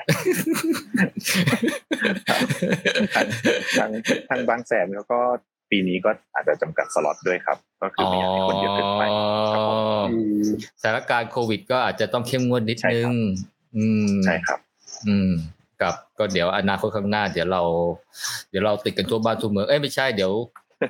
[3.79, 3.91] ทาง
[4.29, 5.21] ทางบางแสนเขาก็
[5.71, 9.03] ปีนี้ก็อาจจะจำกัดสล็อตด้วยครับ ก็คือไม่อยากให้คนเยอะเกินไป
[10.81, 13.07] สถานการณ์โควิด ก็อาจจะต้องเข้มงวดนิดนึง
[14.25, 14.59] ใช่ครับ
[15.09, 15.31] อืม
[15.81, 17.63] กับก็เดี๋ยวอนาคตข้างหน้า เดี๋ยวเรา
[18.51, 20.33] เดี๋ยวเราติดกันทั่วบ้านทั่วเมืองเอ้ยไม่ใช่เดี๋ยว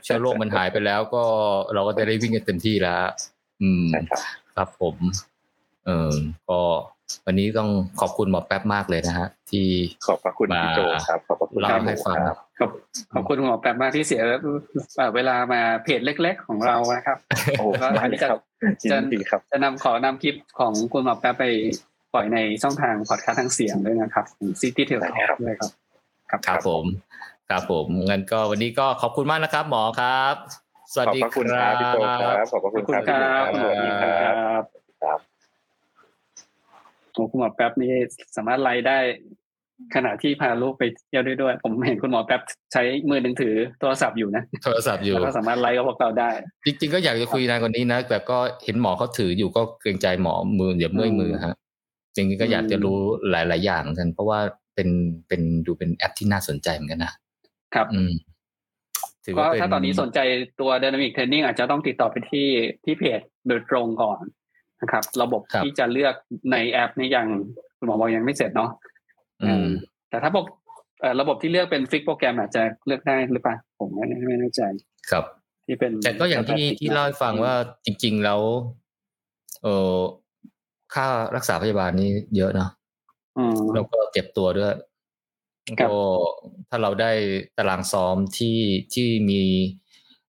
[0.05, 1.23] เชื้อโรคมันหายไปแล้ว ก็
[1.75, 3.05] เราก็จะได้วิ่งกันเต็มที่แล้ว
[3.63, 3.87] อืม
[4.55, 4.97] ครับผม
[5.87, 6.13] เออ
[6.49, 6.61] ก็
[7.27, 9.67] วันนี้ต้องขอบคุณหมอแป๊บมากเลยนะฮะที่
[10.07, 12.17] ขอบพระคุณพี่โจครับขอบพระคุณเล่าให้ฟัง
[12.59, 12.71] ขอบ
[13.15, 14.23] ขอบคุณหมอแป๊บมากที่เสีย
[15.15, 17.19] เวลามาเพจเล็ก ๆ ของเรานะครับ
[17.59, 18.29] โอ้ก็อันนี้จะ
[18.91, 18.97] จะ
[19.51, 21.45] จะนำขอนำคลิปของคุณหมอแป๊บไป
[22.15, 24.25] ปล่อยในช่องทางพอดคาสต์ทางเสียงด้วยนะครับ
[24.61, 25.71] City Trail Talk ด้วยครับ
[26.47, 26.85] ครับผม
[27.51, 30.35] ครับผมงั้นก็วันนี้ก็ขอบคุณมากนะครับ หมอครับ
[30.93, 31.29] สวัสดีครั
[31.71, 34.78] บพี่โจครับขอบคุณครับสวัสดีครับ
[37.31, 37.93] คุณหมอแป๊บนี่
[38.37, 38.99] สามารถไล่ได้
[39.95, 42.41] ขณะที่พาลูกไปเที่ยวด้วยด้วย ผมเห็นคุณหมอแป๊บ
[42.73, 46.31] ใช้มือหนึ่งถือโทรศัพท์อยู่นะโทรศัพท์อยู่แล้วก็สามารถไลฟ์กับพวกเราได้
[46.67, 51.55] จริง ๆ ก็อยากจะคุยนานกว่านี้นะแต่ก็เห็นหมอเขาถืออยู่ก็เกรงใจหมอมือเดี๋ยวเมื่อยมือฮะ
[52.15, 52.99] จริงๆก็อยากจะรู้
[53.31, 54.41] หลาย ๆ อย่างกัน เพราะว่า
[54.75, 54.89] เป็น
[55.29, 57.13] เป็นดูเป็นแอปที่น่าสนใจเหมือนกันนะ
[57.75, 58.13] ครับ อืม
[59.25, 60.19] ถือก็ว่าเป็นถ้าตอนนี้สนใจ
[60.61, 62.49] ตัว Dynamic Training อาจจะต้องติดต่อไปที่
[62.85, 64.21] ที่เพจโดยตรงก่อน
[64.83, 66.15] นะครับ ระบบที่จะเลือก
[66.53, 67.27] ในแอปนี่ยัง
[67.79, 68.71] คุณหมอบอกยังไม่เสร็จเนาะ
[69.43, 69.67] อืม
[70.11, 70.47] แต่ถ้าบอก
[71.01, 74.63] เอ่อระบบที่เลือกเป็นฟิกโปรแกรมอาจจะเลือกได้หรือเปล่าผมไม่ไม่แน่ใจ
[75.11, 75.25] ครับ
[75.67, 77.55] ที่เป็นแต่ก็อย่างที่ที่เล่าให้ฟังว่า
[77.85, 78.41] จริง ๆ แล้ว
[79.63, 79.95] เออ
[80.95, 81.07] ค่า
[81.37, 82.71] รักษาพยาบาลนี่เยอะเนาะ
[83.39, 84.75] อืมแล้วก็เจ็บตัวด้วย
[85.79, 85.95] ครับก็
[86.69, 87.13] ถ้าเราได้
[87.59, 88.59] ตารางซ้อมที่
[88.95, 89.43] ที่มี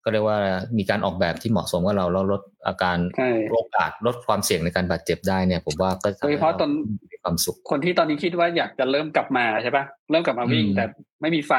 [0.05, 0.39] ก็เรียกว่า
[0.77, 6.69] มีการออกแบบที่เหมาะสมกับเราแล้วลดอาการใช่โอกาสลดความเสี่ยงในการบาดเจ็บได้เนี่ย ผมว่าก็โดยเฉพาะตอน
[7.11, 10.85] มีความสุข คนที่ตอนนี้คิดว่าอยากจะเริ่มกลับมาใช่ปะเริ่มกลับมาวิ่งอืมแต่
[11.21, 11.53] ไม่มีไฟ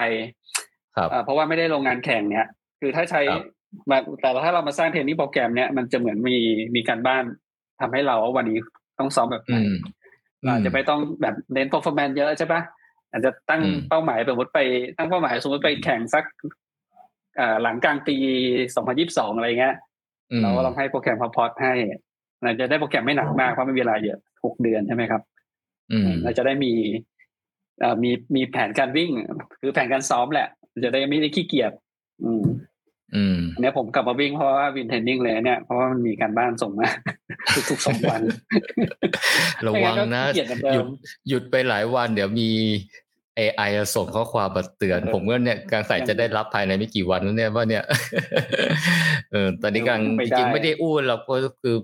[0.97, 2.47] ครับเอ่อเพราะว่าไม่ได้ลงงานแข่งเนี่ย
[2.80, 3.44] คือถ้าใช้ครับ
[3.90, 6.36] มาแต่ถ้าเรามาสร้างเทรนนิ่งโปรแกรมเนี่ยมันจะเหมือนมี
[6.76, 7.24] มีการบ้าน
[7.80, 8.59] ทำให้เราว่าวันนี้
[8.99, 9.76] ต้องซ้อมแบบไหนอืม
[10.42, 12.61] เราอาจจะไม่ต้องแบบเน้น performance เยอะใช่ปะ
[13.11, 14.61] อาจจะตั้งอืมเป้าหมายสมมติไป
[14.99, 16.53] ตั้งเป้าหมายสมมติไปแข่งสักเอ่อ
[17.62, 18.16] หลังกลางปี
[18.76, 19.76] 2022อะไรเงี้ย
[20.30, 21.72] อืมเราก็ลองให้โปรแกรมพอพอดให้
[22.43, 25.22] เราจะได้โปรแกรมไม่หนักมากเพราะไม่มีเวลาเยอะหกเดือนใช่ไหมครับ
[25.93, 26.72] อืมเราจะได้มี
[27.80, 29.11] เอ่อมีมีแผนการวิ่ง
[29.61, 30.49] คือแผนการซ้อมแหละ
[30.84, 31.72] จะได้ไม่ได้ขี้เกียจ
[32.24, 32.45] อืม
[33.14, 36.89] อืมอันเนี้ยผมกลับมาวิ่งเพราะว่าวินเทนนิ่งเลยเนี่ยเพราะว่ามันมีการบ้านส่งมา
[37.70, 38.20] ทุกๆสองวัน
[39.66, 40.89] ระวังนะไม่งั้นก็ขี้เกียจเหมือนเดิหยุมด
[41.28, 42.51] หยุดไปหลายวันเดี๋ยวมี
[43.39, 47.84] AI ส่งข้อความมาเตือนเออผมก็เนี่ยการใส่จะได้รับภายในไม่กี่วันแล้วเนี่ยว่าเนี่ย
[49.30, 51.74] เออตอนนี้กำลังไม่จได้ริงๆไม่ได้อู้เราก็คือ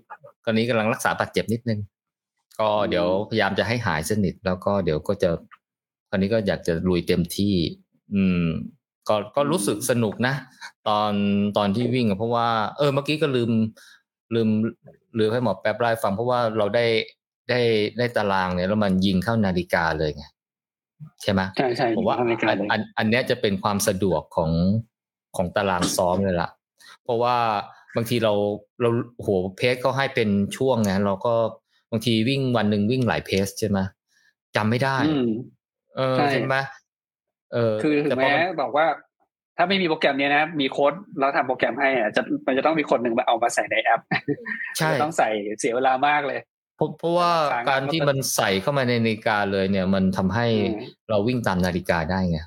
[0.44, 1.80] ตอนนี้กำลังรักษาบาดเจ็บนิดนึง
[2.58, 5.30] ก็เดี๋ยวพยายามจะให้หายสนิทแล้วก็เดี๋ยวก็จะ
[6.10, 7.54] ตอนนี้ก็อยากจะลุยเต็มที่
[8.14, 8.46] อืม
[9.08, 10.34] ก็ก็รู้สึกสนุกนะ
[10.88, 11.12] ตอน
[11.56, 12.48] ตอนที่วิ่งอะเพราะว่า
[12.78, 13.50] เออเมื่อกี้ก็ลืม
[14.34, 14.48] ลืม
[15.18, 16.86] ลืมให้หมอแป๊บไล่าให้ฟังเพราะว่าเราได้
[17.50, 17.60] ได้
[17.98, 20.24] ได้ตารางเนี่ยแล้วมันยิงเข้านาฬิกาเลยไง
[21.22, 24.50] ใช่ไหมใช่ใช่ผมว่าทำในกาอัรนเลยอันอันเนี้ยจะเป็นความสะดวกของ
[25.36, 26.50] ของตารางซ้อมเลยล่ะ
[27.04, 27.36] เพราะว่า
[27.96, 28.32] บางทีเรา
[28.82, 31.34] เราโหเพจเขาให้เป็นช่วงไงเราก็
[31.90, 33.78] บางทีวิ่งวันหนึ่งวิ่งหลายเพจใช่ไหม
[34.56, 35.28] จำไม่ได้อืม
[35.96, 36.56] เออใช่ใช่ไหม
[37.52, 38.86] เออคือถึแต่งพอแม้มันบอกว่า
[39.56, 44.00] ถ้าไม่มีโปรแกรมเนี้ยนะ มีโค้ดแล้วทำโปรแกรมให้อะจะมันจะต้องมีคนหนึ่งมาเอามาใส่ในแอป
[44.78, 45.28] ใช่จะต้องใส่
[45.58, 46.40] เสียเวลามากเลย
[46.76, 50.76] เพราะเพราะว่าทางการที่มันใส่เข้ามาในนาฬิกาเลยเนี่ย มันทำให้อืม
[51.08, 52.38] เราวิ่งตามนาฬิกาได้ไง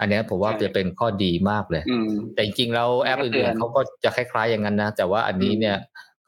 [0.00, 5.76] อันเนี้ยผมว่าใช่จะเป็นข้อดีมากเลยอืมแต่จริงๆแล้วแอปมันก็เตือื่อนนๆเขาก็จะคล้ายๆอย่างนั้นนะ แต่ว่าอันนี้เนี่ย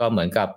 [0.00, 0.48] ก็เหมือนกับ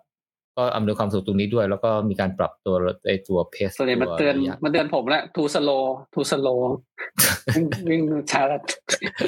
[0.58, 2.76] ก็อำนวยความสะดวกตรงนี้ด้วย แล้วก็มีการปรับตัว
[3.08, 5.70] ไอตัวเพสส่วนใหญ่มันเตือนระยะมันเตือนผมแหละทูสโล
[6.14, 6.48] ทูสโล
[7.90, 8.02] วิ่ง
[8.32, 8.42] ช้า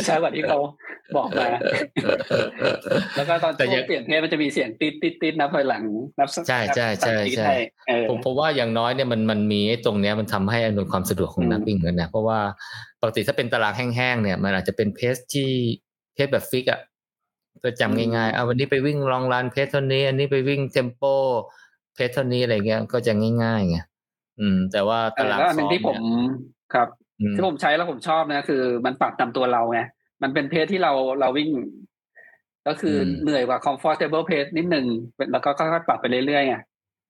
[0.08, 0.60] ช้ากว่าที่เขา
[1.18, 1.48] บอกมา
[3.16, 5.84] แล้วก็ตอนแต่ช่วยังงเปลี่ยนเพศมันจะมีเสียงติดติดติดนับถอยหลัง
[6.20, 7.58] นับใช่ใช่ใช่นับติดใช่ห้
[7.88, 12.40] เออผมผมว่าอย่างน้อยเนี่ยมันมันมีไอ้ตรงเนี้ยมันทำให้อำนวยความสะดวกของอืมนักวิ่งเหมือนกันนะเพราะว่า
[13.02, 15.50] ปกติถ้าเป็นตารางแห้งๆเนี่ย มันอาจจะเป็นเพสที่
[16.14, 16.80] เพสแบบฟิกอะ
[17.64, 21.04] ก็จำง่ายๆเอาวันนี้ไปวิ่งลองรันเพสเท่านี้ อันนี้ไปวิ่งเทมโป
[21.96, 23.78] เพสเท่านี้อะไรเงี้ยก็จะง่ายๆไง
[24.40, 26.06] อืม แต่ว่าเอตาอรางแล้วอันหซ้นึ่องมที่ผมเนี่ย
[26.74, 26.88] ครับ
[27.22, 29.80] อืมที่ผมใช้แล้วผมชอบนะ คือ มันปรับตามตัวเราไง
[30.24, 31.50] มันเป็นเพจที่เราเราวิ่ง
[32.68, 34.86] ก็คืออมเหนื่อยกว่า comfortable pace นิดนึง
[35.32, 36.56] แล้วก็ค่อยๆปรับไปเรื่อยๆไง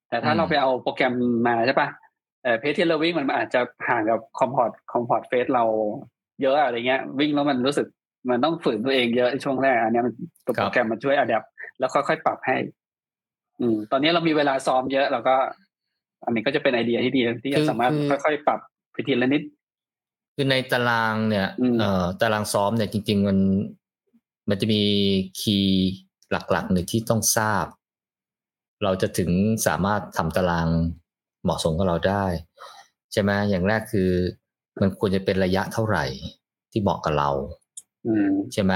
[0.09, 1.13] แต่ถ้าอืมเราไปเอาโปรแกรม
[1.47, 1.89] มาใช่ปะ
[2.43, 5.63] เออเพจที่เราวิ่งมันอาจจะห่างกับ comfort comfort pace เรา
[6.41, 7.87] เยอะอะไรเงี้ย วิ่งแล้วมันรู้สึก
[8.29, 10.13] มันต้องฝืนตัวเองเยอะในช่วงแรก อันเนี้ยมัน
[10.45, 11.43] ตัวโปรแกรมมันช่วยอัดแอป
[11.79, 12.57] แล้วค่อยๆปรับให้
[13.61, 15.35] อืม ตอนนี้เรามีเวลาซ้อมเยอะเราก็
[16.25, 18.59] อันนี้ก็จะเป็นไอเดียที่ดีที่จะสามารถค่อยๆปรับ
[18.91, 19.41] ไปทีละนิด
[20.35, 23.39] คือในตารางเนี่ยอืมเอ่อตารางซ้อมเนี่ยจริง ๆ มัน
[24.49, 24.81] มันจะมี
[25.39, 25.89] คีย์
[26.31, 27.65] หลักๆหนึ่งที่ต้องทราบ
[28.83, 29.31] เราจะถึง
[29.67, 30.67] สามารถทำตาราง
[31.43, 32.25] เหมาะสมกับเราได้
[33.11, 34.09] ใช่ไหมอย่างแรกคือ
[34.81, 36.05] มันควรจะเป็นระยะเท่าไหร่
[36.71, 37.58] ที่เหมาะกับเราอืม
[38.53, 38.73] ใช่ไหม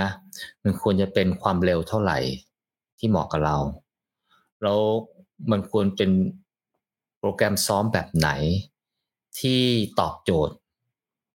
[0.63, 2.19] มันควรจะเป็นความเร็วเท่าไหร่
[2.99, 3.57] ที่เหมาะกับเรา
[4.61, 4.79] แล้ว
[5.51, 6.11] มันควรเป็น
[7.19, 8.29] โปรแกรมซ้อมแบบไหน
[9.39, 9.61] ที่
[9.99, 10.55] ตอบโจทย์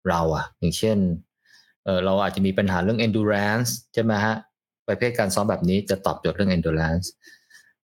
[0.08, 0.98] เราอะอย่างเช่น
[1.84, 4.34] เเราอาจจะมีปัญหาเรื่อง endurance ใช่ไหมฮะ
[4.88, 7.06] ประเภทการซ้อมแบบนี้จะตอบโจทย์เรื่อง endurance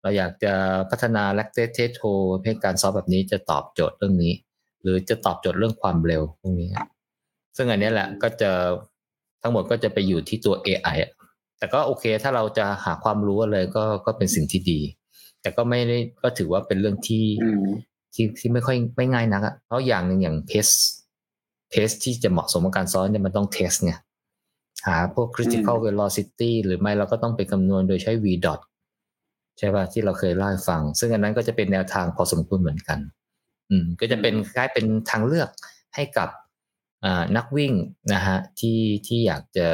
[0.01, 0.53] เราอยากจะ
[0.89, 4.33] พัฒนา lactate threshold ประเภทการซ้อมแบบนี้จะตอบโจทย์เรื่องนี้
[4.81, 6.69] หรือจะตอบโจทย์เรื่องความเร็วพวกนี้
[7.57, 8.51] ซึ่งอันนี้แหละก็จะ
[9.47, 11.11] ทั้งหมดก็จะไปอยู่ที่ตัว AI อะ
[11.57, 14.79] แต่ก็โอเคถ้าเราจะหาความรู้อะไรก็ก็เป็นสิ่งที่ดี
[15.41, 17.65] แต่ก็ไม่ได้ก็ถือว่าเป็นเรื่องที่อืม
[18.13, 20.67] ที่ที่ไม่ค่อยไม่ง่ายนักอะเพราะอย่างหนึ่งอย่างเพส
[21.69, 23.93] เพสที่จะเหมาะสมกับการซ้อนเนี่ยมันต้องเทสไง
[24.87, 28.59] หาพวก critical velocity หรือไม่เราก็ต้องไปคำนวณโดยใช้ v dot
[29.57, 32.99] ใช่ป่ะที่เราเคยเล่าให้ฟัง ซึ่งอันนั้นก็จะเป็นแนวทางพอสมควรเหมือนกัน
[33.69, 35.49] อืม ก็จะเป็นคล้ายเป็นทางเลือก
[35.95, 36.29] ให้กับ
[37.37, 37.73] นักวิ่ง
[38.13, 39.69] นะฮะที่ที่อยากจะ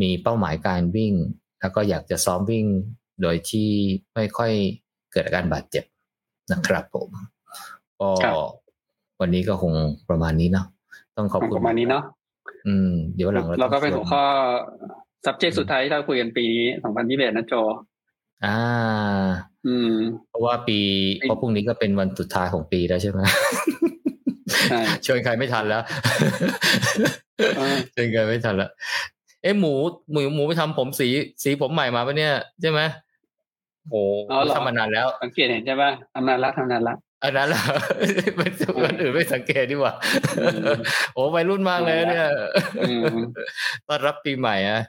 [0.00, 1.12] มีเป้าหมายการวิ่ง
[1.60, 2.66] แล้วก็อยากจะซ้อมวิ่ง
[3.22, 3.70] โดยที่
[4.14, 4.52] ไม่ค่อย
[5.12, 5.84] เกิดอาการบาดเจ็บ
[6.52, 7.10] นะครับผม
[8.00, 8.08] ก็
[9.20, 9.72] วันนี้ก็คง
[10.08, 10.66] ประมาณนี้เนาะ
[11.16, 12.04] ต้องขอบคุณประมาณนี้เนาะ
[12.66, 14.24] อืม เดี๋ยวหลังเราก็เป็นหัวข้อ
[15.24, 17.54] subject สุดท้ายที่เราคุยกันปีนี้สองพันยี่สิบเอ็ดนะโจ
[18.44, 18.58] อ่า
[19.66, 19.92] อืม
[20.28, 20.78] เพราะว่าปี
[21.20, 23.20] เพราะพรุ่งนี้ก็เป็นวันสุดท้ายของปีแล้วใช่ไหม
[25.06, 25.82] ชวนใครไม่ทันแล้ว
[27.94, 28.70] ชวนใครไม่ทันแล้ว
[29.42, 29.72] เอ๊ะหมู
[30.10, 31.08] หมูหมูไปทำผมสี
[31.42, 32.80] สีผมใหม่มาปะเนี่ยใช่ไหม
[33.90, 34.02] โอ้
[34.54, 37.62] ทำมานานแล้ว สังเกตเห็นใช่ปะทำนานละทำนานละอันนั้นแหละ
[38.36, 38.52] เป็น
[38.84, 39.94] คนอื่นไม่สังเกตดีกว่า
[41.14, 42.28] โอ้วัยรุ่นมากเลยเนี่ย
[43.88, 44.80] ต้อนรับปีใหม่อะ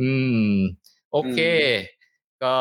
[0.00, 0.46] อืม
[1.12, 1.38] โอเค
[2.44, 2.54] ก็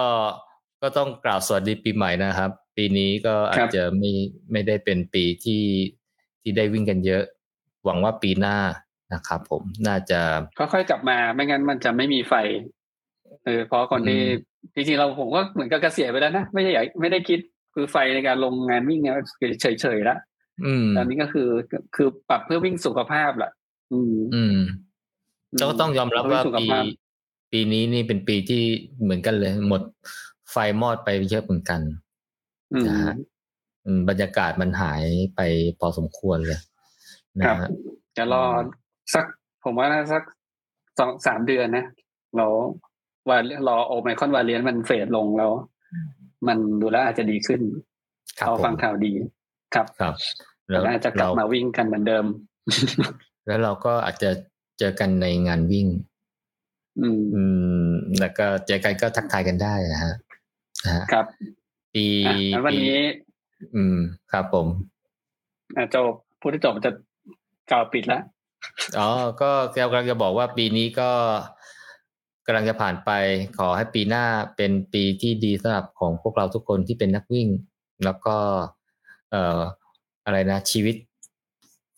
[0.82, 4.12] ก็ต้องกล่าวสวัสดีปีใหม่นะครับ ปีนี้ก็อาจจะไม่
[4.52, 5.62] ไม่ได้เป็นปีที่
[6.42, 7.24] ที่ได้วิ่งกันเยอะ
[7.86, 8.58] หวังว่าปีหน้า
[9.14, 10.20] นะครับผมน่าจะ
[10.60, 12.34] ค่อยๆกลับมาไม่งั้นมันจะไม่มีไฟ
[13.46, 14.22] เออเพราะคนที่
[14.76, 17.40] จริงๆเราผมก็เหมือนกับเกษียณไปแล้วนะไม่ได้ใหญ่ไม่ได้คิด
[17.74, 19.16] คือไฟในการลงงานวิ่งเนี่ย
[19.62, 20.20] เฉยๆแล้ว
[20.98, 21.50] ตอนนี้ก็คือ
[21.96, 23.52] คือปรับเพื่อวิ่งสุขภาพแหละ
[23.94, 24.58] อืม อืม
[25.58, 26.68] เราก็ต้องยอมรับว่าปี
[27.52, 28.64] ปีนี้นี่เป็นปีที่
[29.02, 29.82] เหมือนกันเลย หมด
[30.52, 31.82] ไฟมอดไปเยอะเหมือนกัน
[32.88, 33.16] นะฮะ
[34.10, 35.04] บรรยากาศมันหาย
[35.36, 35.40] ไป
[35.80, 36.60] พอสมควรเลย
[37.40, 37.70] นะครับ
[38.18, 38.44] จะรอ
[39.14, 39.26] สัก
[39.64, 40.24] ผมว่าสัก
[41.00, 41.86] สองสามเดือนนะ
[42.38, 42.48] เรา
[43.28, 43.38] ว่า
[43.68, 45.52] รอโอไมคอนวาเลียนมันเฟดลงแล้ว
[46.48, 47.62] มันดูแลอาจจะดีขึ้น
[48.46, 49.12] เอาฟังข่าวดี
[49.74, 50.14] ครับครับ
[50.68, 52.26] แล้วอาจจะกลับมาวิ่งกันเหมือนเดิม
[53.48, 54.30] แล้วเราก็อาจจะ
[54.80, 55.88] เจอกันในงานวิ่ง
[57.02, 57.42] อืมอื
[57.86, 60.14] มแล้วก็เจอกันก็ทักทายกันได้นะฮะ
[61.12, 61.26] ครับ
[61.94, 62.06] ปี
[62.66, 63.00] วันนี้
[63.76, 63.98] อืม
[64.32, 64.68] ครับผม
[65.76, 66.92] อาจบพูดที่จบจะ
[67.72, 68.24] กล่าวปิดแล้ว
[68.98, 69.10] อ๋อ
[69.42, 71.12] ก็แกกำลังจะบอกว่าปีนี้ก็
[72.46, 73.10] กำลังจะผ่านไป
[73.58, 74.26] ขอให้ปีหน้า
[74.56, 77.48] เป็นปีที่ดีสำหรับของพวกเราทุกคนที่เป็นนักวิ่ง
[78.06, 78.36] แล้วก็
[79.32, 79.60] เอ่อ
[80.26, 80.96] อะไรนะ ชีวิต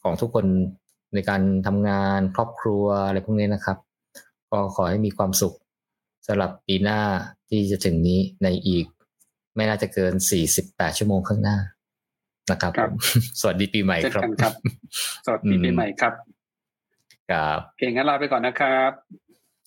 [0.01, 0.45] ของทุกคน
[1.13, 3.77] ในการทำงานครอบครัวอะไรพวกนี้นะครับ
[4.51, 5.55] ก็ขอให้มีความสุข
[6.27, 6.99] สำหรับปีหน้า
[7.49, 8.85] ที่จะถึงนี้ในอีก
[9.55, 10.13] ไม่น่าจะเกิน
[10.55, 11.57] 48 ชั่วโมงข้างหน้า
[12.51, 12.73] นะครับ
[13.39, 14.23] สวัสดีปีใหม่ครับ
[15.25, 16.13] สวัสดีปีใหม่ครับ
[17.31, 18.91] ครับเพียงงั้นลาไปก่อนนะครับ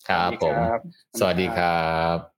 [0.09, 0.55] ครับผม
[1.19, 2.36] สวัสดีครับ